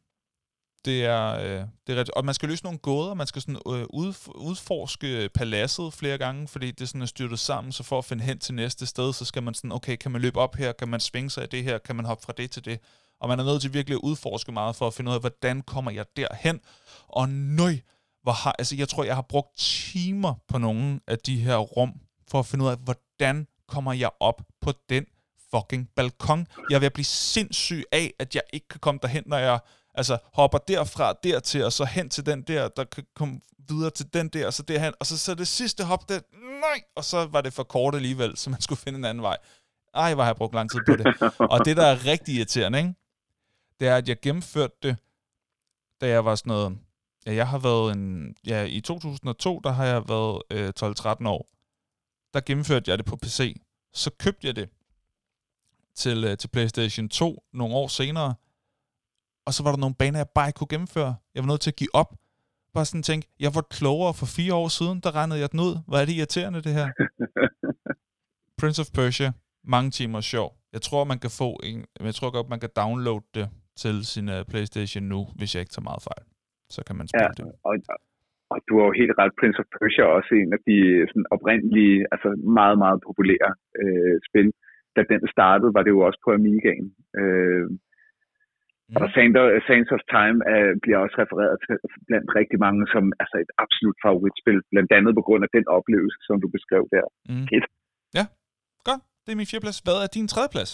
[0.89, 3.61] Det er, øh, det er ret, og man skal løse nogle gåder, man skal sådan,
[3.66, 3.86] øh,
[4.34, 8.39] udforske paladset flere gange, fordi det sådan er styrtet sammen, så for at finde hen
[8.39, 11.01] til næste sted, så skal man sådan, okay, kan man løbe op her, kan man
[11.01, 12.80] svinge sig i det her, kan man hoppe fra det til det,
[13.20, 15.62] og man er nødt til virkelig at udforske meget for at finde ud af, hvordan
[15.62, 16.61] kommer jeg derhen,
[17.09, 17.78] og nøj,
[18.22, 21.93] hvor har, altså jeg tror, jeg har brugt timer på nogle af de her rum,
[22.30, 25.07] for at finde ud af, hvordan kommer jeg op på den
[25.51, 26.47] fucking balkon.
[26.70, 29.59] Jeg er ved at blive sindssyg af, at jeg ikke kan komme derhen, når jeg
[29.99, 34.14] altså hopper derfra dertil, og så hen til den der, der kan komme videre til
[34.14, 36.22] den der, og så derhen, og så, så det sidste hop det,
[36.61, 39.36] nej, og så var det for kort alligevel, så man skulle finde en anden vej.
[39.94, 41.07] Ej, hvor har jeg brugt lang tid på det.
[41.53, 42.94] Og det, der er rigtig irriterende, ikke?
[43.80, 44.96] det er, at jeg gennemførte det,
[46.01, 46.78] da jeg var sådan noget,
[47.26, 51.49] ja, jeg har været en, ja, i 2002, der har jeg været øh, 12-13 år.
[52.34, 53.61] Der gennemførte jeg det på PC.
[53.92, 54.68] Så købte jeg det
[55.94, 58.34] til, øh, til PlayStation 2 nogle år senere,
[59.49, 61.12] og så var der nogle baner, jeg bare ikke kunne gennemføre.
[61.34, 62.11] Jeg var nødt til at give op.
[62.76, 65.74] Bare sådan tænke, jeg var klogere for fire år siden, der regnede jeg den ud.
[65.86, 66.86] Hvor er det irriterende, det her?
[68.61, 69.28] Prince of Persia,
[69.74, 70.49] mange timer sjov.
[70.74, 71.78] Jeg tror, man kan få en,
[72.11, 73.46] jeg tror godt, man kan downloade det
[73.82, 76.24] til sin uh, Playstation nu, hvis jeg ikke tager meget fejl.
[76.74, 77.46] Så kan man spille ja, det.
[77.68, 77.74] Og,
[78.53, 80.78] og du har jo helt ret, Prince of Persia er også en af de
[81.11, 82.28] sådan, oprindelige, altså
[82.61, 83.51] meget, meget populære
[83.82, 84.49] øh, spil.
[84.96, 86.86] Da den startede, var det jo også på Amigaen.
[87.20, 87.66] Øh,
[88.89, 88.97] mm.
[89.01, 89.07] Og
[89.66, 91.74] Sands of Time uh, bliver også refereret til
[92.09, 96.18] blandt rigtig mange som altså et absolut favoritspil, blandt andet på grund af den oplevelse,
[96.28, 97.07] som du beskrev der.
[97.30, 97.47] Mm.
[98.18, 98.24] Ja,
[98.89, 99.03] godt.
[99.24, 99.78] Det er min fjerdeplads.
[99.86, 100.72] Hvad er din tredjeplads?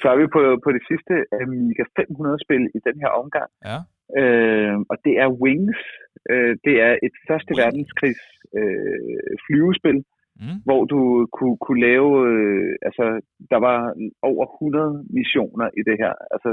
[0.00, 3.50] Så er vi på, på det sidste Amiga 500-spil i den her omgang.
[3.70, 3.78] Ja.
[4.20, 5.80] Øh, og det er Wings.
[6.32, 8.24] Øh, det er et første verdenskrigs
[8.58, 9.98] øh, flyvespil,
[10.42, 10.58] mm.
[10.66, 11.00] hvor du
[11.36, 13.04] kunne, kunne lave, øh, altså
[13.52, 13.78] der var
[14.30, 16.14] over 100 missioner i det her.
[16.34, 16.50] Altså,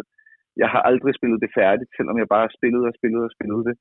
[0.62, 3.76] jeg har aldrig spillet det færdigt, selvom jeg bare spillede og spillede og spillede det.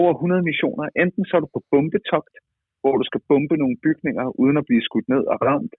[0.00, 0.84] Over 100 missioner.
[1.02, 2.34] Enten så er du på bombetogt,
[2.82, 5.74] hvor du skal bombe nogle bygninger uden at blive skudt ned og ramt.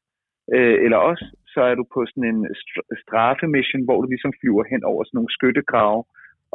[0.55, 2.41] Øh, eller også så er du på sådan en
[3.03, 6.01] straffemission, hvor du ligesom flyver hen over sådan nogle skyttegrave,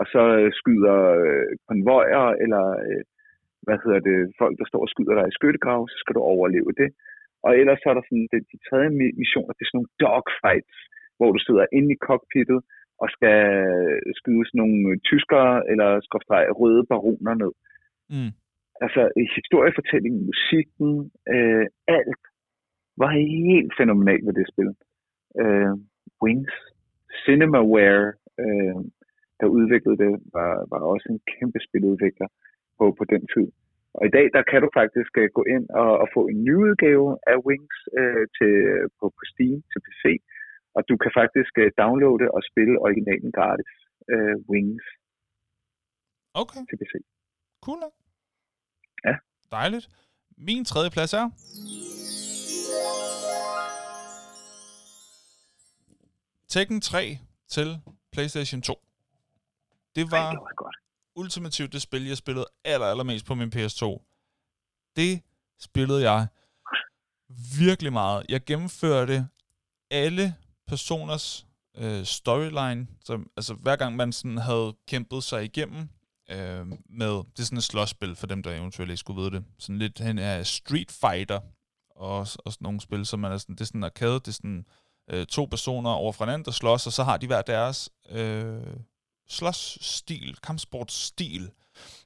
[0.00, 3.02] og så øh, skyder øh, konvojer eller øh,
[3.66, 6.72] hvad hedder det, folk, der står og skyder dig i skyttegrav, så skal du overleve
[6.80, 6.88] det.
[7.46, 8.90] Og ellers så er der sådan, det, de tredje
[9.22, 10.76] missioner, det er sådan nogle dogfights,
[11.18, 12.60] hvor du sidder inde i cockpittet
[13.02, 13.40] og skal
[14.18, 17.52] skyde sådan nogle tyskere eller skråstrege røde baroner ned.
[18.12, 18.32] Mm.
[18.84, 19.02] Altså
[19.36, 20.90] historiefortællingen, musikken,
[21.34, 21.66] øh,
[21.98, 22.22] alt
[23.02, 24.70] var helt fænomenalt ved det spil.
[25.42, 25.74] Øh,
[26.22, 26.54] Wings,
[27.22, 28.06] Cinemaware,
[28.42, 28.76] øh,
[29.40, 32.28] der udviklede det, var, var også en kæmpe spiludvikler
[32.80, 33.48] på, på den tid.
[33.98, 36.54] Og i dag, der kan du faktisk uh, gå ind og, og få en ny
[36.66, 38.54] udgave af Wings uh, til,
[38.98, 40.04] på, på Steam til PC,
[40.76, 43.72] og du kan faktisk uh, downloade og spille originalen gratis,
[44.14, 44.86] uh, Wings,
[46.34, 46.94] Okay, til PC.
[47.64, 47.92] cool nok.
[49.04, 49.14] Ja.
[49.50, 49.88] Dejligt.
[50.36, 51.26] Min tredje plads er...
[56.48, 57.18] Tekken 3
[57.48, 57.68] til
[58.12, 58.74] PlayStation 2.
[59.96, 60.76] Det var Ej, det var godt
[61.20, 63.84] ultimativt det spil, jeg spillede aller, allermest på min PS2.
[64.96, 65.22] Det
[65.60, 66.26] spillede jeg
[67.58, 68.26] virkelig meget.
[68.28, 69.28] Jeg gennemførte
[69.90, 70.34] alle
[70.66, 71.46] personers
[71.76, 75.88] øh, storyline, som, altså hver gang man sådan havde kæmpet sig igennem
[76.30, 79.44] øh, med, det er sådan et slåsspil for dem, der eventuelt ikke skulle vide det,
[79.58, 81.40] sådan lidt hen af Street Fighter,
[81.96, 84.32] og, og sådan nogle spil, som man er sådan, det er sådan arcade, det er
[84.32, 84.64] sådan
[85.10, 88.62] øh, to personer over for hinanden, der slås, og så har de hver deres øh,
[89.30, 91.50] slåsstil, kampsportsstil.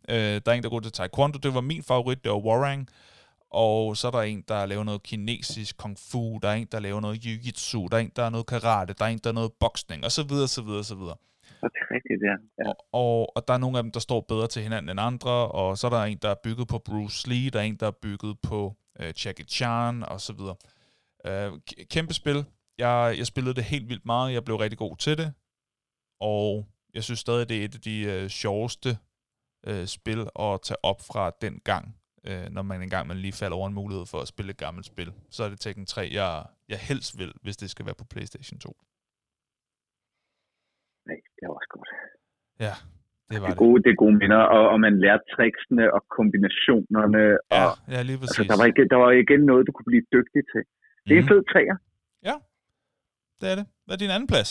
[0.08, 2.88] Øh, der er en, der går til taekwondo, det var min favorit, det var Warang.
[3.50, 6.80] Og så er der en, der laver noget kinesisk kung fu, der er en, der
[6.80, 9.34] laver noget jiu-jitsu, der er en, der er noget karate, der er en, der er
[9.34, 11.16] noget boksning, og så videre, så videre, så videre.
[11.44, 12.64] Det er rigtigt, ja.
[12.64, 12.70] ja.
[12.70, 15.30] Og, og, og der er nogle af dem, der står bedre til hinanden end andre,
[15.30, 17.86] og så er der en, der er bygget på Bruce Lee, der er en, der
[17.86, 20.56] er bygget på øh, Jackie Chan, og så videre.
[21.26, 21.52] Øh,
[21.90, 22.44] kæmpe spil.
[22.78, 25.32] Jeg, jeg spillede det helt vildt meget, jeg blev rigtig god til det,
[26.20, 28.90] og jeg synes stadig, det er et af de øh, sjoveste
[29.68, 31.84] øh, spil at tage op fra den gang,
[32.28, 34.86] øh, når man engang man lige falder over en mulighed for at spille et gammelt
[34.92, 35.10] spil.
[35.30, 38.58] Så er det Tekken 3, jeg, jeg helst vil, hvis det skal være på PlayStation
[38.58, 38.68] 2.
[41.08, 41.90] Nej, det var også godt.
[42.66, 42.74] Ja,
[43.30, 46.00] det var Det er gode, det er gode minder, og, og man lærte tricksene og
[46.18, 47.22] kombinationerne,
[47.54, 48.38] Ja, og ja, lige præcis.
[48.38, 50.62] altså, der, var igen, der var igen noget, du kunne blive dygtig til.
[51.06, 51.32] Det er en Mhm.
[51.32, 51.76] fed træer.
[53.40, 53.66] Det er det.
[53.84, 54.50] Hvad er din anden plads?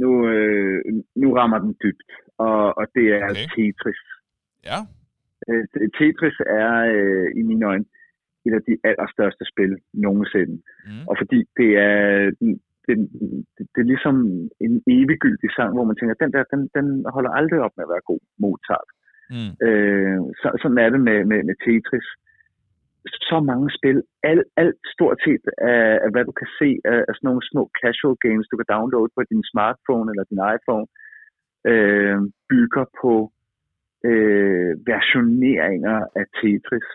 [0.00, 0.78] Nu, øh,
[1.22, 3.46] nu rammer den dybt, og, og det er Okay.
[3.54, 4.02] Tetris.
[4.70, 4.78] Ja.
[5.48, 5.64] Øh,
[5.98, 7.84] Tetris er øh, i mine øjne
[8.46, 9.72] et af de allerstørste spil
[10.06, 10.56] nogensinde.
[10.86, 11.04] Mm.
[11.08, 12.30] Og fordi det er,
[12.86, 12.96] det,
[13.56, 14.16] det, det er ligesom
[14.66, 17.92] en eviggyldig sang, hvor man tænker, den der, den, den holder aldrig op med at
[17.94, 18.88] være god, Mozart.
[19.34, 19.52] Mm.
[19.66, 22.08] Øh, så, sådan er det med, med, med Tetris.
[23.30, 27.12] Så mange spil, alt, alt stort set af, af hvad du kan se af, af
[27.14, 30.86] sådan nogle små casual games, du kan downloade på din smartphone eller din iPhone,
[31.70, 32.18] øh,
[32.50, 33.12] bygger på
[34.10, 36.88] øh, versioneringer af Tetris.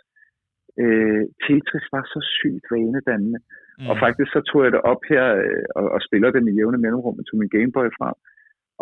[0.82, 3.40] Øh, Tetris var så sygt vanedannende,
[3.82, 3.90] Mm.
[3.90, 6.78] og faktisk så tog jeg det op her øh, og, og spiller det med jævne
[6.84, 7.16] mellemrum.
[7.18, 8.16] Jeg tog min Gameboy frem.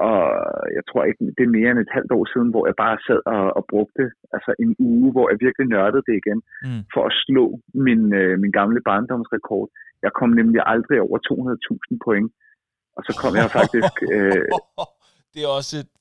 [0.07, 0.19] Og
[0.77, 3.21] jeg tror ikke, det er mere end et halvt år siden, hvor jeg bare sad
[3.35, 4.03] og, og brugte
[4.35, 6.81] altså en uge, hvor jeg virkelig nørdede det igen, Mm.
[6.93, 7.45] for at slå
[7.87, 9.67] min, øh, min gamle barndomsrekord.
[10.05, 12.29] Jeg kom nemlig aldrig over 200.000 point.
[12.97, 13.93] Og så kom jeg faktisk...
[14.13, 14.45] Øh,
[15.33, 15.91] det er også et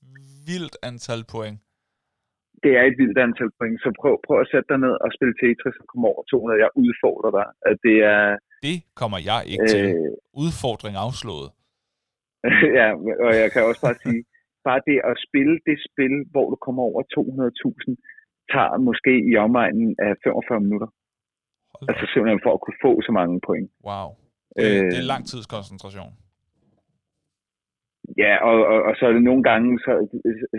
[0.49, 1.57] vildt antal point.
[2.65, 5.35] det er et vildt antal point, så prøv, prøv at sætte dig ned og spille
[5.41, 6.65] Tetris og komme over 200.
[6.65, 7.47] Jeg udfordrer dig.
[7.71, 8.23] At det er...
[8.67, 9.85] Det kommer jeg ikke til.
[9.87, 10.11] Øh,
[10.45, 11.49] Udfordring afslået.
[12.79, 12.89] ja,
[13.27, 14.23] og jeg kan også bare sige,
[14.69, 17.95] bare det at spille det spil, hvor du kommer over 200.000,
[18.53, 20.89] tager måske i omegnen af 45 minutter.
[21.75, 23.69] Hold Altså simpelthen for at kunne få så mange point.
[23.89, 24.09] Wow.
[24.57, 26.13] Det, Øh, det er lang tids koncentration.
[28.23, 29.93] Ja, og, og, og så er det nogle gange, så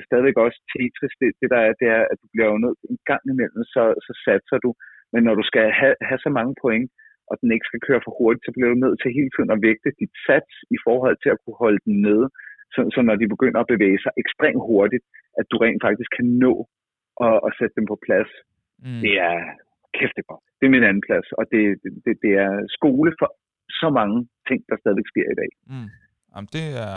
[0.07, 2.99] stadigvæk også Tetris, det, det der er, det er, at du bliver jo nødt en
[3.11, 4.69] gang imellem, så, så satser du.
[5.13, 6.87] Men når du skal have, have så mange point,
[7.29, 9.63] og den ikke skal køre for hurtigt, så bliver du nødt til hele tiden at
[9.67, 12.27] vægte dit sats i forhold til at kunne holde den nede.
[12.73, 15.05] Så, så når de begynder at bevæge sig ekstremt hurtigt,
[15.39, 16.53] at du rent faktisk kan nå
[17.27, 18.31] at, at sætte dem på plads.
[18.85, 19.01] Mm.
[19.05, 19.37] Det er
[19.97, 20.43] kæft det godt.
[20.57, 21.61] Det er min anden plads, og det,
[22.05, 23.29] det, det er skole for
[23.81, 24.17] så mange
[24.49, 25.51] ting, der stadig sker i dag.
[25.71, 25.89] Mm.
[26.31, 26.95] Jamen, det er,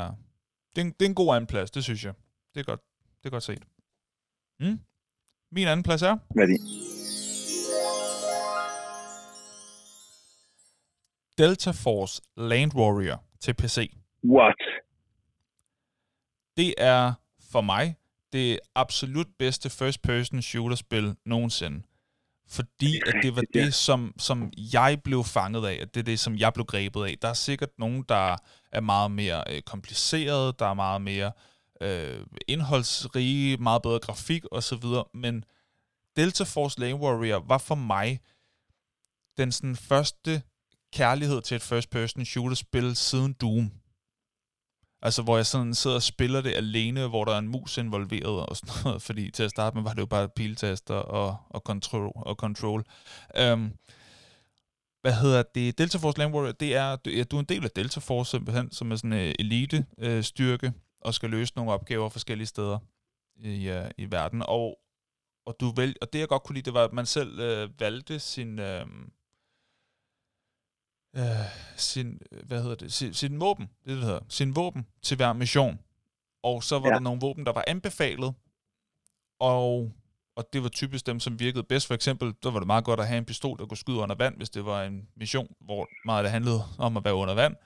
[0.73, 2.15] det, er en, det er en god anden plads, det synes jeg.
[2.52, 2.82] Det er godt,
[3.20, 3.65] det er godt set.
[4.62, 4.78] Mm.
[5.57, 6.61] Min anden plads er Hvad er det?
[11.40, 13.96] Delta Force Land Warrior til PC.
[14.24, 14.54] What?
[16.56, 17.12] Det er
[17.52, 17.96] for mig
[18.32, 21.82] det absolut bedste first-person shooter-spil nogensinde.
[22.48, 26.20] Fordi at det var det, som, som jeg blev fanget af, at det er det,
[26.20, 27.14] som jeg blev grebet af.
[27.22, 28.36] Der er sikkert nogen, der
[28.72, 31.32] er meget mere øh, kompliceret, der er meget mere
[31.80, 34.84] øh, indholdsrige, meget bedre grafik osv.,
[35.14, 35.44] men
[36.16, 38.20] Delta Force Lane Warrior var for mig
[39.36, 40.42] den sådan første
[40.92, 43.72] kærlighed til et first-person shooter-spil siden Doom.
[45.02, 48.46] Altså, hvor jeg sådan sidder og spiller det alene, hvor der er en mus involveret
[48.46, 51.60] og sådan noget, fordi til at starte med var det jo bare piltaster og, og
[51.60, 52.12] control.
[52.16, 52.84] Og control.
[53.52, 53.72] Um,
[55.00, 55.78] hvad hedder det?
[55.78, 58.72] Delta Force Land Warrior, det er, ja, du er en del af Delta Force simpelthen,
[58.72, 62.78] som er sådan en elite-styrke, øh, øh og skal løse nogle opgaver forskellige steder
[63.36, 64.42] i, øh, i verden.
[64.42, 64.78] Og,
[65.46, 67.80] og, du vælg, og det jeg godt kunne lide, det var, at man selv øh,
[67.80, 68.58] valgte sin...
[68.58, 68.86] Øh,
[71.16, 71.23] øh,
[71.77, 75.78] sin, hvad hedder det, sin, sin våben, det, det hedder, sin våben til hver mission.
[76.43, 76.95] Og så var ja.
[76.95, 78.35] der nogle våben, der var anbefalet,
[79.41, 79.93] og,
[80.37, 81.87] og det var typisk dem, som virkede bedst.
[81.87, 84.15] For eksempel, der var det meget godt at have en pistol, der kunne skyde under
[84.15, 87.57] vand, hvis det var en mission, hvor meget det handlede om at være under vand.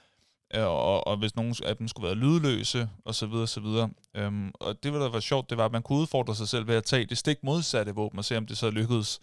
[0.55, 3.91] Øh, og, og hvis nogle af dem skulle være lydløse, og så videre, så videre.
[4.15, 6.75] Øhm, og det, der var sjovt, det var, at man kunne udfordre sig selv ved
[6.75, 9.21] at tage det stik modsatte våben, og se, om det så lykkedes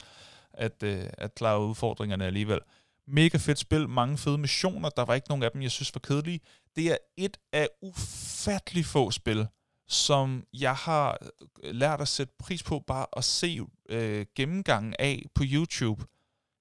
[0.54, 2.60] at, øh, at klare udfordringerne alligevel.
[3.08, 6.00] Mega fedt spil, mange fede missioner, der var ikke nogen af dem, jeg synes var
[6.00, 6.40] kedelige.
[6.76, 9.48] Det er et af ufattelig få spil,
[9.88, 11.18] som jeg har
[11.64, 13.60] øh, lært at sætte pris på bare at se
[13.90, 16.06] øh, gennemgangen af på YouTube.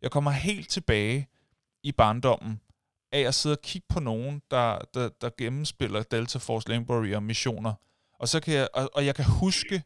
[0.02, 1.28] Jeg kommer helt tilbage
[1.82, 2.60] i barndommen
[3.12, 7.22] af at sidde og kigge på nogen, der, der, der gennemspiller Delta Force Lamborghini og
[7.22, 7.74] missioner.
[8.18, 9.82] Og, så kan jeg, og, og jeg kan huske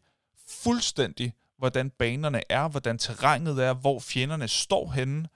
[0.49, 5.29] fuldstændig, hvordan banerne er, hvordan terrænet er, hvor fjenderne står henne,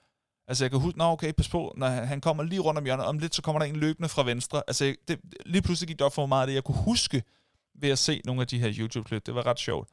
[0.49, 3.05] Altså jeg kan huske, nå okay, pas på, når han kommer lige rundt om hjørnet,
[3.05, 4.63] om lidt så kommer der en løbende fra venstre.
[4.67, 7.23] Altså det, lige pludselig gik det op for mig meget af det, jeg kunne huske
[7.75, 9.25] ved at se nogle af de her YouTube-klip.
[9.25, 9.89] Det var ret sjovt.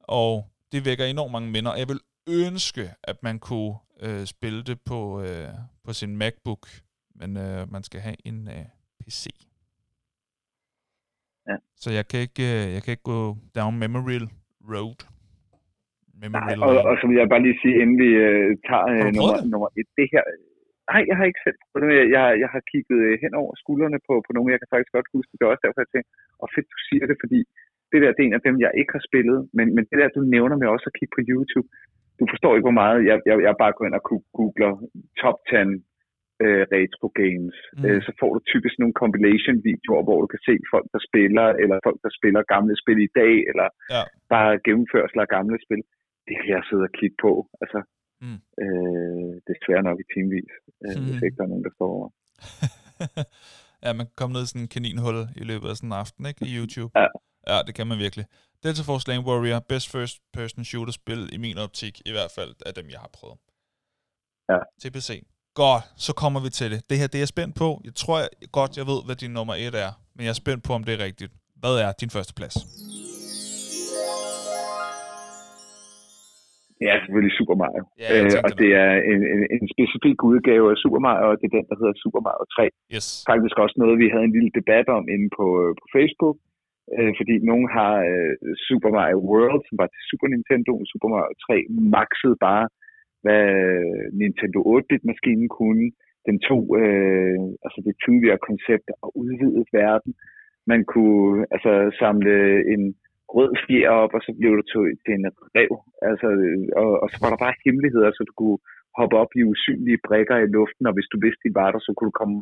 [0.00, 4.80] Og det vækker enormt mange minder, jeg vil ønske, at man kunne øh, spille det
[4.80, 5.48] på, øh,
[5.84, 6.68] på sin MacBook,
[7.14, 8.64] men øh, man skal have en øh,
[9.04, 9.26] PC.
[11.48, 11.56] Ja.
[11.76, 14.20] Så jeg kan ikke, øh, jeg kan ikke gå down memory
[14.60, 15.15] road.
[16.38, 19.36] Nej, og, og så vil jeg bare lige sige, inden vi øh, tager øh, nummer,
[19.52, 20.24] nummer et, det her...
[20.90, 21.58] Nej, jeg har ikke selv
[21.98, 24.92] Jeg, jeg, jeg har kigget øh, hen over skuldrene på, på nogle, jeg kan faktisk
[24.96, 25.34] godt huske.
[25.36, 26.12] Det er også derfor, jeg tænkte,
[26.42, 27.40] og fedt, du siger det, fordi
[27.90, 29.38] det der, det er en af dem, jeg ikke har spillet.
[29.56, 31.68] Men, men det der, du nævner med også at kigge på YouTube,
[32.18, 34.04] du forstår ikke, hvor meget jeg, jeg, jeg bare går ind og
[34.38, 34.72] googler
[35.22, 35.56] top 10
[36.44, 37.56] øh, retro games.
[37.76, 37.84] Mm.
[37.86, 41.76] Øh, så får du typisk nogle compilation-videoer, hvor du kan se folk, der spiller, eller
[41.86, 44.02] folk, der spiller gamle spil i dag, eller ja.
[44.34, 45.82] bare gennemførsler af gamle spil
[46.26, 47.32] det kan jeg sidde og kigge på.
[47.62, 47.78] Altså,
[48.24, 48.38] mm.
[48.62, 50.52] øh, desværre nok i timevis,
[50.84, 51.04] øh, mm.
[51.06, 52.08] hvis ikke der er nogen, der står over.
[53.84, 56.22] ja, man kan komme ned i sådan en kaninhul i løbet af sådan en aften,
[56.30, 56.40] ikke?
[56.48, 56.92] I YouTube.
[57.02, 57.08] Ja.
[57.50, 58.26] Ja, det kan man virkelig.
[58.62, 62.54] Delta Force Lane Warrior, best first person shooter spil i min optik, i hvert fald
[62.66, 63.38] af dem, jeg har prøvet.
[64.50, 64.58] Ja.
[64.80, 65.10] Til PC.
[65.54, 66.90] Godt, så kommer vi til det.
[66.90, 67.80] Det her, det er jeg spændt på.
[67.84, 70.64] Jeg tror jeg, godt, jeg ved, hvad din nummer et er, men jeg er spændt
[70.64, 71.32] på, om det er rigtigt.
[71.54, 72.56] Hvad er din første plads?
[76.84, 77.84] Ja, selvfølgelig Super Mario.
[78.02, 81.46] Ja, øh, og det er en, en, en specifik udgave af Super Mario, og det
[81.46, 82.64] er den, der hedder Super Mario 3.
[82.94, 83.06] Yes.
[83.32, 86.36] Faktisk også noget, vi havde en lille debat om inde på, øh, på Facebook,
[86.96, 88.32] øh, fordi nogen har øh,
[88.68, 91.56] Super Mario World, som var til Super Nintendo, Super Mario 3
[91.96, 92.66] maxede bare,
[93.24, 93.46] hvad
[94.22, 95.86] Nintendo 8-bit-maskinen kunne.
[96.28, 100.12] Den tog øh, altså det tidligere koncept og udvidet verden.
[100.72, 102.34] Man kunne altså samle
[102.74, 102.82] en
[103.34, 105.26] rød fjer op, og så blev du til, til en
[105.56, 105.72] rev.
[106.10, 106.26] Altså,
[106.82, 108.58] og, og så var der bare hemmeligheder, så du kunne
[108.98, 111.90] hoppe op i usynlige brækker i luften, og hvis du vidste, de var der, så
[111.92, 112.38] kunne du komme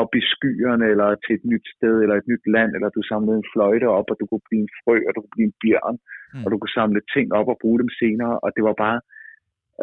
[0.00, 3.38] op i skyerne, eller til et nyt sted, eller et nyt land, eller du samlede
[3.38, 5.96] en fløjte op, og du kunne blive en frø, og du kunne blive en bjørn,
[6.34, 6.42] mm.
[6.44, 8.98] og du kunne samle ting op og bruge dem senere, og det var bare,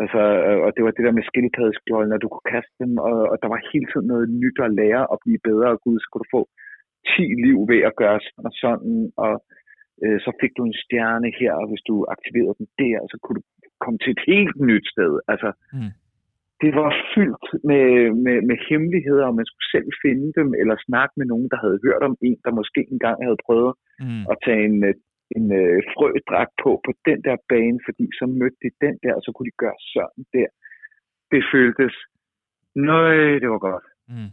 [0.01, 0.21] altså,
[0.65, 3.49] og det var det der med skildpaddeskjolden, og du kunne kaste dem, og, og der
[3.53, 6.33] var hele tiden noget nyt at lære og blive bedre, og gud, så kunne du
[6.37, 6.41] få
[7.15, 9.33] 10 liv ved at gøre sådan og sådan, og
[10.03, 13.37] øh, så fik du en stjerne her, og hvis du aktiverede den der, så kunne
[13.39, 13.43] du
[13.83, 15.13] komme til et helt nyt sted.
[15.31, 15.91] Altså, mm.
[16.61, 17.85] det var fyldt med,
[18.25, 21.79] med, med hemmeligheder, og man skulle selv finde dem, eller snakke med nogen, der havde
[21.85, 23.73] hørt om en, der måske engang havde prøvet
[24.05, 24.23] mm.
[24.31, 24.95] at tage en, øh,
[25.37, 29.21] en øh, frødragt på på den der bane, fordi så mødte de den der, og
[29.25, 30.49] så kunne de gøre sådan der.
[31.31, 31.95] Det føltes,
[32.89, 33.87] nøj, det var godt.
[34.13, 34.31] Mm.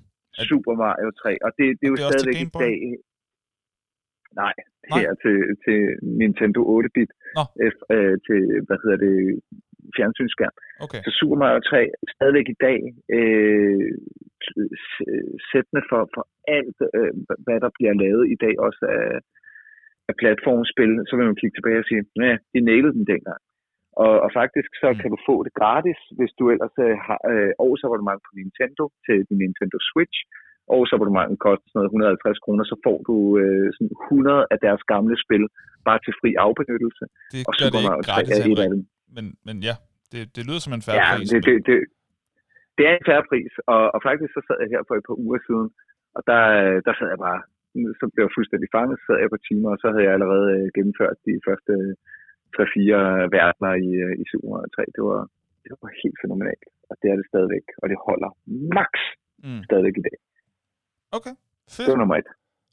[0.49, 2.77] Super Mario 3, og det, det er jo det er stadigvæk i dag,
[4.43, 4.55] Nej,
[4.97, 5.78] her til, til
[6.20, 7.11] Nintendo 8-bit,
[7.94, 9.15] øh, til, hvad hedder det,
[9.97, 10.55] fjernsynsskærm.
[10.85, 11.01] Okay.
[11.05, 11.78] Så Super Mario 3
[12.15, 12.81] stadigvæk i dag
[13.19, 13.90] øh,
[15.51, 16.24] sættende for, for
[16.59, 17.12] alt, øh,
[17.44, 19.11] hvad der bliver lavet i dag, også af,
[20.11, 23.43] af platformspil, så vil man kigge tilbage og sige, ja, de nailede den dengang.
[24.05, 24.98] Og, og faktisk så mm.
[25.01, 29.19] kan du få det gratis, hvis du ellers øh, har øh, årsabonnement på Nintendo til
[29.28, 30.19] din Nintendo Switch,
[30.78, 35.16] årsabonnementet koster sådan noget 150 kroner, så får du øh, sådan 100 af deres gamle
[35.24, 35.45] spil
[35.89, 37.05] bare til fri afbenyttelse.
[37.32, 38.82] Det og gør det ikke Mario 3 gratis, er et af dem.
[39.16, 39.74] Men, men ja,
[40.12, 41.28] det, det lyder som en færre Ja, pris.
[41.32, 41.77] det, det, det,
[42.77, 45.19] det er en færre pris, og, og faktisk så sad jeg her for et par
[45.24, 45.69] uger siden,
[46.16, 46.41] og der,
[46.86, 47.41] der sad jeg bare,
[48.01, 50.47] så blev jeg fuldstændig fanget, så sad jeg på timer, og så havde jeg allerede
[50.57, 51.73] øh, gennemført de første
[52.57, 52.59] 3-4
[53.39, 54.97] verdener i, øh, i Super Mario 3.
[54.97, 55.20] Det var,
[55.65, 58.31] det var helt fænomenalt, og det er det stadigvæk, og det holder
[58.78, 58.93] max
[59.49, 59.62] Mm.
[59.69, 60.16] stadigvæk i dag.
[61.15, 61.89] Okay, Det fedt.
[61.91, 62.24] var nummer et.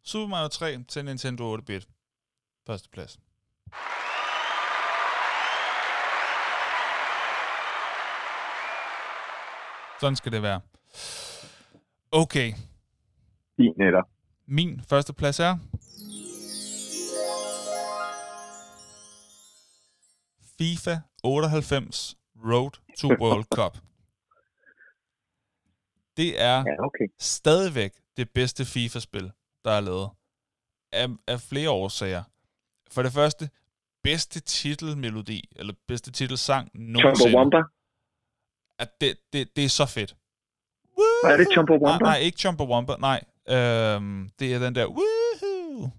[0.03, 1.87] Super Mario 3 til Nintendo 8-bit.
[2.67, 3.19] Første plads.
[9.99, 10.61] Sådan skal det være.
[12.11, 12.53] Okay,
[13.57, 14.01] Din netter.
[14.45, 15.57] min første plads er...
[20.57, 23.77] FIFA 98 Road to World Cup.
[26.17, 27.07] Det er Ja, okay.
[27.19, 29.31] stadigvæk det bedste FIFA-spil,
[29.65, 30.09] der er lavet.
[30.93, 32.23] Af, af flere årsager.
[32.91, 33.49] For det første,
[34.03, 37.19] bedste titelmelodi, eller bedste titelsang nogensinde.
[37.19, 37.61] Chumbawamba.
[38.79, 40.15] At det, det, det er så fedt.
[41.23, 42.05] Hvad er det, Chumbawamba?
[42.05, 43.19] Nej, nej, ikke Chumbawamba, nej.
[43.49, 45.89] Øhm, det er den der, woohoo!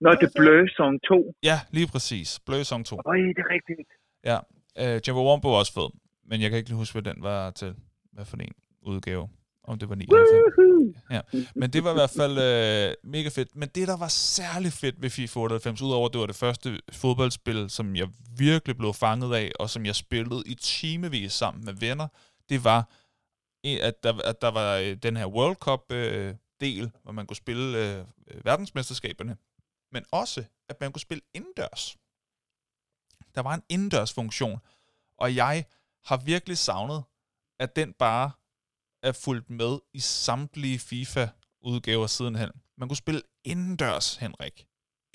[0.00, 1.34] Nå, det er Blø Song 2.
[1.42, 2.40] Ja, lige præcis.
[2.46, 2.96] Blø Song 2.
[3.06, 3.88] Øj, det er rigtigt.
[4.24, 4.38] Ja,
[4.78, 5.90] øh, Chumbawamba var også fed,
[6.24, 7.74] men jeg kan ikke lige huske, hvad den var til.
[8.12, 9.28] Hvad for en udgave.
[9.64, 10.18] Om det var 99.
[10.20, 10.94] Woohoo!
[11.10, 11.20] Ja,
[11.54, 13.56] men det var i hvert fald øh, mega fedt.
[13.56, 16.80] Men det, der var særlig fedt ved FIFA 98, udover at det var det første
[16.92, 21.72] fodboldspil, som jeg virkelig blev fanget af, og som jeg spillede i timevis sammen med
[21.72, 22.08] venner,
[22.48, 22.88] det var,
[23.64, 28.04] at der, at der var øh, den her World Cup-del, hvor man kunne spille øh,
[28.44, 29.36] verdensmesterskaberne,
[29.92, 31.96] men også, at man kunne spille indendørs.
[33.34, 34.58] Der var en indendørs funktion,
[35.18, 35.64] og jeg
[36.04, 37.04] har virkelig savnet,
[37.60, 38.30] at den bare
[39.08, 42.50] er fulgt med i samtlige FIFA-udgaver sidenhen.
[42.78, 44.56] Man kunne spille indendørs, Henrik.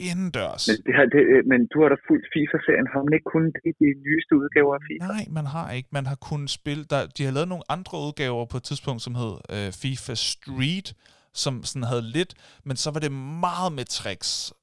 [0.10, 0.64] Indendørs.
[0.70, 2.88] Men, det her, det, øh, men du har da fuldt FIFA-serien.
[2.94, 5.08] Har man ikke kun det i de nyeste udgaver af FIFA?
[5.16, 5.90] Nej, man har ikke.
[5.92, 6.84] Man har kunnet spille...
[6.92, 10.88] Der, de har lavet nogle andre udgaver på et tidspunkt, som hed øh, FIFA Street,
[11.34, 12.32] som sådan havde lidt,
[12.68, 13.12] men så var det
[13.46, 14.54] meget med tricks.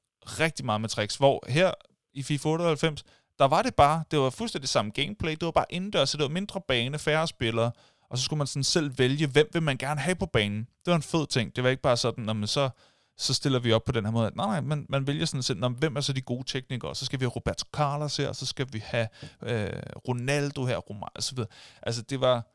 [0.42, 1.16] Rigtig meget med tricks.
[1.16, 1.70] Hvor her
[2.14, 3.04] i FIFA 98,
[3.38, 6.22] der var det bare, det var fuldstændig samme gameplay, det var bare indendørs, så det
[6.22, 7.70] var mindre bane, færre spillere,
[8.08, 10.58] og så skulle man sådan selv vælge, hvem vil man gerne have på banen.
[10.58, 11.56] Det var en fed ting.
[11.56, 12.70] Det var ikke bare sådan, at man så
[13.18, 14.30] så stiller vi op på den her måde.
[14.36, 16.94] Nej, nej, man, man vælger sådan selv, hvem er så de gode teknikere?
[16.94, 19.08] Så skal vi have Roberto Carlos her, så skal vi have
[19.42, 21.50] øh, Ronaldo her, Romario, og så videre.
[21.82, 22.46] Altså, det var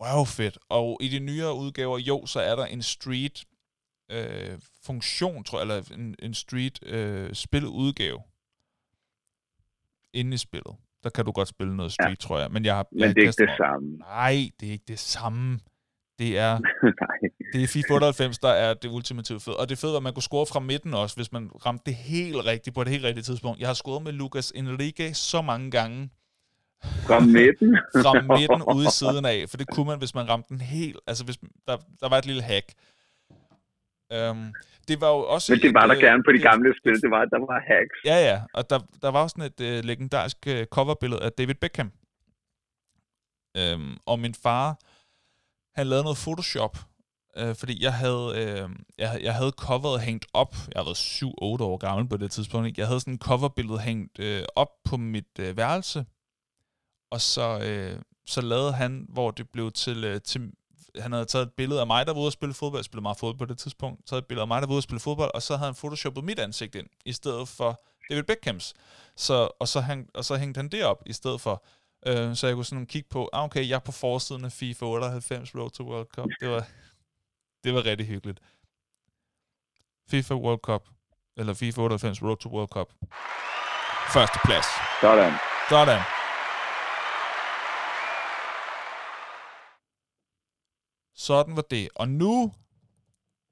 [0.00, 0.58] røvfedt.
[0.68, 3.44] Og i de nyere udgaver, jo, så er der en street
[4.10, 8.22] øh, funktion, tror jeg, eller en, en street øh, spiludgave
[10.12, 10.76] inde i spillet.
[11.04, 12.26] Der kan du godt spille noget street, ja.
[12.26, 12.50] tror jeg.
[12.50, 13.96] Men jeg har Men jeg det er ikke det samme.
[13.96, 15.58] Nej, det er ikke det samme.
[16.18, 16.58] Det er
[17.52, 19.52] det er FIFA 98, der er det ultimative fed.
[19.52, 21.94] Og det fede var, at man kunne score fra midten også, hvis man ramte det
[21.94, 23.60] helt rigtigt på et helt rigtigt tidspunkt.
[23.60, 26.10] Jeg har scoret med Lucas Enrique så mange gange
[26.82, 27.78] Fra midten.
[28.04, 30.96] fra midten ude i siden af, for det kunne man, hvis man ramte den helt...
[31.06, 32.72] Altså, hvis der, der var et lille hack.
[34.30, 34.54] Um,
[34.88, 35.52] det var jo også...
[35.52, 37.00] Men det var et, der øh, gerne på de et- gamle spil.
[37.02, 37.98] Det var, der var hacks.
[38.04, 38.42] Ja, ja.
[38.54, 41.92] Og der, der var også sådan et øh, legendarisk øh, coverbillede af David Beckham.
[43.56, 44.66] Øhm, og min far,
[45.78, 46.76] han lavede noget Photoshop,
[47.36, 48.68] øh, fordi jeg havde, øh,
[48.98, 50.54] jeg, jeg havde coveret hængt op.
[50.74, 52.66] Jeg været 7-8 år gammel på det tidspunkt.
[52.68, 52.80] Ikke?
[52.80, 56.04] Jeg havde sådan et coverbillede hængt øh, op på mit øh, værelse,
[57.10, 60.52] og så, øh, så lavede han, hvor det blev til, øh, til
[60.98, 62.78] han havde taget et billede af mig, der var ude at spille fodbold.
[62.78, 64.06] Jeg spillede meget fodbold på det tidspunkt.
[64.06, 65.74] Taget et billede af mig, der var ude at spille fodbold, og så havde han
[65.74, 68.74] photoshoppet mit ansigt ind, i stedet for David Beckhams.
[69.16, 71.64] Så, og, så hang, og så hængte han det op, i stedet for.
[72.06, 74.84] Øh, så jeg kunne sådan kigge på, ah, okay, jeg er på forsiden af FIFA
[74.84, 76.26] 98 Road to World Cup.
[76.40, 76.66] Det var,
[77.64, 78.40] det var rigtig hyggeligt.
[80.10, 80.82] FIFA World Cup,
[81.36, 82.88] eller FIFA 98 Road to World Cup.
[84.12, 84.66] Første plads.
[85.00, 85.32] Sådan.
[85.68, 86.23] Sådan.
[91.16, 91.88] Sådan var det.
[91.94, 92.52] Og nu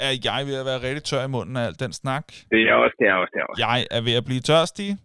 [0.00, 2.26] er jeg ved at være rigtig tør i munden af al den snak.
[2.50, 3.62] Det er også, det er også, det er også.
[3.66, 4.98] Jeg er ved at blive tørstig.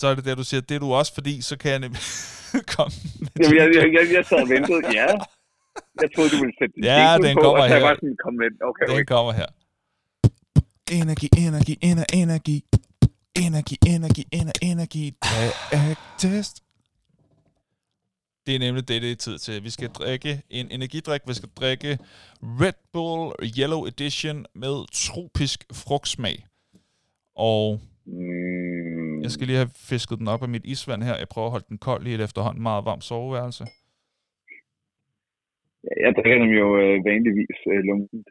[0.00, 2.00] Så er det der, du siger, det er du også, fordi så kan jeg nemlig
[2.76, 4.80] komme med Jamen, jeg, jeg, jeg, jeg sad og ventede.
[5.00, 5.06] Ja.
[6.02, 7.82] Jeg troede, du ville sætte din Ja, den på, kommer og så her.
[7.86, 8.48] var sådan, kom med.
[8.70, 9.04] Okay, Den okay.
[9.04, 9.46] kommer her.
[11.00, 12.58] Energi, energi, ener, energi.
[13.46, 15.04] Energi, energi, ener, energi.
[16.18, 16.54] Test.
[18.46, 19.64] Det er nemlig det, det er tid til.
[19.64, 21.20] Vi skal drikke en energidrik.
[21.26, 21.98] Vi skal drikke
[22.42, 26.46] Red Bull Yellow Edition med tropisk frugtsmag.
[27.36, 31.16] Og Mm, jeg skal lige have fisket den op af mit isvand her.
[31.16, 33.64] Jeg prøver at holde den kold i et efterhånden meget varmt soveværelse.
[36.04, 38.20] Jeg drikker dem jo øh, vanligvis øh, lunken.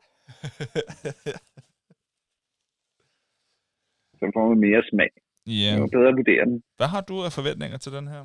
[4.20, 5.10] Så får man mere smag.
[5.48, 5.72] ja.
[5.76, 6.64] Det er bedre at vurdere den.
[6.78, 8.22] Hvad har du af forventninger til den her?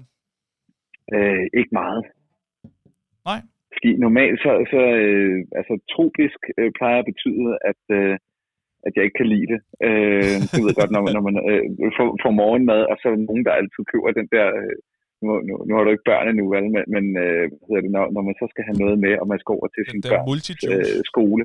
[1.15, 2.03] Øh, ikke meget.
[3.29, 3.41] Nej.
[3.75, 8.15] Fordi normalt så, så øh, altså tropisk øh, plejer at betyde, at, øh,
[8.87, 9.61] at jeg ikke kan lide det.
[9.87, 11.65] Øh, du ved godt, når man, når man øh,
[11.97, 14.47] får, får morgenmad, og så er der nogen, der altid køber den der...
[14.63, 14.77] Øh,
[15.23, 16.67] nu, nu, nu har du ikke børn endnu, vel?
[16.75, 19.27] Men, men øh, hvad hedder det, når, når man så skal have noget med, og
[19.33, 21.43] man skal over til sin børns øh, skole.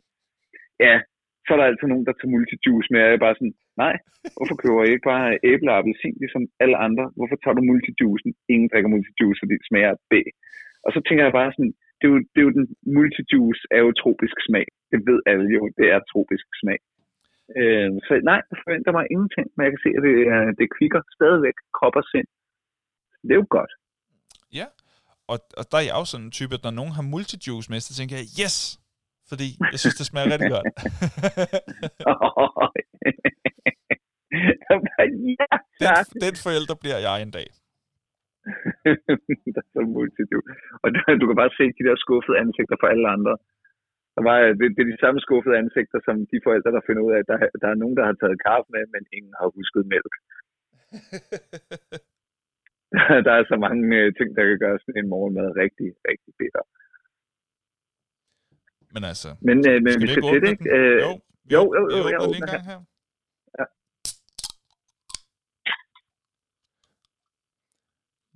[0.85, 0.95] Ja,
[1.43, 3.93] så er der altid nogen, der tager multijuice med, og jeg er bare sådan, nej,
[4.37, 7.05] hvorfor køber I ikke bare æble og appelsin, ligesom alle andre?
[7.17, 8.31] Hvorfor tager du multijuicen?
[8.53, 10.13] Ingen drikker multijuice, fordi det smager B.
[10.85, 12.65] Og så tænker jeg bare sådan, det er jo, det er jo den
[12.97, 14.67] multijuice er jo tropisk smag.
[14.91, 16.79] Det ved alle jo, det er tropisk smag.
[17.59, 20.67] Øh, så nej, jeg forventer mig ingenting, men jeg kan se, at det, er- det
[20.77, 22.27] kvikker stadigvæk krop og sind.
[23.27, 23.71] Det er jo godt.
[24.59, 24.65] Ja,
[25.31, 27.79] og, og der er jeg også sådan en type, at når nogen har multijuice med,
[27.79, 28.55] så tænker jeg, yes!
[29.31, 30.65] Fordi jeg synes, det smager rigtig godt.
[35.85, 37.47] Ja, den, den forælder bliver jeg en dag.
[39.55, 40.43] der er så multitud.
[40.83, 43.33] Og du, du kan bare se de der skuffede ansigter for alle andre.
[44.15, 47.13] Der var, det, det er de samme skuffede ansigter, som de forældre, der finder ud
[47.15, 49.83] af, at der, der er nogen, der har taget kaffe med, men ingen har husket
[49.93, 50.13] mælk.
[53.25, 56.63] der er så mange øh, ting, der kan gøre sådan en morgenmad rigtig, rigtig bitter.
[58.93, 60.51] Men altså, Men, øh, men skal vi skal til det, den?
[60.53, 60.75] ikke?
[60.77, 61.09] Øh, jo,
[61.55, 62.79] jo, jo, vi jo, jeg åbner lige en gang her.
[63.59, 63.65] Ja.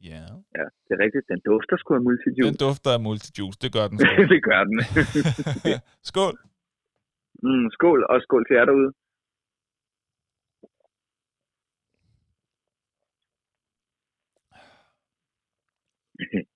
[0.10, 0.24] Ja.
[0.58, 1.26] ja, det er rigtigt.
[1.32, 2.58] Den dufter sgu af Den multijuice.
[2.66, 4.10] dufter af multijuice, det gør den sgu.
[4.34, 4.78] det gør den.
[6.10, 6.36] Skål.
[7.44, 8.92] mm, skål, og skål til jer derude.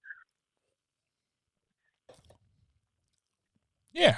[3.95, 4.13] Ja,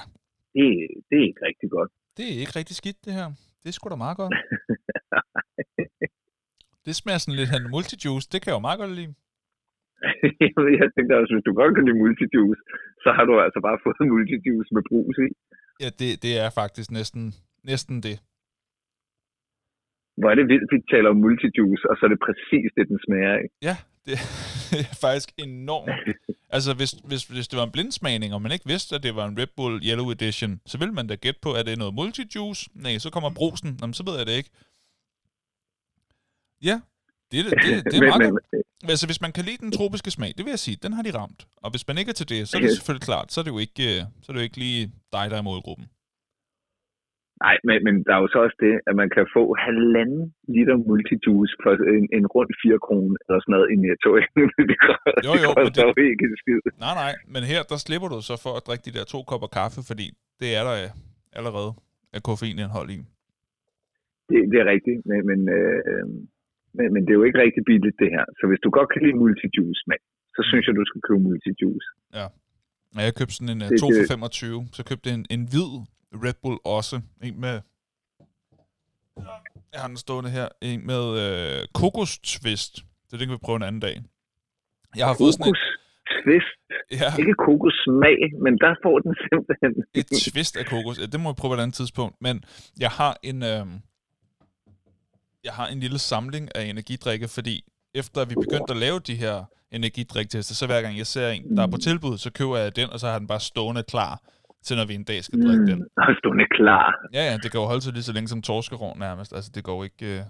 [0.56, 0.66] Det,
[1.10, 1.92] det er ikke rigtig godt.
[2.18, 3.28] det er ikke rigtig skidt, det her.
[3.62, 4.34] Det er sgu da meget godt.
[6.86, 9.14] Det smager sådan lidt af multijuice, det kan jeg jo meget godt lide.
[10.82, 12.62] jeg tænkte også, hvis du godt kan lide multijuice,
[13.04, 15.30] så har du altså bare fået multijuice med brus i.
[15.84, 17.24] Ja, det, det er faktisk næsten,
[17.72, 18.16] næsten det.
[20.20, 23.00] Hvor er det vildt, vi taler om multijuice, og så er det præcis det, den
[23.06, 23.46] smager af.
[23.68, 23.76] Ja,
[24.06, 26.16] det er faktisk enormt.
[26.50, 29.26] Altså, hvis, hvis, hvis det var en blindsmagning, og man ikke vidste, at det var
[29.28, 31.94] en Red Bull Yellow Edition, så ville man da gætte på, at det er noget
[31.94, 32.70] multijuice.
[32.74, 33.78] Nej, så kommer brusen.
[33.82, 34.50] Jamen, så ved jeg det ikke.
[36.64, 36.80] Ja,
[37.32, 38.44] det, er- det, det, det er meget godt.
[38.84, 41.18] Altså, hvis man kan lide den tropiske smag, det vil jeg sige, den har de
[41.18, 41.48] ramt.
[41.58, 43.52] Og hvis man ikke er til det, så er det selvfølgelig klart, så er det
[43.52, 45.90] jo ikke, øh, så er det jo ikke lige dig, der er målgruppen.
[47.46, 50.24] Nej, men, men der er jo så også det, at man kan få halvanden
[50.56, 54.10] liter multijuice for en, en rund 4 kroner eller sådan noget i Netto.
[54.72, 56.60] det koster, Jo, jo, men koster det- jo ikke en skid.
[56.86, 59.50] Nej, nej, men her, der slipper du så for at drikke de der to kopper
[59.60, 60.06] kaffe, fordi
[60.42, 60.90] det er der øh,
[61.40, 61.72] allerede
[62.16, 63.00] af koffeinindhold i.
[64.30, 66.04] Det, det er rigtigt, men, men, øh,
[66.78, 68.26] men, men det er jo ikke rigtig billigt det her.
[68.40, 70.02] Så hvis du godt kan lide multijuice smag,
[70.36, 71.90] så synes jeg, du skal købe multijuice.
[72.98, 75.26] Og jeg købte sådan en uh, Det- 2 det- for 25, så købte jeg en,
[75.36, 75.72] en hvid
[76.14, 77.02] Red Bull også.
[77.24, 77.62] En med...
[79.74, 80.48] Jeg har den stående her.
[80.62, 82.76] En med øh, kokos twist.
[83.12, 84.02] Det den kan vi prøve en anden dag.
[84.96, 85.64] Jeg har fået sådan Kokos
[86.24, 86.58] twist.
[87.02, 89.84] ja, Ikke kokos smag, men der får den simpelthen.
[89.94, 91.00] et twist af kokos.
[91.00, 92.16] Ja, Det må vi prøve på et andet tidspunkt.
[92.22, 92.44] Men
[92.80, 93.44] jeg har en...
[93.44, 93.66] Øh,
[95.44, 97.64] jeg har en lille samling af energidrikke, fordi
[97.96, 101.64] efter vi begyndte at lave de her energidriktester, så hver gang jeg ser en, der
[101.64, 104.22] er på tilbud, så køber jeg den, og så har den bare stående klar
[104.66, 105.80] til, når vi en dag skal drikke den.
[105.80, 106.88] Mm, og stående klar.
[107.14, 109.34] Ja, ja, det kan jo holde sig lige så længe som torskerov nærmest.
[109.34, 110.22] Altså, det går ikke, øh,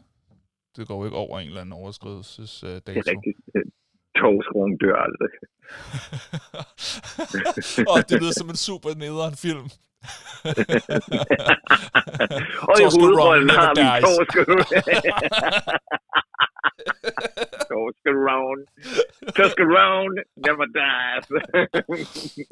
[0.76, 2.80] det går ikke over en eller anden overskridelsesdato.
[2.86, 3.38] Det er rigtigt.
[4.18, 5.32] Torsrung dør aldrig.
[7.92, 9.68] Åh, det lyder som en super nederen film.
[12.70, 14.26] Og i hovedrollen har vi never
[17.72, 18.16] Torsker
[19.78, 20.16] Round
[20.48, 21.26] never dies.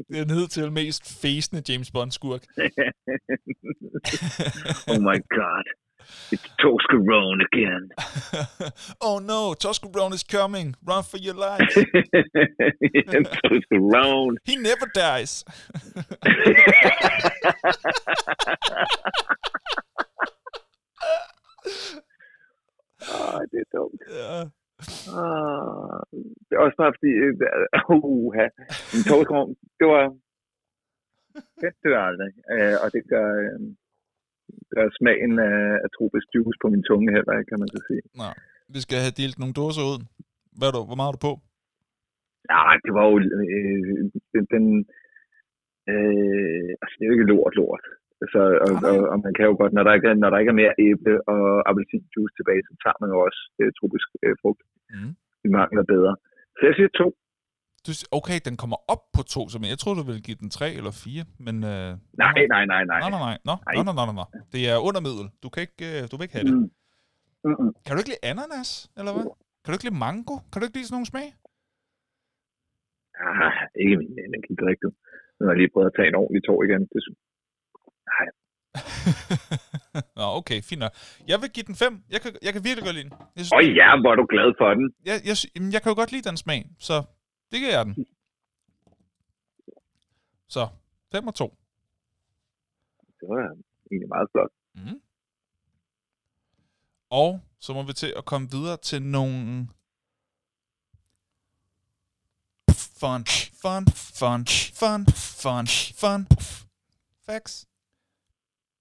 [0.10, 2.44] det er den hidtil mest fæsende James Bond-skurk.
[4.92, 5.66] oh my god.
[6.32, 7.84] It's Torsker Round again.
[9.02, 10.76] oh no, Toscarone is coming.
[10.88, 11.76] Run for your life.
[13.44, 14.38] Torsker Round.
[14.46, 15.44] He never dies.
[23.02, 24.02] Ah, det er dumt.
[24.10, 24.50] ja.
[25.20, 26.00] Ah,
[26.46, 28.48] det er også bare fordi, uh, uh,
[28.96, 30.04] en torskerovn, det var,
[31.62, 33.68] det dør aldrig, uh, og det gør, uh,
[34.74, 38.04] gør smagen af, af tropisk juice på min tunge heller ikke, kan man så sige.
[38.22, 38.30] Nå,
[38.76, 40.00] vi skal have delt nogle dåser ud.
[40.58, 41.34] Hvad er du, hvor meget er du på?
[42.52, 43.16] Ja, det var jo,
[43.56, 44.66] øh, den, den,
[45.92, 47.84] Øh, altså, det er jo ikke lort, lort.
[48.34, 50.54] Så, og, og, og, man kan jo godt, når der ikke er, når der ikke
[50.56, 54.62] er mere æble og appelsinjuice tilbage, så tager man jo også øh, tropisk øh, frugt.
[54.94, 55.12] Mm.
[55.42, 56.14] Det mangler bedre.
[56.58, 57.08] Så jeg siger to.
[57.86, 60.68] Du, okay, den kommer op på to, så jeg troede, du ville give den tre
[60.80, 61.56] eller fire, men...
[61.74, 61.90] Øh,
[62.24, 63.00] Nej, nej, nej, nej.
[63.04, 63.38] Nej, nej, nej.
[63.50, 63.74] Nå, Nej.
[63.78, 64.26] nå, nå, nå, nå, nå.
[64.54, 65.28] Det er under middel.
[65.44, 66.56] Du kan ikke, øh, du vil ikke have det.
[66.58, 66.70] Mm.
[67.48, 67.72] Mm-mm.
[67.84, 69.26] Kan du ikke lide ananas, eller hvad?
[69.62, 70.36] Kan du ikke lide mango?
[70.50, 71.28] Kan du ikke lide sådan nogle smag?
[73.28, 74.90] Ah, ikke min energidrik, du.
[75.36, 76.84] Nu har jeg lige prøvet at tage en ordentlig tår igen.
[76.94, 77.02] Det,
[78.16, 78.36] sy-
[80.16, 80.94] Nå, okay, fint nok.
[81.28, 82.04] Jeg vil give den 5.
[82.10, 83.14] Jeg kan, jeg kan virkelig godt lide den.
[83.36, 84.86] Jeg, synes, Åh ja, hvor er du glad for den.
[85.06, 86.96] jeg, jeg, jamen, jeg kan jo godt lide den smag, så
[87.52, 87.96] det giver jeg den.
[90.48, 90.68] Så,
[91.12, 91.58] 5 og 2.
[93.20, 93.56] Det var
[93.92, 94.52] egentlig meget flot.
[94.76, 95.02] Mm.
[97.10, 99.68] Og så må vi til at komme videre til nogle
[103.02, 103.24] fun,
[103.62, 103.86] fun,
[104.20, 104.46] fun,
[104.80, 105.06] fun,
[105.42, 105.66] fun,
[106.02, 106.28] fun
[107.26, 107.69] facts.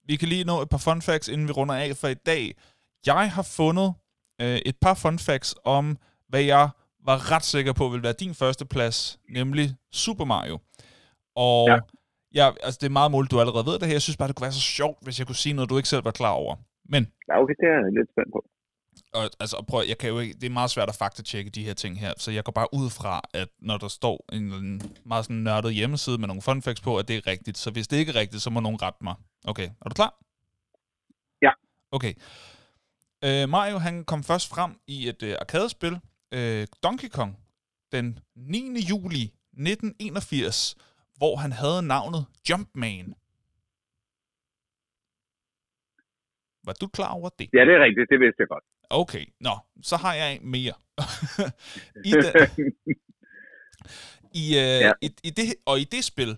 [0.09, 2.43] Vi kan lige nå et par fun facts, inden vi runder af for i dag.
[3.05, 3.89] Jeg har fundet
[4.41, 5.97] øh, et par fun facts om,
[6.29, 6.65] hvad jeg
[7.09, 9.65] var ret sikker på vil være din første plads, nemlig
[10.03, 10.55] Super Mario.
[11.35, 11.73] Og ja.
[11.73, 11.79] Ja.
[12.37, 13.93] Jeg, altså det er meget muligt, du allerede ved det her.
[13.99, 15.89] Jeg synes bare, det kunne være så sjovt, hvis jeg kunne sige noget, du ikke
[15.93, 16.55] selv var klar over.
[16.93, 18.41] Men Ja, okay, det er jeg lidt spændt på.
[19.13, 21.73] Og, altså, prøv, jeg kan jo ikke, det er meget svært at faktatjekke de her
[21.73, 25.25] ting her, så jeg går bare ud fra, at når der står en, anden meget
[25.25, 27.57] sådan nørdet hjemmeside med nogle fun facts på, at det er rigtigt.
[27.57, 29.15] Så hvis det ikke er rigtigt, så må nogen rette mig.
[29.47, 30.11] Okay, er du klar?
[31.41, 31.51] Ja.
[31.91, 32.13] Okay.
[33.25, 35.93] Øh, Mario, han kom først frem i et øh, arkadespil,
[36.37, 37.31] øh, Donkey Kong,
[37.91, 38.57] den 9.
[38.89, 39.23] juli
[39.53, 40.75] 1981,
[41.17, 43.13] hvor han havde navnet Jumpman.
[46.67, 47.47] Var du klar over det?
[47.53, 48.09] Ja, det er rigtigt.
[48.13, 48.65] Det vidste jeg godt.
[48.89, 49.49] Okay, nå,
[49.81, 50.73] så har jeg en mere.
[52.09, 52.47] I, da,
[54.41, 54.91] i, øh, ja.
[55.01, 56.37] I, i det, og i det spil,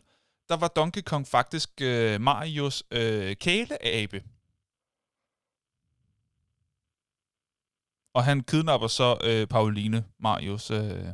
[0.49, 4.23] der var Donkey Kong faktisk øh, Marios øh, kæleabe.
[8.13, 11.05] Og han kidnapper så øh, Pauline, Marios øh,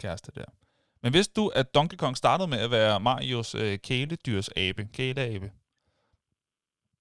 [0.00, 0.44] kæreste der.
[1.02, 5.50] Men vidste du, at Donkey Kong startede med at være Marios øh, kæledyrsabe, kæleabe?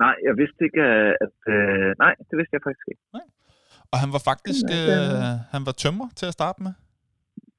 [0.04, 0.84] nej, jeg vidste ikke,
[1.26, 1.38] at...
[1.56, 3.04] Øh, nej, det vidste jeg faktisk ikke.
[3.92, 6.74] Og han var faktisk øh, han var tømmer til at starte med.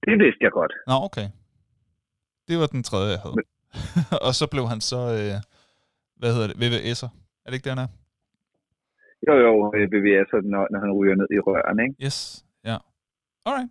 [0.08, 0.72] Det vidste jeg godt.
[0.90, 1.26] Nå, okay.
[2.48, 3.36] Det var den tredje, jeg havde.
[4.26, 5.36] og så blev han så, øh,
[6.20, 7.10] hvad hedder det, VVS'er.
[7.44, 7.90] Er det ikke det, han er?
[9.28, 11.94] Jo, jo, øh, VVS, når, når han ryger ned i røren, ikke?
[12.06, 12.18] Yes,
[12.70, 12.76] ja.
[13.46, 13.70] Alright,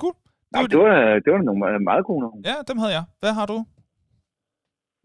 [0.00, 0.14] cool.
[0.14, 0.94] Det Nej, var det var,
[1.24, 2.40] det var nogle meget- meget gode nogle.
[2.50, 3.04] Ja, dem havde jeg.
[3.22, 3.58] Hvad har du?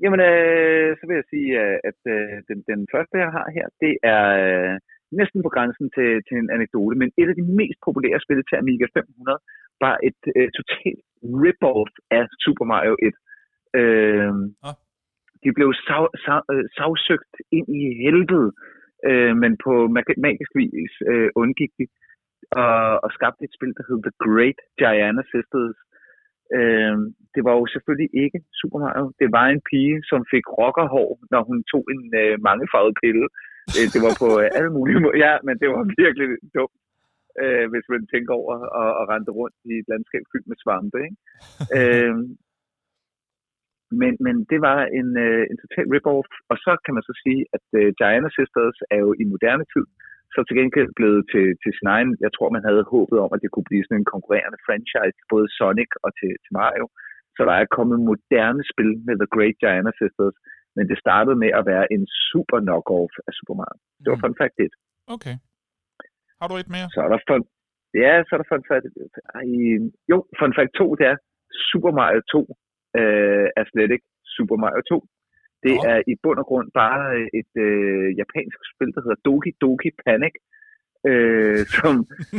[0.03, 3.65] Jamen, øh, så vil jeg sige, øh, at øh, den, den første, jeg har her,
[3.83, 4.75] det er øh,
[5.19, 8.55] næsten på grænsen til, til en anekdote, men et af de mest populære spil til
[8.61, 9.39] Amiga 500
[9.83, 11.01] var et øh, totalt
[11.41, 13.13] rip-off af Super Mario 1.
[13.79, 14.33] Øh,
[14.67, 14.75] Ah.
[15.43, 18.49] De blev sav, sav, øh, savsøgt ind i helvede,
[19.09, 21.85] øh, men på mag- magisk vis øh, undgik de
[22.63, 25.77] og, og skabte et spil, der hed The Great Giana Sisters,
[26.57, 26.97] Øh,
[27.35, 29.05] det var jo selvfølgelig ikke Super Mario.
[29.21, 33.25] Det var en pige, som fik rockerhår, når hun tog en øh, mangefarvet pille.
[33.25, 33.52] Øh,
[33.93, 35.17] det var på øh, alle mulige måder.
[35.25, 36.27] Ja, men det var virkelig
[36.57, 36.79] dumt,
[37.43, 40.97] øh, hvis man tænker over at, at rende rundt i et landskab fyldt med svampe.
[41.05, 41.17] Ikke?
[41.77, 42.15] øh,
[44.01, 46.29] men, men det var en, øh, en total rip-off.
[46.51, 49.85] Og så kan man så sige, at øh, Giana Sisters er jo i moderne tid
[50.35, 53.41] så til gengæld blevet til, til sin egen, jeg tror, man havde håbet om, at
[53.43, 56.85] det kunne blive sådan en konkurrerende franchise både Sonic og til, til Mario.
[57.35, 60.37] Så der er kommet moderne spil med The Great Giana Sisters,
[60.75, 63.79] men det startede med at være en super knock-off af Super Mario.
[64.03, 64.23] Det var Mm.
[64.25, 64.73] fun fact 1.
[65.15, 65.35] Okay.
[66.39, 66.87] Har du et mere?
[66.95, 67.41] Så er der fun,
[68.03, 68.85] ja, så er der fun fact,
[69.37, 69.45] ej,
[70.11, 71.17] jo, fun fact 2, det er
[71.69, 72.39] Super Mario 2
[72.99, 74.97] øh, er slet ikke Super Mario 2.
[75.65, 75.83] Det Nå.
[75.91, 77.03] er i bund og grund bare
[77.39, 80.35] et øh, japansk spil, der hedder Doki Doki Panic,
[81.09, 81.93] øh, som,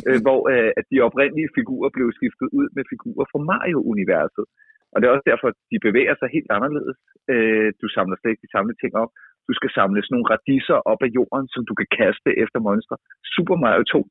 [0.09, 4.47] øh, hvor øh, at de oprindelige figurer blev skiftet ud med figurer fra Mario-universet.
[4.95, 6.99] Og det er også derfor, at de bevæger sig helt anderledes.
[7.33, 9.11] Øh, du samler slet ikke de samme ting op.
[9.49, 12.97] Du skal samle sådan nogle radiser op af jorden, som du kan kaste efter monstre.
[13.35, 14.07] Super Mario 2.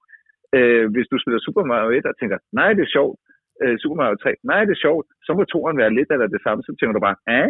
[0.58, 3.16] Øh, hvis du spiller Super Mario 1 og tænker, nej, det er sjovt.
[3.64, 5.06] Øh, Super Mario 3, nej, det er sjovt.
[5.26, 6.60] Så må toeren være lidt eller det samme.
[6.64, 7.50] Så tænker du bare, ah,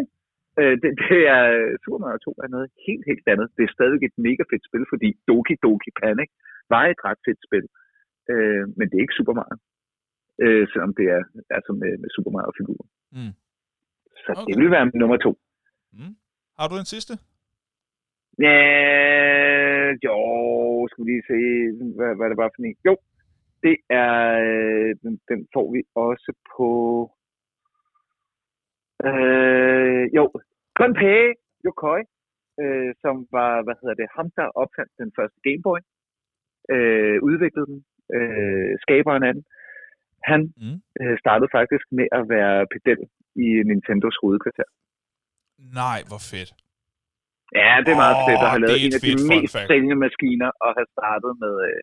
[0.59, 1.43] Øh, det, det er,
[1.83, 3.47] Super Mario 2 er noget helt, helt andet.
[3.57, 6.29] Det er stadig et mega fedt spil, fordi Doki Doki Panic
[6.73, 7.65] var et ret fedt spil.
[8.31, 9.57] Øh, men det er ikke Super Mario.
[10.43, 11.21] Øh, selvom det er
[11.57, 12.85] altså med, med Super Mario-figurer.
[13.15, 13.33] Mm.
[14.23, 14.45] Så Okay.
[14.53, 15.31] det vil være nummer to.
[15.93, 16.15] Mm.
[16.59, 17.13] Har du en sidste?
[18.39, 18.59] Ja,
[20.07, 20.17] jo,
[20.89, 21.39] skal vi lige se,
[21.97, 22.75] hvad, hvad det var for en.
[22.87, 22.95] Jo,
[23.63, 24.15] det er,
[24.47, 26.69] øh, den, den får vi også på,
[29.07, 30.23] øh, jo,
[30.77, 31.21] Gunpei
[31.65, 32.01] Yokoi,
[32.61, 35.79] øh, som var, hvad hedder det, ham, der opfandt den første Game Boy,
[36.73, 37.79] øh, udviklede den,
[38.17, 39.43] øh, skaberen af den.
[40.31, 40.77] Han Mm.
[41.01, 42.99] øh, startede faktisk med at være pedel
[43.45, 44.67] i Nintendos hovedkvarter.
[45.81, 46.51] Nej, hvor fedt.
[47.61, 50.49] Ja, det er meget Åh, fedt at have lavet en af de mest sælgende maskiner
[50.65, 51.81] og have startet med, øh,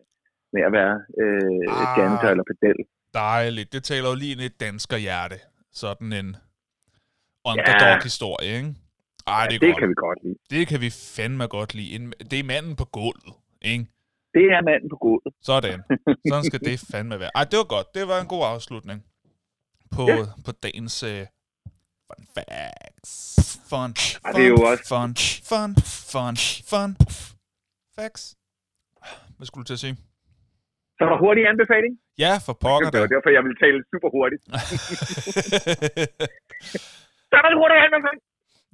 [0.53, 1.91] med at være øh, Ah.
[1.99, 2.79] janitor eller pedel.
[3.25, 3.69] Dejligt.
[3.75, 5.37] Det taler jo lige ind i et dansker hjerte.
[5.83, 6.29] Sådan en
[7.51, 8.69] underdog-historie, ikke?
[9.27, 9.79] Ej, det er det godt.
[9.79, 10.37] kan vi godt lide.
[10.53, 12.11] Det kan vi fandme godt lide.
[12.31, 13.33] Det er manden på gulvet,
[13.71, 13.83] ikke?
[14.37, 15.33] Det er manden på gulvet.
[15.41, 15.79] Sådan.
[16.31, 17.31] Sådan skal det fandme være.
[17.35, 17.87] Ej, det var godt.
[17.95, 18.99] Det var en god afslutning
[19.95, 20.15] på, Ja.
[20.45, 21.09] på dagens uh,
[22.07, 23.13] fun facts.
[23.69, 23.93] Fun,
[24.25, 25.09] fun, det er jo også- fun,
[25.51, 25.71] fun,
[26.13, 26.35] fun,
[26.71, 26.89] fun,
[27.97, 28.23] facts.
[29.37, 29.95] Hvad skulle du til at sige?
[30.97, 31.93] Så der hurtig anbefaling.
[32.25, 34.41] Ja, for pokker Det var derfor, jeg ville tale super hurtigt.
[37.29, 38.21] Så der en hurtig anbefaling.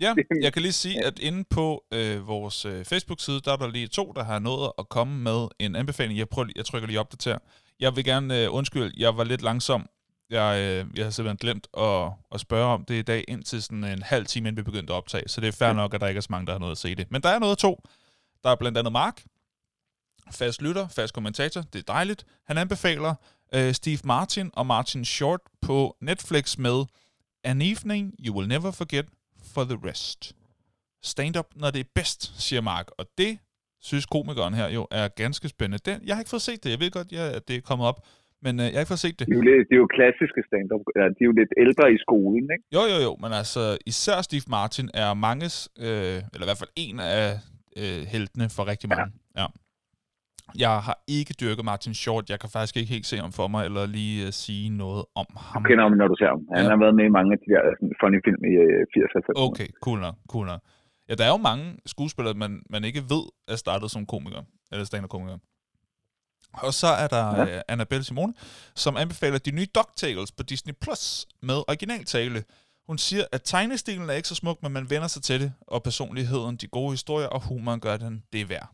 [0.02, 3.68] Ja, jeg kan lige sige, at inde på øh, vores øh, Facebook-side, der er der
[3.68, 6.19] lige to, der har nået at komme med en anbefaling.
[6.19, 7.38] Jeg, prøver, lige- jeg trykker lige opdater.
[7.80, 9.86] Jeg vil gerne øh, undskylde, jeg var lidt langsom.
[10.30, 13.84] Jeg, øh, jeg har simpelthen glemt at, at spørge om det i dag, indtil sådan
[13.84, 15.28] en halv time, inden vi begyndte at optage.
[15.30, 16.78] Så det er fair nok, at der ikke er så mange, der har nået at
[16.78, 17.11] se det.
[17.11, 17.84] Men der er noget to.
[18.44, 19.24] Der er blandt andet Mark,
[20.32, 21.61] fast lytter, fast kommentator.
[21.61, 22.26] Det er dejligt.
[22.48, 23.15] Han anbefaler
[23.53, 26.86] øh, Steve Martin og Martin Short på Netflix med
[27.44, 29.06] An Evening You Will Never Forget
[29.53, 30.36] for the Rest.
[31.03, 32.88] Stand-up, når det er bedst, siger Mark.
[32.99, 33.40] Og det
[33.90, 35.91] synes komikeren her jo er ganske spændende.
[35.91, 36.69] Den, jeg har ikke fået set det.
[36.69, 37.99] Jeg ved godt, ja, at det er kommet op.
[38.45, 39.28] Men øh, jeg har ikke fået set det.
[39.28, 40.84] Det er jo, lidt, det er jo klassiske stand-up.
[40.99, 42.65] Ja, de er jo lidt ældre i skolen, ikke?
[42.76, 43.11] Jo, jo, jo.
[43.24, 43.61] Men altså,
[43.91, 47.26] især Steve Martin er manges, øh, eller i hvert fald en af
[47.82, 49.11] øh, heltene for rigtig mange.
[49.36, 49.41] Ja.
[49.41, 49.48] ja.
[50.57, 52.30] Jeg har ikke dyrket Martin Short.
[52.30, 55.26] Jeg kan faktisk ikke helt se ham for mig, eller lige uh, sige noget om
[55.38, 55.64] ham.
[55.64, 56.41] Du kender ham, når du ser ham.
[56.56, 56.69] Han Ja.
[56.69, 59.32] har været med i mange af de der sådan, funny film i øh, 80'erne.
[59.48, 60.61] Okay, cool nok, cool nok.
[61.10, 64.41] Ja, der er jo mange skuespillere, man, man ikke ved er startet som komiker,
[64.72, 65.38] eller stand-up-komiker.
[66.53, 67.61] Og så er der ja.
[67.68, 68.34] Annabelle Simone,
[68.76, 72.44] som anbefaler de nye DuckTales på Disney Plus med originaltale.
[72.88, 75.84] Hun siger, at tegnestilen er ikke så smuk, men man vender sig til det, og
[75.84, 78.69] personligheden, de gode historier og humoren gør den det værd.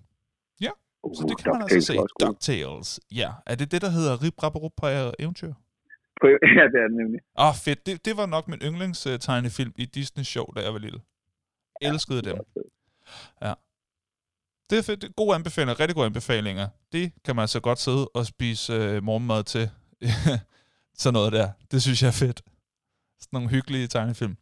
[1.04, 2.26] Uh, Så det kan man altså se.
[2.26, 3.32] DuckTales, ja.
[3.46, 4.88] Er det det, der hedder Rip Rap Rup på
[5.20, 5.54] eventyr?
[6.58, 7.20] Ja, det er det nemlig.
[7.40, 7.86] Åh, oh, fedt.
[7.86, 11.00] Det, det var nok min yndlingstegnefilm i Disney Show, da jeg var lille.
[11.82, 12.38] Elskede dem.
[14.70, 15.16] Det er fedt.
[15.16, 16.68] Gode anbefalinger, rigtig gode anbefalinger.
[16.92, 19.70] Det kan man altså godt sidde og spise øh, morgenmad til.
[21.02, 21.50] Sådan noget der.
[21.72, 22.42] Det synes jeg er fedt.
[23.20, 24.38] Sådan nogle hyggelige tegnefilm.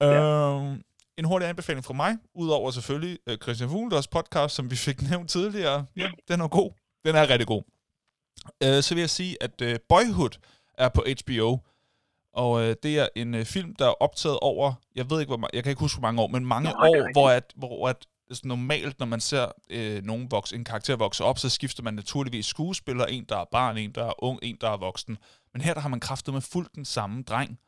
[0.00, 0.06] Ja.
[0.06, 0.82] Øhm,
[1.20, 5.30] en hurtig anbefaling fra mig, udover selvfølgelig øh, Christian Fuglendors podcast, som vi fik nævnt
[5.30, 5.86] tidligere.
[5.96, 6.70] Ja, den er god.
[7.04, 7.62] Den er rigtig god.
[8.62, 10.38] Øh, så vil jeg sige, at øh, Boyhood
[10.78, 11.58] er på HBO.
[12.34, 15.46] Og øh, det er en øh, film, der er optaget over, jeg ved ikke, hvor
[15.46, 17.88] ma- jeg kan ikke huske, hvor mange år, men mange Nå, år, hvor, at, hvor
[17.88, 21.82] at, altså normalt, når man ser øh, nogen vokse, en karakter vokse op, så skifter
[21.82, 25.18] man naturligvis skuespiller, en der er barn, en der er ung, en der er voksen.
[25.52, 27.58] Men her der har man kraftet med fuldt den samme dreng.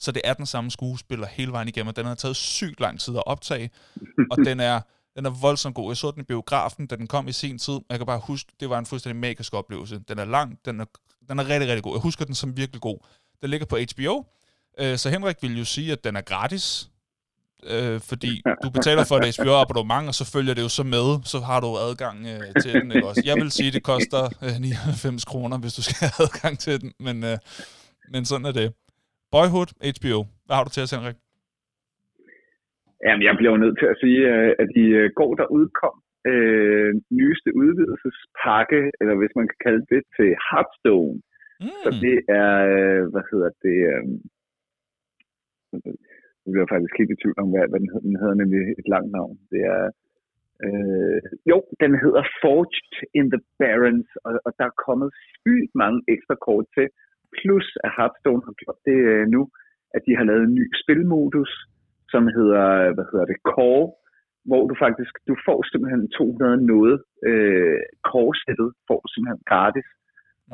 [0.00, 3.00] Så det er den samme skuespiller hele vejen igennem, og den har taget sygt lang
[3.00, 3.70] tid at optage,
[4.30, 4.80] og den er,
[5.16, 5.90] den er voldsomt god.
[5.90, 7.80] Jeg så den i biografen, da den kom i sin tid.
[7.90, 10.00] Jeg kan bare huske, det var en fuldstændig magisk oplevelse.
[10.08, 10.84] Den er lang, den er,
[11.28, 11.94] den er rigtig, rigtig god.
[11.94, 12.98] Jeg husker den som virkelig god.
[13.42, 14.24] Den ligger på HBO,
[14.78, 16.90] øh, så Henrik vil jo sige, at den er gratis,
[17.62, 21.40] øh, fordi du betaler for et HBO-abonnement, og så følger det jo så med, så
[21.40, 22.92] har du adgang øh, til den.
[22.92, 23.22] Ikke også?
[23.24, 26.80] Jeg vil sige, at det koster øh, 99 kroner, hvis du skal have adgang til
[26.80, 27.38] den, men, øh,
[28.12, 28.72] men sådan er det.
[29.34, 30.18] Boyhood, HBO.
[30.44, 31.18] Hvad har du til os, Henrik?
[33.04, 35.96] Jamen, jeg bliver jo nødt til at sige, øh, at i øh, går der udkom
[36.32, 36.90] øh,
[37.20, 41.18] nyeste udvidelsespakke, eller hvis man kan kalde det, til Hearthstone.
[41.64, 41.78] Mm.
[41.84, 44.04] Så det er, øh, hvad hedder det, øh,
[46.42, 48.08] jeg bliver faktisk helt i tvivl om, hvad, hvad den hedder.
[48.10, 49.34] Den hedder nemlig et langt navn.
[49.52, 49.84] Det er,
[50.66, 55.10] øh, jo, den hedder Forged in the Barrens, og, og der er kommet
[55.40, 56.86] sygt mange ekstra kort til,
[57.36, 59.42] plus at Hearthstone har gjort det øh, nu,
[59.96, 61.52] at de har lavet en ny spilmodus,
[62.12, 63.86] som hedder, hvad hedder det, Core,
[64.48, 66.96] hvor du faktisk, du får simpelthen 200 noget,
[67.28, 69.88] øh, Core-sættet får du simpelthen gratis,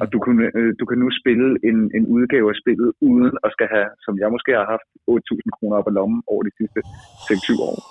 [0.01, 3.51] og du kan, øh, du kan nu spille en, en udgave af spillet, uden at
[3.55, 6.81] skal have, som jeg måske har haft, 8.000 kroner op ad lommen over de sidste
[7.29, 7.79] 6-7 år.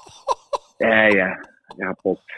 [0.81, 1.29] Ja, ja,
[1.79, 2.29] jeg har brugt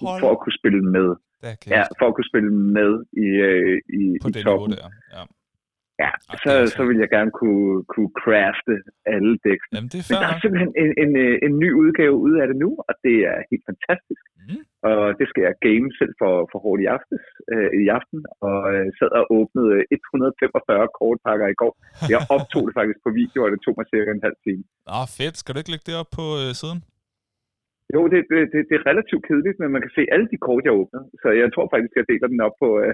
[0.00, 1.08] Hold for at kunne spille med.
[1.42, 1.74] Da kæft.
[1.76, 2.92] Ja, for at kunne spille med
[3.26, 4.70] i, øh, i, på i det niveau toppen.
[4.80, 4.88] der.
[5.16, 5.22] Ja.
[6.04, 8.74] Ja, Ej, så, så vil jeg gerne kunne, kunne crafte
[9.14, 9.74] alle dæksene.
[9.76, 12.46] Jamen, det er Men der er simpelthen en, en, øh, en ny udgave ude af
[12.50, 14.22] det nu, og det er helt fantastisk.
[14.48, 14.62] Mm.
[14.90, 18.58] og det skal jeg game selv for, for hårdt i, aftes, øh, i aften, og
[18.72, 21.72] øh, sad og åbnede 145 kortpakker i går.
[22.12, 24.62] Jeg optog det faktisk på video, og det tog mig cirka en halv time.
[24.98, 25.34] Ah, fedt.
[25.40, 26.78] Skal du ikke lægge det op på øh, siden?
[27.94, 30.62] Jo, det, det, det, det er relativt kedeligt, men man kan se alle de kort,
[30.68, 31.00] jeg åbner.
[31.22, 32.90] Så jeg tror faktisk, jeg deler den op på øh,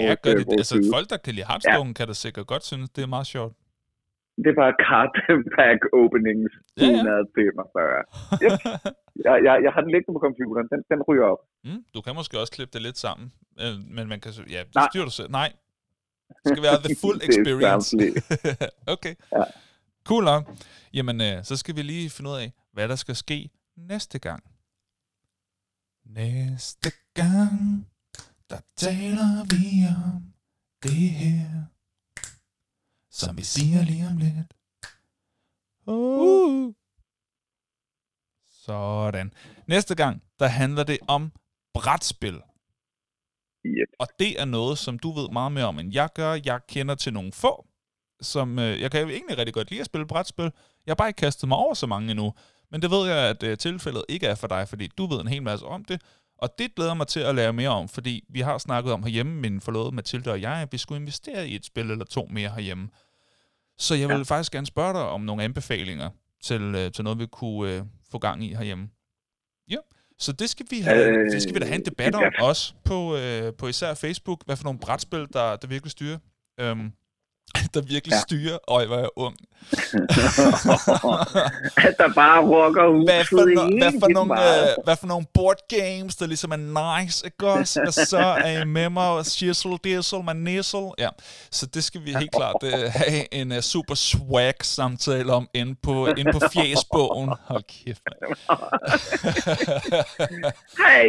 [0.00, 0.46] Ja, vores, gør øh, det.
[0.50, 1.96] vores Altså, folk, der kan lide Hearthstone, ja.
[1.98, 3.52] kan da sikkert godt synes, det er meget sjovt.
[4.46, 5.12] Det var card
[5.56, 6.96] pack openings Ja, ja.
[6.96, 8.02] 145.
[8.44, 8.52] Yep.
[9.26, 10.66] Jeg, jeg, jeg har den liggende på computeren.
[10.72, 11.40] Den, den ryger op.
[11.66, 13.26] Mm, du kan måske også klippe det lidt sammen,
[13.62, 14.30] øh, men man kan...
[14.36, 14.86] så- Ja, det Nej.
[14.90, 15.30] styrer du selv.
[15.40, 15.50] Nej.
[16.42, 17.88] Det skal være the full er experience.
[18.94, 19.14] okay.
[19.36, 19.44] Ja.
[20.08, 20.42] Cool nok.
[20.96, 23.38] Jamen, øh, så skal vi lige finde ud af, hvad der skal ske
[23.88, 24.44] næste gang.
[26.04, 27.86] Næste gang,
[28.50, 30.34] der taler vi om
[30.82, 31.64] det her,
[33.10, 34.54] som vi siger lige om lidt.
[35.86, 36.74] Uh.
[38.50, 39.32] Sådan.
[39.66, 41.32] Næste gang, der handler det om
[41.74, 42.42] brætspil.
[43.66, 43.88] Yep.
[43.98, 46.38] Og det er noget, som du ved meget mere om, end jeg gør.
[46.44, 47.66] Jeg kender til nogle få,
[48.20, 50.52] som øh, jeg kan jo egentlig rigtig godt lide at spille brætspil.
[50.86, 52.34] Jeg har bare ikke kastet mig over så mange endnu.
[52.72, 55.28] Men det ved jeg, at øh, tilfældet ikke er for dig, fordi du ved en
[55.28, 56.02] hel masse om det.
[56.38, 59.40] Og det glæder mig til at lære mere om, fordi vi har snakket om herhjemme,
[59.40, 62.50] min forlovede Mathilde og jeg, at vi skulle investere i et spil eller to mere
[62.50, 62.88] herhjemme.
[63.78, 64.22] Så jeg vil ja.
[64.22, 66.10] faktisk gerne spørge dig om nogle anbefalinger
[66.42, 68.88] til, øh, til noget, vi kunne øh, få gang i herhjemme.
[69.70, 69.76] Ja,
[70.18, 72.74] så det skal vi, have, øh, det skal vi da have en debat om også
[72.84, 74.42] på, øh, på især Facebook.
[74.46, 76.18] Hvad for nogle brætspil, der, der virkelig styrer.
[76.60, 76.92] Øhm,
[77.74, 78.20] der virkelig ja.
[78.20, 78.58] Styrer.
[78.68, 79.36] Øj, hvor er jeg ung.
[81.86, 83.04] At der bare rocker ud.
[83.06, 86.56] Hvad for, no, hvad, for nogle, øh, hvad for nogle board games, der ligesom er
[86.82, 87.80] nice, ikke også?
[87.86, 90.90] Og så er I med mig, shizzle, dizzle, man nizzle.
[90.98, 91.08] Ja,
[91.50, 95.74] så det skal vi helt klart øh, have en uh, super swag samtale om inde
[95.82, 97.30] på, inde på fjesbogen.
[97.50, 98.02] Hold kæft.
[100.82, 101.06] Hej,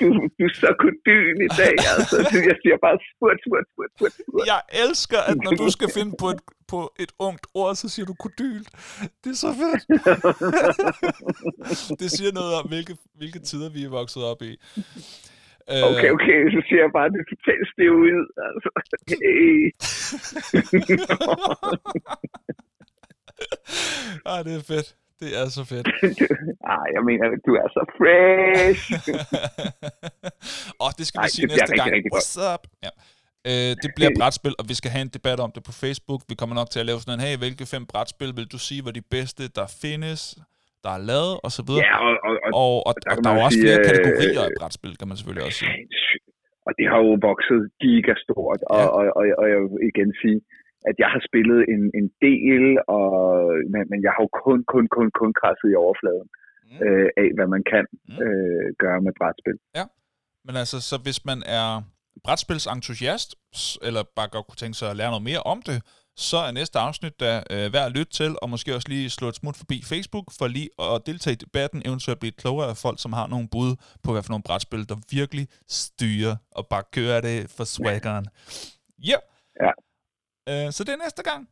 [0.00, 0.06] du,
[0.38, 2.16] du er så kodyn i dag, altså.
[2.50, 4.46] Jeg siger bare spurt, spurt, spurt, spurt, spurt.
[4.52, 8.06] Jeg elsker, at når du skal finde på et, på et ungt ord, så siger
[8.06, 8.62] du kodyl.
[9.24, 9.82] Det er så fedt.
[12.00, 14.52] det siger noget om, hvilke, hvilke tider vi er vokset op i.
[15.70, 18.20] Øh, Okay, okay, så siger jeg bare, at det er totalt stiv ud.
[18.46, 18.68] Altså,
[19.22, 19.58] hey.
[24.32, 24.88] ah, det er fedt.
[25.20, 25.88] Det er så fedt.
[26.74, 28.84] ah, jeg mener, du er så fresh.
[30.84, 31.92] og det skal Ej, vi sige næste gang.
[31.92, 32.10] rigtig.
[32.16, 32.62] What's up?
[32.86, 32.92] Ja.
[33.50, 36.20] Øh, det bliver brætspil, og vi skal have en debat om det på Facebook.
[36.30, 38.80] Vi kommer nok til at lave sådan en, hey, hvilke fem brætspil vil du sige
[38.86, 40.20] var de bedste, der findes,
[40.84, 41.82] der er lavet, og så videre.
[41.90, 43.88] ja, og, og, og, og, og, der og der er jo også sige, flere øh,
[43.90, 45.74] kategorier af brætspil, kan man selvfølgelig også sige.
[46.66, 48.82] og det har jo vokset gigastort, og, Ja.
[48.82, 48.88] ja.
[48.98, 50.38] og, og, og jeg vil igen sige,
[50.90, 52.64] at jeg har spillet en, en del,
[52.96, 53.08] og,
[53.72, 56.28] men, men jeg har jo kun, kun, kun, kun krasset i overfladen
[56.70, 56.80] Mm.
[56.86, 58.14] øh, af, hvad man kan Mm.
[58.26, 59.58] øh, gøre med brætspil.
[60.46, 61.68] Men altså, så hvis man er
[62.24, 63.34] brætspilsentusiast,
[63.82, 65.82] eller bare godt kunne tænke sig at lære noget mere om det,
[66.16, 69.28] så er næste afsnit da øh, værd at lytte til, og måske også lige slå
[69.28, 73.02] et smut forbi Facebook, for lige at deltage i debatten, eventuelt blive klogere af folk,
[73.02, 77.20] som har nogle bud på, hvad for nogle brætspil, der virkelig styrer, og bare kører
[77.20, 78.26] det for swaggeren.
[79.10, 79.20] Yeah.
[79.64, 79.70] Ja.
[80.66, 81.48] Øh, så det er næste gang.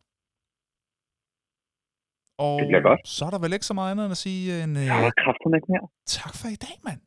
[2.39, 3.09] Og Det godt.
[3.09, 5.13] så er der vel ikke så meget andet end at sige en øh, Jeg har
[5.25, 5.87] kraften ikke mere.
[6.07, 7.01] tak for i dag, mand.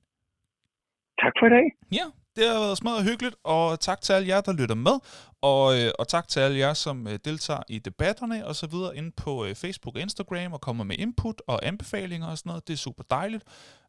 [1.24, 1.66] Tak for i dag.
[2.00, 5.00] Ja, det har været smadret hyggeligt, og tak til alle jer, der lytter med,
[5.46, 8.98] og, øh, og tak til alle jer, som øh, deltager i debatterne og så videre
[8.98, 12.68] inde på øh, Facebook og Instagram og kommer med input og anbefalinger og sådan noget.
[12.68, 13.44] Det er super dejligt.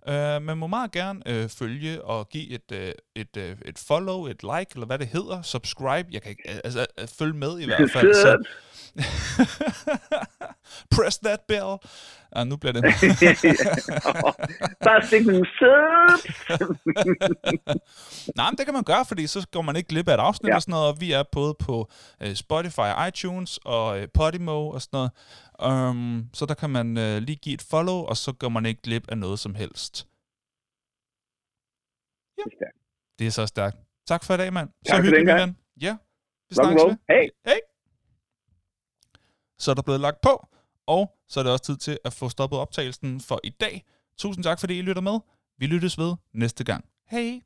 [0.09, 4.27] Øh, man må meget gerne øh, følge og give et, øh, et, øh, et follow,
[4.27, 6.09] et like, eller hvad det hedder, subscribe.
[6.13, 8.15] Jeg kan ikke, altså øh, følge med i hvert fald.
[8.15, 8.45] Så.
[10.97, 11.79] Press that bell.
[12.33, 12.83] Ah, nu bliver det...
[14.85, 16.49] Bare stik nogle subs.
[18.37, 20.51] Nej, men det kan man gøre, fordi så går man ikke glip af et afsnit
[20.51, 20.55] ja.
[20.55, 21.91] Og sådan noget, og vi er både på
[22.23, 25.11] øh, Spotify, iTunes og øh, Podimo og sådan noget.
[25.91, 28.83] Um, så der kan man øh, lige give et follow, og så går man ikke
[28.83, 30.09] glip af noget som helst.
[32.37, 32.79] Det er stærkt.
[33.19, 33.77] Det er så stærkt.
[34.07, 34.69] Tak for i dag, mand.
[34.69, 35.57] Så Tak for hyggeligt, ven.
[35.81, 35.97] Ja,
[36.49, 36.97] vi snakkes ved.
[37.09, 37.31] Hey.
[37.47, 37.61] Hej.
[39.59, 40.47] Så er der blevet lagt på,
[40.87, 43.85] og så er det også tid til at få stoppet optagelsen for i dag.
[44.19, 45.21] Tusind tak, fordi I lytter med.
[45.59, 46.85] Vi lyttes ved næste gang.
[47.11, 47.46] Hej.